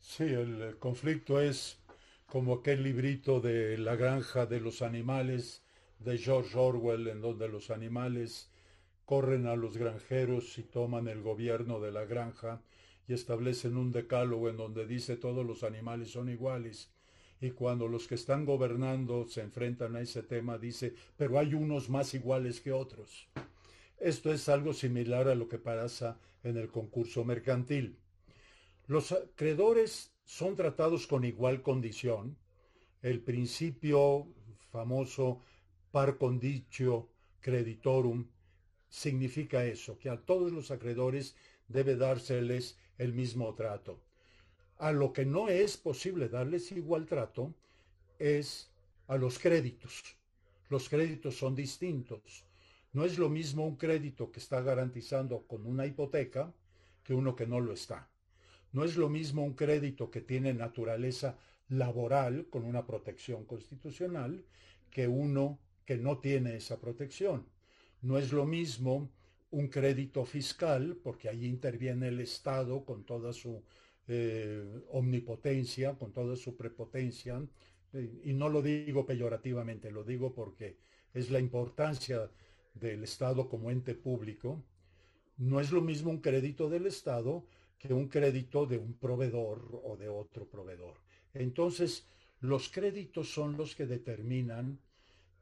Sí, 0.00 0.24
el 0.24 0.78
conflicto 0.78 1.40
es 1.40 1.80
como 2.26 2.54
aquel 2.54 2.82
librito 2.82 3.40
de 3.40 3.78
la 3.78 3.94
granja 3.96 4.46
de 4.46 4.60
los 4.60 4.82
animales 4.82 5.64
de 6.00 6.18
George 6.18 6.58
Orwell, 6.58 7.06
en 7.08 7.20
donde 7.20 7.48
los 7.48 7.70
animales 7.70 8.50
corren 9.04 9.46
a 9.46 9.56
los 9.56 9.76
granjeros 9.76 10.58
y 10.58 10.64
toman 10.64 11.08
el 11.08 11.22
gobierno 11.22 11.80
de 11.80 11.92
la 11.92 12.04
granja 12.04 12.62
y 13.06 13.12
establecen 13.14 13.76
un 13.76 13.92
decálogo 13.92 14.48
en 14.48 14.56
donde 14.56 14.86
dice 14.86 15.16
todos 15.16 15.46
los 15.46 15.62
animales 15.62 16.10
son 16.10 16.28
iguales. 16.28 16.92
Y 17.40 17.52
cuando 17.52 17.88
los 17.88 18.06
que 18.06 18.16
están 18.16 18.44
gobernando 18.44 19.26
se 19.26 19.40
enfrentan 19.40 19.96
a 19.96 20.02
ese 20.02 20.22
tema, 20.22 20.58
dice, 20.58 20.94
pero 21.16 21.38
hay 21.38 21.54
unos 21.54 21.88
más 21.88 22.12
iguales 22.12 22.60
que 22.60 22.72
otros. 22.72 23.28
Esto 23.98 24.32
es 24.32 24.48
algo 24.48 24.74
similar 24.74 25.28
a 25.28 25.34
lo 25.34 25.48
que 25.48 25.58
pasa 25.58 26.18
en 26.42 26.56
el 26.56 26.68
concurso 26.68 27.24
mercantil. 27.24 27.98
Los 28.86 29.12
acreedores 29.12 30.12
son 30.24 30.54
tratados 30.54 31.06
con 31.06 31.24
igual 31.24 31.62
condición. 31.62 32.36
El 33.02 33.20
principio 33.20 34.26
famoso 34.70 35.40
par 35.90 36.18
condicio 36.18 37.08
creditorum 37.40 38.26
significa 38.88 39.64
eso, 39.64 39.98
que 39.98 40.10
a 40.10 40.20
todos 40.20 40.52
los 40.52 40.70
acreedores 40.70 41.36
debe 41.68 41.96
dárseles 41.96 42.78
el 42.98 43.12
mismo 43.12 43.54
trato. 43.54 44.00
A 44.80 44.92
lo 44.92 45.12
que 45.12 45.26
no 45.26 45.48
es 45.48 45.76
posible 45.76 46.30
darles 46.30 46.72
igual 46.72 47.04
trato 47.04 47.54
es 48.18 48.70
a 49.08 49.18
los 49.18 49.38
créditos. 49.38 50.16
Los 50.70 50.88
créditos 50.88 51.36
son 51.36 51.54
distintos. 51.54 52.46
No 52.94 53.04
es 53.04 53.18
lo 53.18 53.28
mismo 53.28 53.66
un 53.66 53.76
crédito 53.76 54.32
que 54.32 54.40
está 54.40 54.62
garantizando 54.62 55.46
con 55.46 55.66
una 55.66 55.84
hipoteca 55.84 56.50
que 57.04 57.12
uno 57.12 57.36
que 57.36 57.46
no 57.46 57.60
lo 57.60 57.74
está. 57.74 58.08
No 58.72 58.82
es 58.82 58.96
lo 58.96 59.10
mismo 59.10 59.44
un 59.44 59.52
crédito 59.52 60.10
que 60.10 60.22
tiene 60.22 60.54
naturaleza 60.54 61.36
laboral 61.68 62.46
con 62.48 62.64
una 62.64 62.86
protección 62.86 63.44
constitucional 63.44 64.46
que 64.90 65.06
uno 65.06 65.58
que 65.84 65.98
no 65.98 66.20
tiene 66.20 66.56
esa 66.56 66.80
protección. 66.80 67.44
No 68.00 68.16
es 68.16 68.32
lo 68.32 68.46
mismo 68.46 69.10
un 69.50 69.68
crédito 69.68 70.24
fiscal, 70.24 70.96
porque 71.02 71.28
allí 71.28 71.48
interviene 71.48 72.08
el 72.08 72.20
Estado 72.20 72.86
con 72.86 73.04
toda 73.04 73.34
su 73.34 73.62
eh, 74.08 74.82
omnipotencia, 74.90 75.96
con 75.96 76.12
toda 76.12 76.36
su 76.36 76.56
prepotencia, 76.56 77.42
eh, 77.92 78.20
y 78.24 78.32
no 78.32 78.48
lo 78.48 78.62
digo 78.62 79.06
peyorativamente, 79.06 79.90
lo 79.90 80.04
digo 80.04 80.34
porque 80.34 80.78
es 81.12 81.30
la 81.30 81.40
importancia 81.40 82.30
del 82.74 83.04
Estado 83.04 83.48
como 83.48 83.70
ente 83.70 83.94
público. 83.94 84.62
No 85.36 85.60
es 85.60 85.72
lo 85.72 85.80
mismo 85.80 86.10
un 86.10 86.20
crédito 86.20 86.68
del 86.68 86.86
Estado 86.86 87.46
que 87.78 87.94
un 87.94 88.08
crédito 88.08 88.66
de 88.66 88.78
un 88.78 88.94
proveedor 88.94 89.80
o 89.84 89.96
de 89.96 90.08
otro 90.08 90.46
proveedor. 90.46 90.96
Entonces, 91.32 92.06
los 92.40 92.68
créditos 92.68 93.32
son 93.32 93.56
los 93.56 93.74
que 93.74 93.86
determinan 93.86 94.78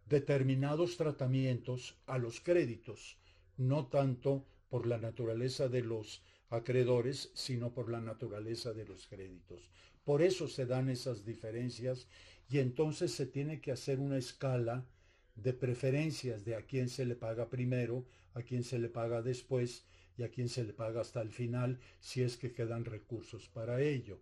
determinados 0.09 0.97
tratamientos 0.97 1.99
a 2.07 2.19
los 2.19 2.41
créditos, 2.41 3.19
no 3.57 3.89
tanto 3.89 4.47
por 4.69 4.87
la 4.87 4.99
naturaleza 4.99 5.69
de 5.69 5.83
los 5.83 6.23
acreedores, 6.51 7.31
sino 7.35 7.73
por 7.73 7.91
la 7.91 8.01
naturaleza 8.01 8.73
de 8.73 8.85
los 8.87 9.07
créditos. 9.07 9.71
Por 10.05 10.23
eso 10.23 10.49
se 10.49 10.67
dan 10.67 10.89
esas 10.89 11.25
diferencias 11.25 12.09
y 12.49 12.59
entonces 12.59 13.13
se 13.13 13.27
tiene 13.27 13.61
que 13.61 13.73
hacer 13.73 14.01
una 14.01 14.17
escala 14.17 14.87
de 15.35 15.53
preferencias 15.53 16.45
de 16.45 16.57
a 16.57 16.63
quién 16.63 16.89
se 16.89 17.05
le 17.05 17.15
paga 17.15 17.49
primero, 17.51 18.07
a 18.35 18.43
quién 18.43 18.65
se 18.65 18.79
le 18.79 18.89
paga 18.89 19.23
después 19.23 19.85
y 20.17 20.23
a 20.23 20.31
quién 20.31 20.49
se 20.49 20.65
le 20.65 20.73
paga 20.73 21.03
hasta 21.03 21.21
el 21.21 21.31
final 21.31 21.79
si 22.01 22.23
es 22.23 22.37
que 22.37 22.53
quedan 22.53 22.85
recursos 22.85 23.49
para 23.49 23.81
ello. 23.81 24.21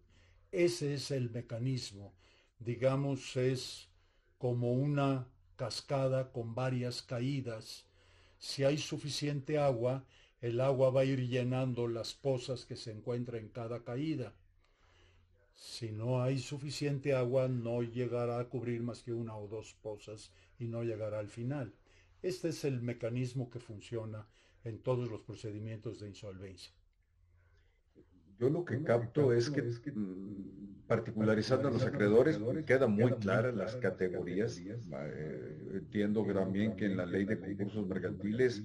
Ese 0.52 0.94
es 0.94 1.10
el 1.10 1.30
mecanismo. 1.30 2.14
Digamos, 2.58 3.36
es 3.36 3.88
como 4.38 4.72
una 4.72 5.28
cascada 5.56 6.32
con 6.32 6.54
varias 6.54 7.02
caídas. 7.02 7.86
Si 8.38 8.64
hay 8.64 8.78
suficiente 8.78 9.58
agua, 9.58 10.04
el 10.40 10.60
agua 10.60 10.90
va 10.90 11.00
a 11.00 11.04
ir 11.04 11.26
llenando 11.28 11.88
las 11.88 12.14
pozas 12.14 12.66
que 12.66 12.76
se 12.76 12.92
encuentran 12.92 13.42
en 13.42 13.48
cada 13.48 13.82
caída. 13.84 14.34
Si 15.54 15.90
no 15.90 16.22
hay 16.22 16.38
suficiente 16.38 17.14
agua, 17.14 17.48
no 17.48 17.82
llegará 17.82 18.38
a 18.38 18.48
cubrir 18.48 18.82
más 18.82 19.02
que 19.02 19.12
una 19.12 19.36
o 19.36 19.48
dos 19.48 19.74
pozas 19.82 20.30
y 20.58 20.66
no 20.66 20.82
llegará 20.82 21.18
al 21.18 21.28
final. 21.28 21.72
Este 22.22 22.48
es 22.48 22.64
el 22.64 22.82
mecanismo 22.82 23.50
que 23.50 23.60
funciona 23.60 24.26
en 24.64 24.78
todos 24.78 25.10
los 25.10 25.22
procedimientos 25.22 26.00
de 26.00 26.08
insolvencia. 26.08 26.72
Yo 28.38 28.50
lo 28.50 28.64
que 28.64 28.82
capto 28.82 29.32
es 29.32 29.48
que, 29.48 29.62
mm, 29.62 30.84
particularizando 30.86 31.68
a 31.68 31.70
los 31.70 31.84
acreedores, 31.84 32.38
quedan 32.66 32.92
muy 32.92 33.12
claras 33.14 33.54
las 33.54 33.76
categorías. 33.76 34.58
Eh, 34.58 35.70
entiendo 35.72 36.24
también 36.24 36.76
que 36.76 36.84
en 36.84 36.98
la 36.98 37.06
ley 37.06 37.24
de 37.24 37.38
concursos 37.38 37.86
mercantiles 37.86 38.62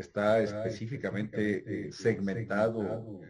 está 0.00 0.40
específicamente 0.40 1.86
eh, 1.86 1.92
segmentado 1.92 2.82
eh, 3.22 3.26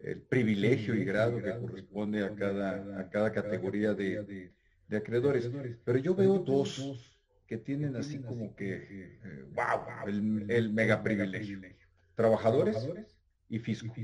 el 0.00 0.22
privilegio 0.22 0.94
y 0.94 1.04
grado 1.04 1.42
que 1.42 1.58
corresponde 1.58 2.24
a 2.24 2.34
cada, 2.34 3.00
a 3.00 3.08
cada 3.10 3.32
categoría 3.32 3.94
de, 3.94 4.52
acreedores. 4.90 5.50
Pero 5.84 5.98
yo 5.98 6.14
veo 6.14 6.38
dos 6.38 7.12
que 7.46 7.58
tienen 7.58 7.96
así 7.96 8.18
como 8.18 8.54
que, 8.54 9.18
wow, 9.54 10.08
el, 10.08 10.50
el 10.50 10.72
mega 10.72 11.02
privilegio. 11.02 11.60
Trabajadores 12.14 12.88
y 13.48 13.58
fisco 13.58 13.94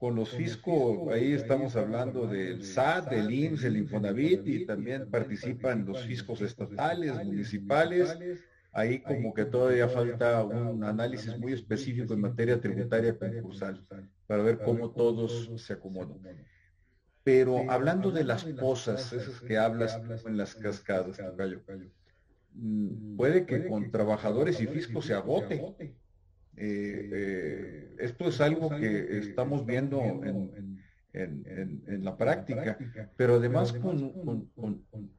con 0.00 0.16
los 0.16 0.30
fiscos, 0.30 1.12
ahí 1.12 1.34
estamos 1.34 1.76
hablando 1.76 2.26
del 2.26 2.64
SAT, 2.64 3.10
del 3.10 3.30
IMSS, 3.30 3.64
el 3.64 3.76
Infonavit 3.76 4.46
y 4.46 4.64
también 4.64 5.10
participan 5.10 5.84
los 5.84 6.02
fiscos 6.06 6.40
estatales, 6.40 7.14
municipales. 7.22 8.16
Ahí 8.72 9.00
como 9.00 9.34
que 9.34 9.44
todavía 9.44 9.88
falta 9.88 10.44
un 10.44 10.84
análisis 10.84 11.36
muy 11.38 11.52
específico 11.52 12.14
en 12.14 12.20
materia 12.20 12.60
tributaria 12.60 13.18
concursal 13.18 13.84
para 14.26 14.42
ver 14.42 14.58
cómo 14.58 14.90
todos 14.90 15.50
se 15.56 15.72
acomodan. 15.72 16.20
Pero 17.22 17.70
hablando 17.70 18.10
de 18.10 18.24
las 18.24 18.44
posas, 18.44 19.12
esas 19.12 19.40
que 19.40 19.58
hablas 19.58 20.00
en 20.26 20.36
las 20.36 20.54
cascadas, 20.54 21.20
mm, 22.54 23.16
puede 23.16 23.44
que 23.44 23.66
con 23.66 23.90
trabajadores 23.90 24.60
y 24.60 24.66
fiscos 24.66 25.06
se 25.06 25.14
agote 25.14 25.94
eh, 26.56 27.08
eh, 27.12 27.96
esto 28.00 28.28
es 28.28 28.40
algo 28.40 28.68
que 28.68 29.18
estamos 29.18 29.64
viendo 29.64 30.02
en, 30.02 32.04
la 32.04 32.16
práctica, 32.16 32.78
pero 33.16 33.36
además 33.36 33.72
con, 33.72 34.50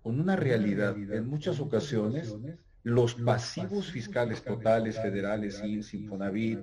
una 0.03 0.35
realidad. 0.35 0.95
En 0.97 1.27
muchas 1.27 1.59
ocasiones, 1.59 2.35
los 2.83 3.15
pasivos 3.15 3.91
fiscales 3.91 4.43
totales, 4.43 4.99
federales, 4.99 5.61
Infonavit, 5.63 6.59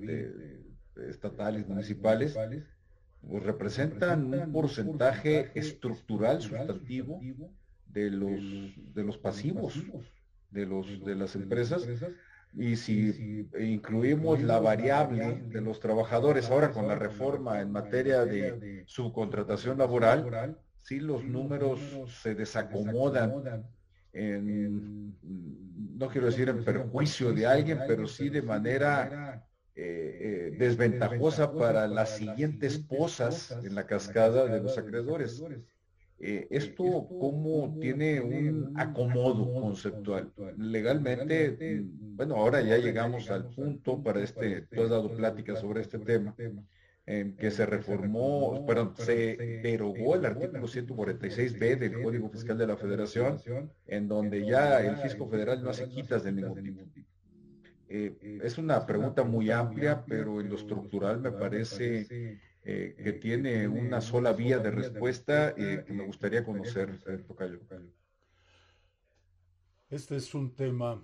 estatales, 1.08 1.68
municipales, 1.68 2.36
pues 3.20 3.42
representan 3.42 4.32
un 4.32 4.52
porcentaje 4.52 5.50
estructural 5.54 6.40
sustantivo 6.40 7.20
de 7.86 8.10
los, 8.10 8.40
de 8.94 9.04
los 9.04 9.18
pasivos 9.18 9.74
de, 10.50 10.66
los, 10.66 11.04
de 11.04 11.14
las 11.14 11.34
empresas. 11.34 11.86
y 12.54 12.76
si 12.76 13.48
incluimos 13.58 14.40
la 14.42 14.58
variable 14.58 15.42
de 15.48 15.60
los 15.60 15.80
trabajadores 15.80 16.50
ahora 16.50 16.70
con 16.70 16.88
la 16.88 16.94
reforma 16.94 17.60
en 17.60 17.70
materia 17.70 18.24
de 18.24 18.84
subcontratación 18.86 19.78
laboral, 19.78 20.56
sí 20.82 21.00
los 21.00 21.24
números 21.24 21.80
se 22.22 22.34
desacomodan 22.34 23.68
en, 24.12 25.14
no 25.98 26.08
quiero 26.08 26.26
decir 26.26 26.48
en 26.48 26.64
perjuicio 26.64 27.32
de 27.32 27.46
alguien, 27.46 27.80
pero 27.86 28.06
sí 28.06 28.28
de 28.28 28.42
manera 28.42 29.44
eh, 29.74 30.18
eh, 30.20 30.56
desventajosa 30.58 31.52
para 31.52 31.86
las 31.86 32.16
siguientes 32.16 32.78
posas 32.78 33.56
en 33.62 33.74
la 33.74 33.86
cascada 33.86 34.46
de 34.46 34.60
los 34.60 34.76
acreedores. 34.76 35.42
Eh, 36.20 36.48
esto 36.50 37.06
cómo 37.08 37.78
tiene 37.80 38.20
un 38.20 38.72
acomodo 38.76 39.52
conceptual. 39.52 40.32
Legalmente, 40.56 41.80
mm, 41.80 42.16
bueno, 42.16 42.34
ahora 42.34 42.60
ya 42.60 42.76
llegamos 42.76 43.30
al 43.30 43.50
punto 43.50 44.02
para 44.02 44.20
este, 44.20 44.62
tú 44.62 44.82
has 44.82 44.90
dado 44.90 45.14
plática 45.14 45.54
sobre 45.54 45.82
este 45.82 46.00
tema, 46.00 46.34
en 47.08 47.36
que 47.36 47.50
se 47.50 47.64
reformó, 47.64 48.66
perdón, 48.66 48.92
se 48.94 49.60
derogó 49.62 50.14
el 50.14 50.26
artículo 50.26 50.68
146b 50.68 51.78
del 51.78 52.02
Código 52.02 52.28
Fiscal 52.28 52.58
de 52.58 52.66
la 52.66 52.76
Federación, 52.76 53.40
en 53.86 54.08
donde 54.08 54.44
ya 54.44 54.82
el 54.82 54.98
fisco 54.98 55.26
federal 55.26 55.62
no 55.62 55.70
hace 55.70 55.88
quitas 55.88 56.22
de 56.22 56.32
ningún 56.32 56.62
tipo. 56.62 56.82
Eh, 57.88 58.40
es 58.42 58.58
una 58.58 58.84
pregunta 58.84 59.24
muy 59.24 59.50
amplia, 59.50 60.04
pero 60.06 60.42
en 60.42 60.50
lo 60.50 60.56
estructural 60.56 61.18
me 61.18 61.32
parece 61.32 62.06
eh, 62.62 62.94
que 63.02 63.12
tiene 63.14 63.66
una 63.66 64.02
sola 64.02 64.34
vía 64.34 64.58
de 64.58 64.70
respuesta 64.70 65.54
eh, 65.56 65.84
que 65.86 65.92
me 65.94 66.04
gustaría 66.04 66.44
conocer, 66.44 66.98
Tocayo. 67.26 67.60
Este 69.88 70.16
es 70.16 70.34
un 70.34 70.54
tema 70.54 71.02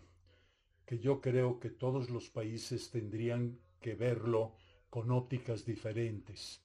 que 0.85 0.99
yo 0.99 1.23
creo 1.23 1.59
que 1.59 1.71
todos 1.71 2.11
los 2.11 2.29
países 2.29 2.91
tendrían 2.91 3.59
que 3.81 3.95
verlo 3.95 4.55
con 4.95 5.11
ópticas 5.11 5.65
diferentes, 5.65 6.61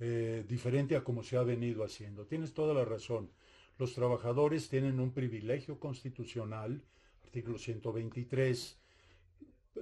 eh, 0.00 0.42
diferente 0.48 0.96
a 0.96 1.04
como 1.04 1.22
se 1.22 1.36
ha 1.36 1.42
venido 1.42 1.84
haciendo. 1.84 2.24
Tienes 2.24 2.54
toda 2.54 2.72
la 2.72 2.86
razón. 2.86 3.30
Los 3.76 3.92
trabajadores 3.92 4.70
tienen 4.70 5.00
un 5.00 5.12
privilegio 5.12 5.78
constitucional, 5.78 6.82
artículo 7.24 7.58
123, 7.58 8.78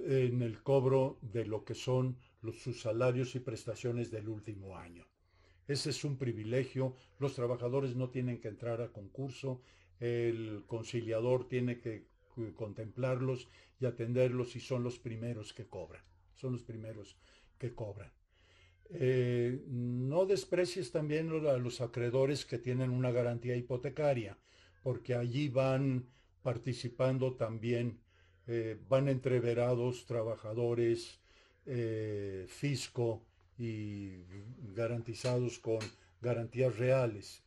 en 0.03 0.41
el 0.41 0.61
cobro 0.63 1.17
de 1.21 1.45
lo 1.45 1.63
que 1.63 1.75
son 1.75 2.17
sus 2.51 2.81
salarios 2.81 3.35
y 3.35 3.39
prestaciones 3.39 4.11
del 4.11 4.27
último 4.27 4.75
año. 4.75 5.05
Ese 5.65 5.91
es 5.91 6.03
un 6.03 6.17
privilegio. 6.17 6.93
Los 7.19 7.35
trabajadores 7.35 7.95
no 7.95 8.09
tienen 8.09 8.41
que 8.41 8.49
entrar 8.49 8.81
a 8.81 8.91
concurso. 8.91 9.61
El 10.01 10.65
conciliador 10.67 11.47
tiene 11.47 11.79
que 11.79 12.09
contemplarlos 12.55 13.47
y 13.79 13.85
atenderlos 13.85 14.57
y 14.57 14.59
son 14.59 14.83
los 14.83 14.99
primeros 14.99 15.53
que 15.53 15.67
cobran. 15.67 16.03
Son 16.35 16.51
los 16.51 16.63
primeros 16.63 17.15
que 17.57 17.73
cobran. 17.73 18.11
Eh, 18.89 19.63
no 19.67 20.25
desprecies 20.25 20.91
también 20.91 21.29
a 21.47 21.57
los 21.57 21.81
acreedores 21.81 22.45
que 22.45 22.59
tienen 22.59 22.91
una 22.91 23.11
garantía 23.11 23.55
hipotecaria, 23.55 24.37
porque 24.83 25.15
allí 25.15 25.49
van 25.49 26.07
participando 26.43 27.33
también, 27.35 27.99
eh, 28.47 28.77
van 28.87 29.09
entreverados 29.09 30.05
trabajadores, 30.05 31.19
eh, 31.65 32.45
fisco 32.47 33.25
y 33.57 34.23
garantizados 34.75 35.59
con 35.59 35.79
garantías 36.21 36.77
reales. 36.77 37.41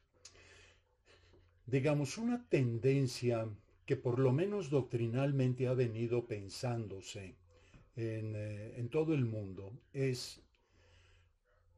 digamos, 1.67 2.17
una 2.17 2.49
tendencia 2.49 3.47
que 3.85 3.95
por 3.97 4.19
lo 4.19 4.33
menos 4.33 4.71
doctrinalmente 4.71 5.67
ha 5.67 5.75
venido 5.75 6.27
pensándose 6.27 7.37
en, 7.99 8.37
eh, 8.37 8.75
en 8.77 8.89
todo 8.89 9.13
el 9.13 9.25
mundo 9.25 9.73
es, 9.93 10.41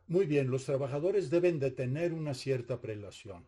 muy 0.07 0.27
bien, 0.27 0.51
los 0.51 0.67
trabajadores 0.67 1.31
deben 1.31 1.59
de 1.59 1.71
tener 1.71 2.13
una 2.13 2.35
cierta 2.35 2.81
prelación. 2.81 3.47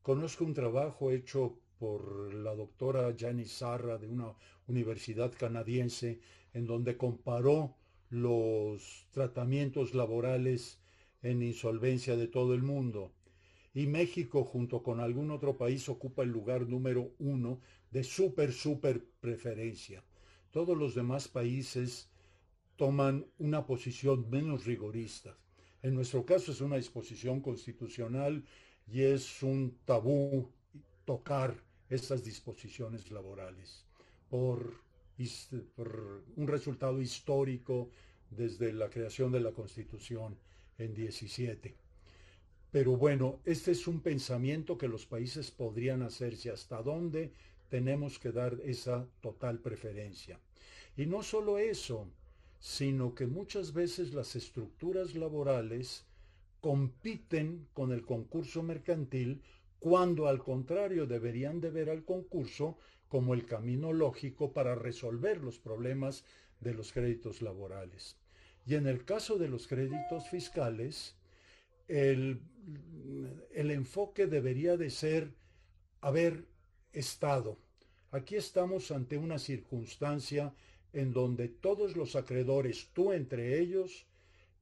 Conozco 0.00 0.44
un 0.44 0.54
trabajo 0.54 1.10
hecho 1.10 1.58
por 1.78 2.32
la 2.32 2.54
doctora 2.54 3.14
Janice 3.16 3.56
Sarra 3.56 3.98
de 3.98 4.08
una 4.08 4.34
universidad 4.68 5.32
canadiense 5.32 6.20
en 6.54 6.66
donde 6.66 6.96
comparó 6.96 7.76
los 8.08 9.06
tratamientos 9.10 9.94
laborales 9.94 10.80
en 11.22 11.42
insolvencia 11.42 12.16
de 12.16 12.26
todo 12.26 12.54
el 12.54 12.62
mundo. 12.62 13.12
Y 13.74 13.86
México, 13.86 14.44
junto 14.44 14.82
con 14.82 15.00
algún 15.00 15.30
otro 15.30 15.58
país, 15.58 15.88
ocupa 15.88 16.22
el 16.22 16.30
lugar 16.30 16.68
número 16.68 17.12
uno 17.18 17.60
de 17.90 18.02
súper, 18.02 18.52
súper 18.52 19.04
preferencia. 19.20 20.02
Todos 20.52 20.76
los 20.76 20.94
demás 20.94 21.28
países 21.28 22.08
toman 22.76 23.26
una 23.38 23.66
posición 23.66 24.28
menos 24.30 24.66
rigorista. 24.66 25.36
En 25.82 25.94
nuestro 25.94 26.24
caso 26.24 26.52
es 26.52 26.60
una 26.60 26.76
disposición 26.76 27.40
constitucional 27.40 28.44
y 28.86 29.02
es 29.02 29.42
un 29.42 29.78
tabú 29.84 30.48
tocar 31.04 31.56
estas 31.88 32.22
disposiciones 32.22 33.10
laborales 33.10 33.84
por, 34.28 34.80
un 36.36 36.46
resultado 36.48 37.00
histórico 37.00 37.90
desde 38.30 38.72
la 38.72 38.90
creación 38.90 39.32
de 39.32 39.40
la 39.40 39.52
Constitución 39.52 40.36
en 40.78 40.94
17. 40.94 41.74
Pero 42.70 42.96
bueno, 42.96 43.40
este 43.44 43.72
es 43.72 43.86
un 43.86 44.00
pensamiento 44.00 44.76
que 44.76 44.88
los 44.88 45.06
países 45.06 45.50
podrían 45.50 46.02
hacerse 46.02 46.50
hasta 46.50 46.82
dónde 46.82 47.32
tenemos 47.72 48.18
que 48.18 48.32
dar 48.32 48.58
esa 48.64 49.08
total 49.22 49.58
preferencia. 49.58 50.38
Y 50.94 51.06
no 51.06 51.22
solo 51.22 51.56
eso, 51.56 52.06
sino 52.60 53.14
que 53.14 53.26
muchas 53.26 53.72
veces 53.72 54.12
las 54.12 54.36
estructuras 54.36 55.14
laborales 55.14 56.04
compiten 56.60 57.66
con 57.72 57.90
el 57.90 58.04
concurso 58.04 58.62
mercantil 58.62 59.40
cuando 59.78 60.28
al 60.28 60.42
contrario 60.42 61.06
deberían 61.06 61.62
de 61.62 61.70
ver 61.70 61.88
al 61.88 62.04
concurso 62.04 62.76
como 63.08 63.32
el 63.32 63.46
camino 63.46 63.94
lógico 63.94 64.52
para 64.52 64.74
resolver 64.74 65.42
los 65.42 65.58
problemas 65.58 66.26
de 66.60 66.74
los 66.74 66.92
créditos 66.92 67.40
laborales. 67.40 68.18
Y 68.66 68.74
en 68.74 68.86
el 68.86 69.06
caso 69.06 69.38
de 69.38 69.48
los 69.48 69.66
créditos 69.66 70.28
fiscales, 70.28 71.16
el, 71.88 72.42
el 73.54 73.70
enfoque 73.70 74.26
debería 74.26 74.76
de 74.76 74.90
ser 74.90 75.32
haber 76.02 76.51
estado. 76.92 77.58
Aquí 78.10 78.36
estamos 78.36 78.90
ante 78.90 79.16
una 79.16 79.38
circunstancia 79.38 80.52
en 80.92 81.12
donde 81.12 81.48
todos 81.48 81.96
los 81.96 82.16
acreedores, 82.16 82.90
tú 82.92 83.12
entre 83.12 83.58
ellos, 83.58 84.06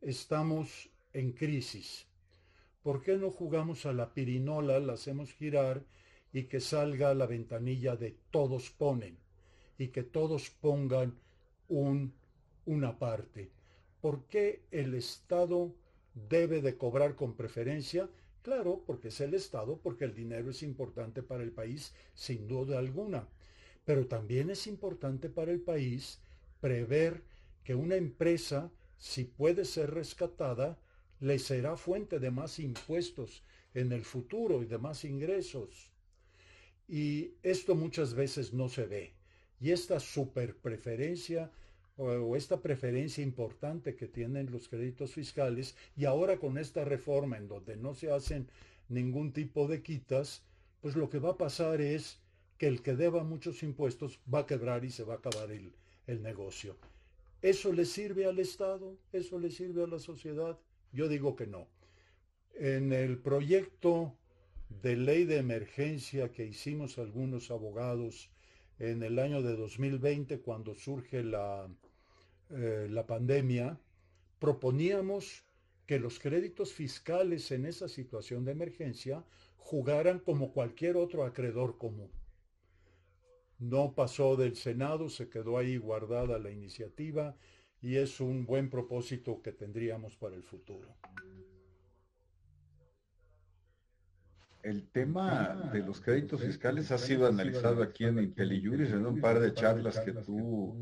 estamos 0.01 0.89
en 1.13 1.33
crisis. 1.33 2.07
¿Por 2.83 3.03
qué 3.03 3.17
no 3.17 3.31
jugamos 3.31 3.85
a 3.87 3.93
la 3.93 4.15
pirinola, 4.15 4.79
la 4.79 4.95
hacemos 4.95 5.33
girar 5.33 5.85
y 6.33 6.45
que 6.45 6.61
salga 6.61 7.13
la 7.15 7.27
ventanilla 7.27 7.97
de 7.97 8.17
todos 8.31 8.71
ponen 8.71 9.19
y 9.77 9.89
que 9.89 10.03
todos 10.03 10.51
pongan 10.51 11.19
un, 11.69 12.15
una 12.67 12.99
parte? 12.99 13.51
¿Por 14.01 14.25
qué 14.25 14.63
el 14.71 14.95
Estado 14.95 15.75
debe 16.15 16.63
de 16.63 16.77
cobrar 16.77 17.17
con 17.17 17.35
preferencia? 17.35 18.09
Claro, 18.43 18.83
porque 18.87 19.09
es 19.09 19.21
el 19.21 19.35
Estado, 19.35 19.79
porque 19.83 20.05
el 20.05 20.15
dinero 20.15 20.51
es 20.51 20.63
importante 20.63 21.23
para 21.23 21.43
el 21.43 21.53
país, 21.53 21.93
sin 22.15 22.49
duda 22.49 22.79
alguna. 22.79 23.29
Pero 23.85 24.07
también 24.07 24.51
es 24.51 24.67
importante 24.67 25.29
para 25.29 25.53
el 25.53 25.61
país 25.61 26.21
prever 26.61 27.23
que 27.65 27.75
una 27.75 27.97
empresa, 27.97 28.71
si 28.97 29.25
puede 29.25 29.65
ser 29.65 29.91
rescatada, 29.93 30.79
le 31.21 31.39
será 31.39 31.77
fuente 31.77 32.19
de 32.19 32.31
más 32.31 32.59
impuestos 32.59 33.43
en 33.75 33.93
el 33.93 34.05
futuro 34.05 34.63
y 34.63 34.67
de 34.67 34.79
más 34.79 35.05
ingresos. 35.05 35.91
Y 36.89 37.35
esto 37.43 37.75
muchas 37.75 38.15
veces 38.15 38.55
no 38.55 38.69
se 38.69 38.87
ve. 38.87 39.13
Y 39.61 39.71
esta 39.71 40.01
superpreferencia 40.01 41.51
o 42.01 42.35
esta 42.35 42.63
preferencia 42.63 43.23
importante 43.23 43.95
que 43.95 44.09
tienen 44.09 44.51
los 44.51 44.69
créditos 44.69 45.13
fiscales 45.13 45.77
y 45.97 46.07
ahora 46.07 46.39
con 46.39 46.57
esta 46.57 46.83
reforma 46.83 47.37
en 47.37 47.47
donde 47.47 47.77
no 47.77 47.95
se 47.95 48.11
hacen 48.11 48.49
ningún 48.89 49.33
tipo 49.33 49.69
de 49.69 49.83
quitas, 49.83 50.43
pues 50.81 50.97
lo 50.97 51.11
que 51.11 51.19
va 51.19 51.33
a 51.33 51.37
pasar 51.37 51.83
es 51.83 52.19
que 52.57 52.69
el 52.69 52.81
que 52.81 52.97
deba 52.97 53.23
muchos 53.23 53.63
impuestos 53.63 54.19
va 54.33 54.41
a 54.41 54.47
quebrar 54.47 54.85
y 54.87 54.91
se 54.91 55.05
va 55.05 55.15
a 55.15 55.17
acabar 55.19 55.51
el, 55.51 55.75
el 56.07 56.23
negocio. 56.23 56.79
¿Eso 57.43 57.71
le 57.71 57.85
sirve 57.85 58.25
al 58.25 58.39
Estado? 58.39 58.97
¿Eso 59.13 59.39
le 59.39 59.51
sirve 59.51 59.85
a 59.85 59.87
la 59.87 59.99
sociedad? 59.99 60.59
Yo 60.93 61.07
digo 61.07 61.37
que 61.37 61.47
no. 61.47 61.69
En 62.55 62.95
el 62.95 63.19
proyecto 63.19 64.15
de 64.83 64.97
ley 64.97 65.25
de 65.25 65.37
emergencia 65.37 66.33
que 66.33 66.47
hicimos 66.47 66.99
algunos 66.99 67.51
abogados 67.51 68.31
en 68.79 69.03
el 69.03 69.19
año 69.19 69.43
de 69.43 69.55
2020, 69.55 70.41
cuando 70.41 70.75
surge 70.75 71.23
la, 71.23 71.69
eh, 72.51 72.89
la 72.91 73.07
pandemia, 73.07 73.79
proponíamos 74.39 75.45
que 75.87 75.99
los 75.99 76.19
créditos 76.19 76.73
fiscales 76.73 77.51
en 77.51 77.67
esa 77.67 77.89
situación 77.89 78.45
de 78.45 78.53
emergencia 78.53 79.25
jugaran 79.57 80.19
como 80.19 80.53
cualquier 80.53 80.97
otro 80.97 81.25
acreedor 81.25 81.79
común. 81.79 82.11
No 83.59 83.95
pasó 83.95 84.37
del 84.37 84.57
Senado, 84.57 85.09
se 85.09 85.29
quedó 85.29 85.59
ahí 85.59 85.77
guardada 85.77 86.39
la 86.39 86.51
iniciativa 86.51 87.37
y 87.81 87.97
es 87.97 88.21
un 88.21 88.47
buen 88.47 88.71
propósito 88.71 89.43
que 89.43 89.53
tendríamos 89.53 90.17
para 90.17 90.35
el 90.35 90.43
futuro. 90.43 90.97
El 94.63 94.89
tema 94.89 95.71
de 95.73 95.81
los 95.81 96.01
créditos 96.01 96.43
fiscales 96.43 96.91
ha 96.91 96.99
sido 96.99 97.27
analizado 97.27 97.83
aquí 97.83 98.05
en 98.05 98.19
IntelliJuris 98.19 98.91
en 98.91 99.07
un 99.07 99.21
par 99.21 99.41
de 99.41 99.55
charlas 99.55 100.01
que 100.01 100.13
tú 100.13 100.77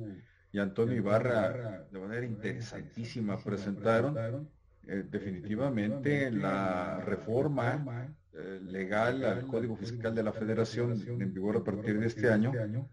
y 0.52 0.58
Antonio 0.58 0.96
Ibarra 0.96 1.86
de 1.90 1.98
manera 1.98 2.24
interesantísima 2.24 3.38
presentaron. 3.38 4.48
Eh, 4.90 5.04
definitivamente 5.10 6.30
la 6.30 6.98
reforma 7.04 8.08
eh, 8.32 8.60
legal 8.62 9.22
al 9.24 9.46
Código 9.46 9.76
Fiscal 9.76 10.14
de 10.14 10.22
la 10.22 10.32
Federación 10.32 10.92
en 11.06 11.34
vigor 11.34 11.58
a 11.58 11.64
partir 11.64 12.00
de 12.00 12.06
este 12.06 12.30
año 12.30 12.52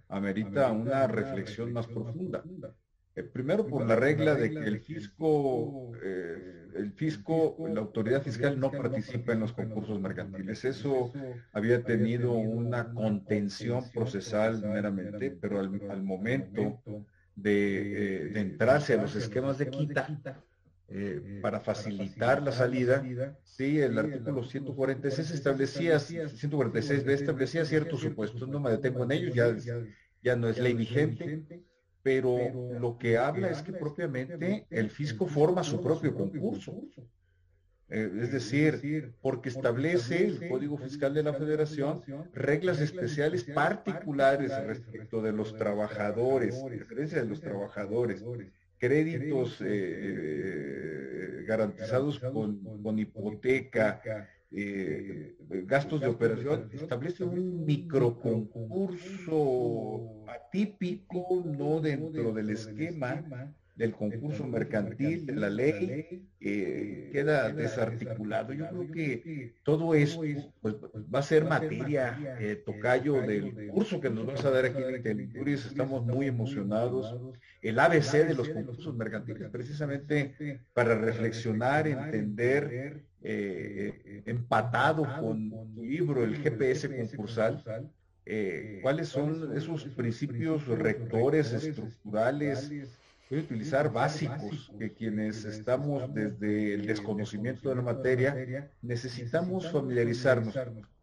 amerita 0.09 0.71
una 0.71 1.07
reflexión 1.07 1.71
más 1.71 1.87
profunda. 1.87 2.43
Eh, 3.15 3.23
primero 3.23 3.65
por 3.65 3.85
la 3.87 3.95
regla 3.95 4.35
de 4.35 4.49
que 4.49 4.59
el 4.59 4.79
fisco, 4.81 5.93
eh, 6.03 6.67
el 6.75 6.91
fisco, 6.91 7.55
la 7.73 7.79
autoridad 7.79 8.21
fiscal 8.21 8.59
no 8.59 8.71
participa 8.71 9.31
en 9.31 9.39
los 9.39 9.53
concursos 9.53 10.01
mercantiles. 10.01 10.65
Eso 10.65 11.13
había 11.53 11.81
tenido 11.83 12.33
una 12.33 12.93
contención 12.93 13.89
procesal 13.93 14.61
meramente, 14.63 15.31
pero 15.31 15.59
al, 15.59 16.03
momento 16.03 16.81
de, 17.35 18.29
de, 18.33 18.39
entrarse 18.39 18.93
a 18.93 19.01
los 19.01 19.15
esquemas 19.15 19.57
de 19.57 19.69
quita, 19.69 20.43
eh, 20.87 21.39
para 21.41 21.59
facilitar 21.59 22.43
la 22.43 22.51
salida, 22.51 23.03
sí, 23.43 23.79
el 23.79 23.97
artículo 23.97 24.43
146 24.43 25.31
establecía, 25.31 25.97
146b 25.97 27.09
establecía 27.09 27.65
ciertos 27.65 28.01
supuestos, 28.01 28.47
no 28.47 28.59
me 28.59 28.69
detengo 28.71 29.03
en 29.03 29.11
ellos, 29.11 29.35
ya, 29.35 29.55
ya 30.21 30.35
no 30.35 30.47
es 30.47 30.59
ley 30.59 30.73
vigente, 30.73 31.63
pero 32.03 32.37
lo 32.79 32.99
que 32.99 33.17
habla 33.17 33.49
es 33.49 33.63
que 33.63 33.73
propiamente 33.73 34.67
el 34.69 34.91
fisco 34.91 35.25
forma 35.25 35.63
su 35.63 35.81
propio 35.81 36.13
concurso. 36.13 36.79
Eh, 37.87 38.11
es 38.21 38.31
decir, 38.31 39.13
porque 39.21 39.49
establece 39.49 40.25
el 40.25 40.49
Código 40.49 40.77
Fiscal 40.77 41.13
de 41.13 41.21
la 41.21 41.33
Federación 41.33 42.01
reglas 42.33 42.81
especiales 42.81 43.43
particulares 43.43 44.51
respecto 44.65 45.21
de 45.21 45.31
los 45.31 45.55
trabajadores, 45.55 46.63
referencia 46.67 47.21
de 47.21 47.27
los 47.27 47.41
trabajadores, 47.41 48.25
créditos 48.77 49.61
eh, 49.61 49.65
eh, 49.67 51.43
garantizados 51.47 52.19
con, 52.19 52.59
con 52.81 52.97
hipoteca, 52.97 54.01
eh, 54.51 55.35
gastos 55.65 56.01
de 56.01 56.07
operación, 56.07 56.69
establece 56.73 57.23
un 57.23 57.65
microconcurso 57.65 60.25
atípico, 60.27 61.43
no 61.45 61.81
dentro 61.81 62.33
del 62.33 62.49
esquema 62.49 63.23
del 63.75 63.91
concurso 63.91 64.47
mercantil, 64.47 65.25
de 65.25 65.35
la 65.35 65.49
ley, 65.49 66.29
queda 66.39 67.49
desarticulado. 67.49 68.53
Yo 68.53 68.69
creo 68.69 68.91
que 68.91 69.55
todo 69.63 69.93
esto 69.93 70.21
pues, 70.61 70.75
va 71.13 71.19
a 71.19 71.23
ser 71.23 71.43
materia, 71.43 72.17
tocayo 72.65 73.21
del 73.21 73.67
curso 73.67 73.99
que 73.99 74.09
nos 74.09 74.25
vas 74.25 74.45
a 74.45 74.51
dar 74.51 74.65
aquí 74.65 74.81
en 74.81 74.95
Intelituris. 74.95 75.65
Estamos 75.65 76.05
muy 76.05 76.27
emocionados. 76.27 77.15
El 77.61 77.79
ABC 77.79 78.25
de 78.27 78.35
los 78.35 78.49
concursos 78.49 78.95
mercantiles, 78.95 79.49
precisamente 79.49 80.61
para 80.73 80.95
reflexionar, 80.95 81.87
entender 81.87 83.03
eh, 83.21 84.23
empatado 84.25 85.05
con 85.19 85.49
tu 85.49 85.83
libro, 85.83 86.23
el 86.23 86.37
GPS 86.37 86.95
concursal, 86.95 87.61
cuáles 88.81 89.09
son 89.09 89.55
esos 89.57 89.83
principios 89.85 90.65
rectores 90.67 91.51
estructurales 91.51 92.71
utilizar 93.39 93.91
básicos 93.91 94.71
que 94.77 94.93
quienes 94.93 95.45
estamos 95.45 96.13
desde 96.13 96.73
el 96.73 96.85
desconocimiento 96.85 97.69
de 97.69 97.75
la 97.75 97.81
materia 97.81 98.71
necesitamos 98.81 99.71
familiarizarnos 99.71 100.55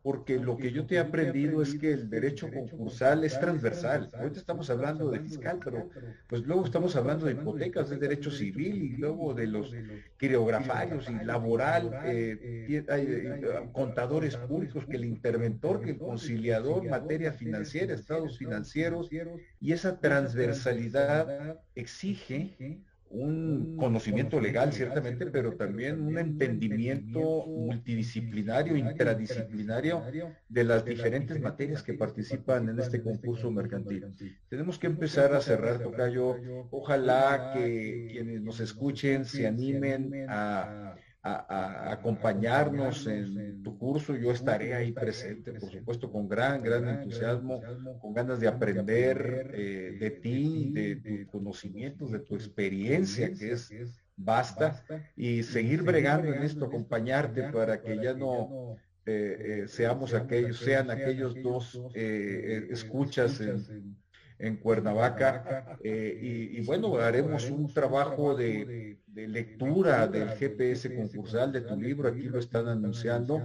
porque 0.03 0.39
lo 0.39 0.57
que 0.57 0.73
yo 0.73 0.85
te 0.85 0.97
he 0.97 0.99
aprendido 0.99 1.63
es 1.63 1.75
que 1.75 1.93
el 1.93 2.11
derecho 2.11 2.51
concursal 2.51 3.23
es 3.23 3.39
transversal. 3.39 4.09
Ahorita 4.13 4.41
estamos 4.41 4.69
hablando 4.69 5.11
de 5.11 5.21
fiscal, 5.21 5.61
pero 5.65 5.89
pues 6.29 6.43
luego 6.43 6.65
estamos 6.65 6.97
hablando 6.97 7.27
de 7.27 7.33
hipotecas, 7.33 7.89
del 7.89 8.01
derecho 8.01 8.31
civil 8.31 8.83
y 8.83 8.97
luego 8.97 9.33
de 9.33 9.47
los 9.47 9.73
criografarios 10.17 11.09
y 11.09 11.25
laboral, 11.25 12.01
eh, 12.05 12.85
hay 12.89 13.71
contadores 13.73 14.37
públicos, 14.37 14.87
que 14.87 14.97
el 14.97 15.05
interventor, 15.05 15.81
que 15.81 15.91
el 15.91 15.99
conciliador, 15.99 16.85
materia 16.89 17.33
financiera, 17.33 17.95
estados 17.95 18.39
financieros, 18.39 19.09
y 19.61 19.73
esa 19.73 20.01
transversalidad 20.01 21.61
exige 21.77 22.83
un 23.13 23.77
conocimiento 23.77 24.41
legal, 24.41 24.73
ciertamente, 24.73 25.27
pero 25.27 25.55
también 25.55 26.01
un 26.01 26.19
entendimiento 26.19 27.45
multidisciplinario, 27.47 28.77
interdisciplinario 28.77 30.03
de 30.49 30.65
las 30.65 30.85
diferentes 30.85 31.41
materias 31.41 31.83
que 31.83 31.95
participan 31.95 32.69
en 32.69 32.79
este 32.79 33.03
concurso 33.03 33.51
mercantil. 33.51 34.07
Tenemos 34.49 34.79
que 34.79 34.87
empezar 34.87 35.35
a 35.35 35.41
cerrar, 35.41 35.81
Tocayo. 35.81 36.37
Ojalá 36.71 37.53
que 37.55 38.09
quienes 38.13 38.41
nos 38.41 38.61
escuchen 38.61 39.25
se 39.25 39.47
animen 39.47 40.27
a 40.29 40.95
a, 41.23 41.93
acompañarnos 41.93 43.07
en 43.07 43.63
tu 43.63 43.79
curso. 43.79 44.17
Yo 44.17 44.33
estaré 44.33 44.75
ahí 44.75 44.93
presente, 44.93 45.53
por 45.53 45.71
supuesto, 45.71 46.11
con 46.11 46.29
gran, 46.29 46.63
gran 46.63 46.89
entusiasmo, 46.89 47.63
con 48.01 48.13
ganas 48.13 48.41
de 48.41 48.49
aprender 48.49 49.53
eh, 49.55 49.97
de 49.99 50.11
ti, 50.11 50.71
de 50.73 50.97
tus 50.97 51.27
conocimientos, 51.31 52.11
de 52.11 52.21
tu 52.21 52.35
experiencia, 52.35 53.33
que 53.33 53.53
es 53.53 53.71
basta, 54.17 54.85
y 55.17 55.43
seguir 55.43 55.83
bregando 55.83 56.33
en 56.33 56.43
esto, 56.43 56.67
acompañarte 56.67 57.45
para 57.51 57.81
que 57.81 57.97
ya 57.97 58.15
no 58.15 58.77
eh, 59.07 59.63
eh, 59.65 59.69
seamos 59.69 60.15
aquellos, 60.15 60.59
sean 60.59 60.91
aquellos 60.91 61.41
dos 61.43 61.81
escuchas 61.95 63.41
en 64.43 64.57
Cuernavaca. 64.57 65.79
y, 65.83 66.61
bueno, 66.67 66.97
haremos 66.97 67.49
un 67.49 67.73
trabajo 67.73 68.35
de, 68.35 68.99
lectura 69.15 70.07
del 70.07 70.31
GPS 70.31 70.95
concursal 70.95 71.53
de 71.53 71.61
tu 71.63 71.77
libro, 71.77 72.09
aquí 72.09 72.23
lo 72.23 72.39
están 72.39 72.67
anunciando, 72.69 73.41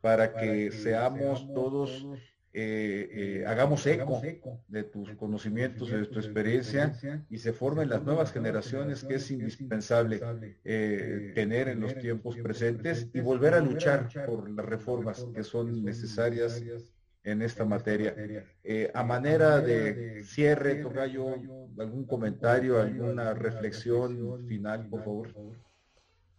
para 0.00 0.34
que 0.34 0.70
seamos 0.70 1.52
todos, 1.54 2.06
eh, 2.54 3.08
eh, 3.12 3.44
hagamos 3.46 3.86
eco 3.86 4.20
de 4.68 4.82
tus 4.82 5.10
conocimientos, 5.12 5.90
de 5.90 6.04
tu 6.04 6.18
experiencia 6.18 6.92
y 7.30 7.38
se 7.38 7.54
formen 7.54 7.88
las 7.88 8.02
nuevas 8.02 8.30
generaciones 8.30 9.04
que 9.04 9.14
es 9.14 9.30
indispensable 9.30 10.20
eh, 10.62 11.32
tener 11.34 11.68
en 11.68 11.80
los 11.80 11.96
tiempos 11.98 12.36
presentes 12.36 13.08
y 13.14 13.20
volver 13.20 13.54
a 13.54 13.60
luchar 13.60 14.10
por 14.26 14.50
las 14.50 14.66
reformas 14.66 15.26
que 15.34 15.44
son 15.44 15.82
necesarias 15.82 16.62
en 17.24 17.42
esta 17.42 17.64
materia. 17.64 18.14
Eh, 18.64 18.90
a 18.92 19.04
manera 19.04 19.60
de 19.60 20.24
cierre, 20.24 20.76
Tocayo, 20.76 21.34
algún 21.78 22.04
comentario, 22.04 22.80
alguna 22.80 23.34
reflexión 23.34 24.44
final, 24.46 24.88
por 24.88 25.02
favor. 25.02 25.28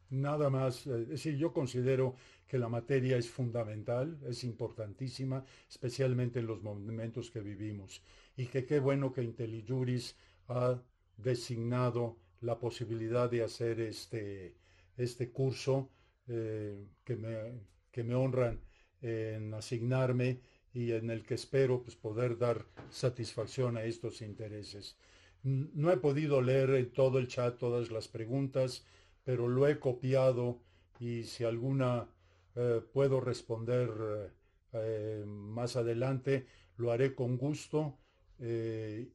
Nada 0.09 0.49
más, 0.49 0.85
eh, 0.85 1.01
es 1.03 1.09
decir, 1.09 1.37
yo 1.37 1.53
considero 1.53 2.15
que 2.47 2.59
la 2.59 2.69
materia 2.69 3.17
es 3.17 3.29
fundamental, 3.29 4.19
es 4.27 4.43
importantísima, 4.43 5.43
especialmente 5.67 6.39
en 6.39 6.47
los 6.47 6.61
momentos 6.61 7.31
que 7.31 7.41
vivimos, 7.41 8.03
y 8.35 8.45
que 8.45 8.65
qué 8.65 8.79
bueno 8.79 9.11
que 9.11 9.23
IntelliJuris 9.23 10.15
ha 10.49 10.79
designado 11.17 12.17
la 12.41 12.59
posibilidad 12.59 13.29
de 13.31 13.43
hacer 13.43 13.79
este, 13.79 14.55
este 14.97 15.31
curso 15.31 15.89
eh, 16.27 16.85
que, 17.03 17.15
me, 17.15 17.53
que 17.91 18.03
me 18.03 18.15
honran 18.15 18.59
en 19.01 19.53
asignarme 19.53 20.39
y 20.73 20.91
en 20.91 21.09
el 21.09 21.23
que 21.23 21.35
espero 21.35 21.81
pues, 21.83 21.95
poder 21.95 22.37
dar 22.37 22.65
satisfacción 22.89 23.77
a 23.77 23.83
estos 23.83 24.21
intereses. 24.21 24.97
No 25.43 25.91
he 25.91 25.97
podido 25.97 26.41
leer 26.41 26.71
en 26.71 26.91
todo 26.91 27.19
el 27.19 27.27
chat 27.27 27.57
todas 27.57 27.91
las 27.91 28.07
preguntas, 28.07 28.85
pero 29.23 29.47
lo 29.47 29.67
he 29.67 29.79
copiado 29.79 30.61
y 30.99 31.23
si 31.23 31.43
alguna 31.43 32.07
eh, 32.55 32.81
puedo 32.93 33.19
responder 33.19 33.89
eh, 33.89 34.29
eh, 34.73 35.23
más 35.25 35.75
adelante, 35.75 36.45
lo 36.77 36.91
haré 36.91 37.13
con 37.13 37.37
gusto 37.37 37.97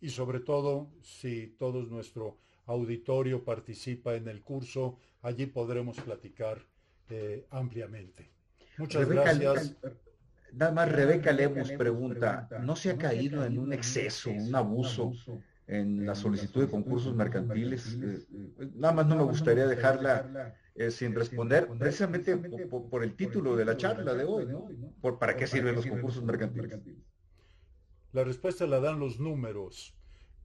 y 0.01 0.09
sobre 0.09 0.41
todo 0.41 0.89
si 1.03 1.49
todo 1.59 1.83
nuestro 1.83 2.39
auditorio 2.65 3.45
participa 3.45 4.15
en 4.15 4.27
el 4.27 4.41
curso, 4.43 4.97
allí 5.21 5.45
podremos 5.45 6.01
platicar 6.01 6.65
ampliamente. 7.51 8.31
Muchas 8.79 9.07
gracias. 9.07 9.77
Nada 10.53 10.72
más 10.72 10.90
Rebeca 10.90 11.32
Lemos 11.32 11.70
pregunta, 11.72 12.49
¿no 12.62 12.76
se 12.76 12.90
ha 12.90 12.99
caído 12.99 13.44
en 13.44 13.59
un 13.59 13.72
exceso, 13.72 14.30
un 14.30 14.55
abuso 14.55 15.12
en 15.66 16.07
la 16.07 16.14
solicitud 16.14 16.62
de 16.62 16.68
concursos 16.68 17.14
mercantiles? 17.14 17.99
Eh, 18.01 18.26
nada 18.74 18.94
más 18.94 19.07
no 19.07 19.16
me 19.16 19.24
gustaría 19.24 19.66
dejarla 19.66 20.55
eh, 20.74 20.90
sin 20.90 21.14
responder, 21.14 21.68
precisamente 21.78 22.36
por, 22.36 23.05
el 23.05 23.14
título 23.14 23.57
de 23.57 23.64
la 23.64 23.76
charla 23.76 24.14
de 24.14 24.24
hoy, 24.24 24.46
¿no? 24.46 24.68
Por, 25.01 25.18
¿Para 25.18 25.36
qué 25.36 25.46
sirven 25.46 25.74
los 25.74 25.86
concursos 25.86 26.22
mercantiles? 26.24 26.78
La 28.12 28.24
respuesta 28.24 28.66
la 28.66 28.80
dan 28.80 28.99
los 28.99 29.20
números. 29.20 29.94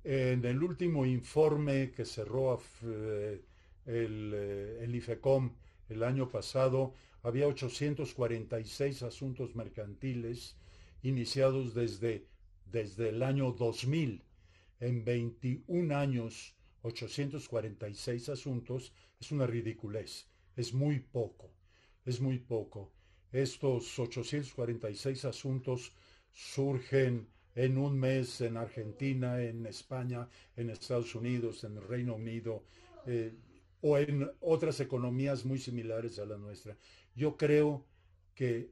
En 0.04 0.44
el 0.44 0.62
último 0.62 1.06
informe 1.06 1.92
que 1.92 2.04
cerró 2.04 2.60
eh, 2.84 3.42
el, 3.86 4.34
el 4.82 4.96
IFECOM 4.96 5.54
el 5.90 6.04
año 6.04 6.30
pasado, 6.30 6.94
había 7.24 7.48
846 7.48 9.02
asuntos 9.04 9.56
mercantiles 9.56 10.58
iniciados 11.02 11.74
desde, 11.74 12.28
desde 12.66 13.10
el 13.10 13.24
año 13.24 13.54
2000. 13.54 14.24
En 14.80 15.06
21 15.06 15.96
años, 15.96 16.56
846 16.82 18.30
asuntos 18.30 18.94
es 19.20 19.32
una 19.32 19.48
ridiculez, 19.48 20.28
es 20.58 20.74
muy 20.74 21.00
poco, 21.00 21.54
es 22.06 22.20
muy 22.20 22.40
poco. 22.40 22.92
Estos 23.32 23.98
846 23.98 25.26
asuntos 25.26 25.94
surgen 26.34 27.30
en 27.56 27.78
un 27.78 27.98
mes 27.98 28.42
en 28.42 28.58
Argentina, 28.58 29.42
en 29.42 29.66
España, 29.66 30.28
en 30.58 30.70
Estados 30.70 31.16
Unidos, 31.16 31.64
en 31.64 31.78
el 31.78 31.88
Reino 31.88 32.16
Unido 32.16 32.66
eh, 33.06 33.34
o 33.82 33.98
en 33.98 34.30
otras 34.42 34.80
economías 34.80 35.46
muy 35.46 35.60
similares 35.60 36.20
a 36.20 36.26
la 36.26 36.38
nuestra. 36.38 36.78
Yo 37.16 37.38
creo 37.38 37.86
que 38.36 38.72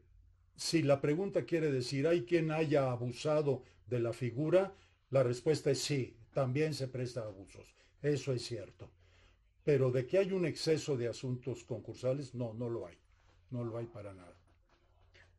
si 0.56 0.82
la 0.84 1.02
pregunta 1.02 1.46
quiere 1.46 1.72
decir, 1.72 2.08
¿hay 2.08 2.24
quien 2.24 2.52
haya 2.52 2.92
abusado 2.92 3.64
de 3.88 4.00
la 4.00 4.14
figura? 4.14 4.74
La 5.10 5.24
respuesta 5.24 5.72
es 5.72 5.82
sí, 5.82 6.16
también 6.34 6.74
se 6.74 6.88
presta 6.88 7.22
abusos. 7.22 7.76
Eso 8.02 8.34
es 8.34 8.44
cierto. 8.44 8.90
Pero 9.64 9.92
de 9.92 10.08
que 10.08 10.18
hay 10.18 10.32
un 10.32 10.46
exceso 10.46 10.98
de 10.98 11.08
asuntos 11.08 11.64
concursales, 11.64 12.34
no, 12.34 12.54
no 12.54 12.70
lo 12.70 12.88
hay. 12.88 12.98
No 13.52 13.64
lo 13.64 13.78
hay 13.78 13.86
para 13.86 14.14
nada. 14.14 14.41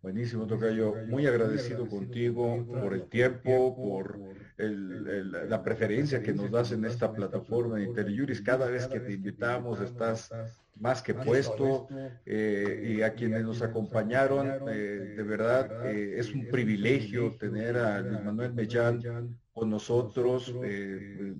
Buenísimo, 0.02 0.48
Tocayo. 0.48 0.96
Muy 1.06 1.28
agradecido 1.28 1.86
contigo 1.86 2.66
por 2.66 2.92
el 2.92 3.04
tiempo, 3.04 3.76
por 3.76 4.18
la 4.58 5.62
preferencia 5.62 6.20
que 6.20 6.32
nos 6.32 6.50
das 6.50 6.72
en 6.72 6.84
esta 6.84 7.12
plataforma 7.12 7.76
de 7.76 7.84
Interjuris. 7.84 8.40
Cada 8.40 8.68
vez 8.68 8.88
que 8.88 8.98
te 8.98 9.12
invitamos 9.12 9.80
estás 9.80 10.32
más 10.80 11.02
que 11.02 11.14
puesto 11.14 11.86
eh, 12.26 12.96
y 12.96 13.02
a 13.02 13.14
quienes 13.14 13.44
nos 13.44 13.62
acompañaron, 13.62 14.68
eh, 14.68 15.14
de 15.16 15.22
verdad 15.22 15.86
eh, 15.86 16.18
es 16.18 16.34
un 16.34 16.48
privilegio 16.48 17.36
tener 17.36 17.76
a 17.76 18.00
Luis 18.00 18.24
Manuel 18.24 18.54
Mellán 18.54 19.38
con 19.52 19.70
nosotros, 19.70 20.52
el 20.64 21.36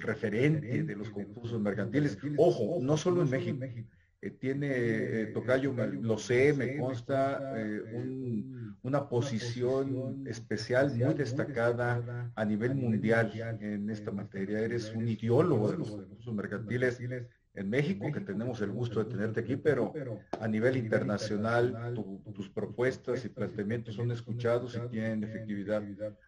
referente 0.00 0.84
de 0.84 0.94
los 0.94 1.10
concursos 1.10 1.60
mercantiles. 1.60 2.16
Ojo, 2.36 2.78
no 2.80 2.96
solo 2.96 3.22
en 3.22 3.30
México 3.30 3.66
eh, 4.22 4.30
tiene, 4.30 4.68
eh, 5.22 5.26
Tocayo, 5.34 5.74
lo 5.74 6.16
sé, 6.16 6.52
me 6.52 6.76
consta, 6.76 7.52
eh, 7.56 7.82
una 8.82 9.08
posición 9.08 10.24
especial 10.24 10.94
muy 10.94 11.14
destacada 11.14 12.30
a 12.36 12.44
nivel 12.44 12.76
mundial 12.76 13.32
en 13.60 13.90
esta 13.90 14.12
materia. 14.12 14.60
Eres 14.60 14.92
un 14.94 15.08
ideólogo 15.08 15.72
de 15.72 15.78
los 15.78 15.96
recursos 15.96 16.34
mercantiles 16.34 17.00
en 17.54 17.68
México, 17.68 18.10
que 18.12 18.20
tenemos 18.20 18.60
el 18.62 18.70
gusto 18.70 19.02
de 19.02 19.10
tenerte 19.10 19.40
aquí, 19.40 19.56
pero 19.56 19.92
a 20.40 20.48
nivel 20.48 20.76
internacional 20.76 21.94
tus 22.34 22.48
propuestas 22.48 23.24
y 23.24 23.28
planteamientos 23.28 23.94
son 23.94 24.10
escuchados 24.10 24.76
y 24.76 24.88
tienen 24.88 25.24
efectividad. 25.24 25.82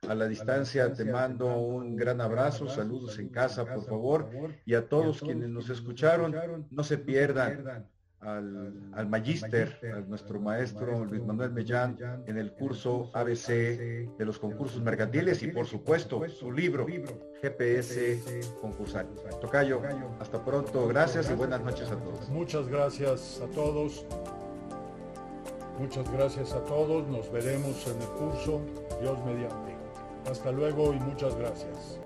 A 0.07 0.15
la 0.15 0.29
distancia 0.29 0.93
te 0.93 1.05
mando 1.05 1.57
un 1.57 1.97
gran 1.97 2.21
abrazo, 2.21 2.69
saludos 2.69 3.19
en 3.19 3.29
casa, 3.29 3.65
por 3.65 3.85
favor, 3.85 4.31
y 4.65 4.75
a 4.75 4.89
todos 4.89 5.21
quienes 5.21 5.49
nos 5.49 5.71
escucharon, 5.71 6.35
no 6.71 6.85
se 6.85 6.99
pierdan 6.99 7.89
al, 8.25 8.73
al 8.93 9.09
magíster, 9.09 9.79
a 9.95 10.01
nuestro 10.09 10.41
maestro 10.41 11.05
Luis 11.05 11.25
Manuel 11.25 11.53
Mellán 11.53 11.97
en 12.27 12.39
el 12.39 12.53
curso 12.53 13.11
ABC 13.15 13.49
de 13.49 14.25
los 14.25 14.39
concursos 14.39 14.83
mercantiles 14.83 15.43
y 15.43 15.49
por 15.49 15.67
supuesto 15.67 16.23
su 16.29 16.53
libro 16.53 16.87
GPS 17.43 18.41
concursal. 18.61 19.07
Tocayo, 19.41 19.83
hasta 20.21 20.45
pronto, 20.45 20.87
gracias 20.89 21.31
y 21.31 21.35
buenas 21.35 21.63
noches 21.63 21.91
a 21.91 21.97
todos. 21.97 22.29
Muchas 22.29 22.69
gracias 22.69 23.41
a 23.43 23.47
todos. 23.55 24.07
Muchas 25.79 26.11
gracias 26.13 26.53
a 26.53 26.65
todos. 26.65 27.07
Nos 27.09 27.31
veremos 27.33 27.87
en 27.87 28.01
el 28.01 28.09
curso. 28.09 28.61
Dios 29.01 29.19
mediante. 29.25 29.75
Hasta 30.31 30.53
luego 30.53 30.95
y 30.95 31.01
muchas 31.01 31.37
gracias. 31.37 32.01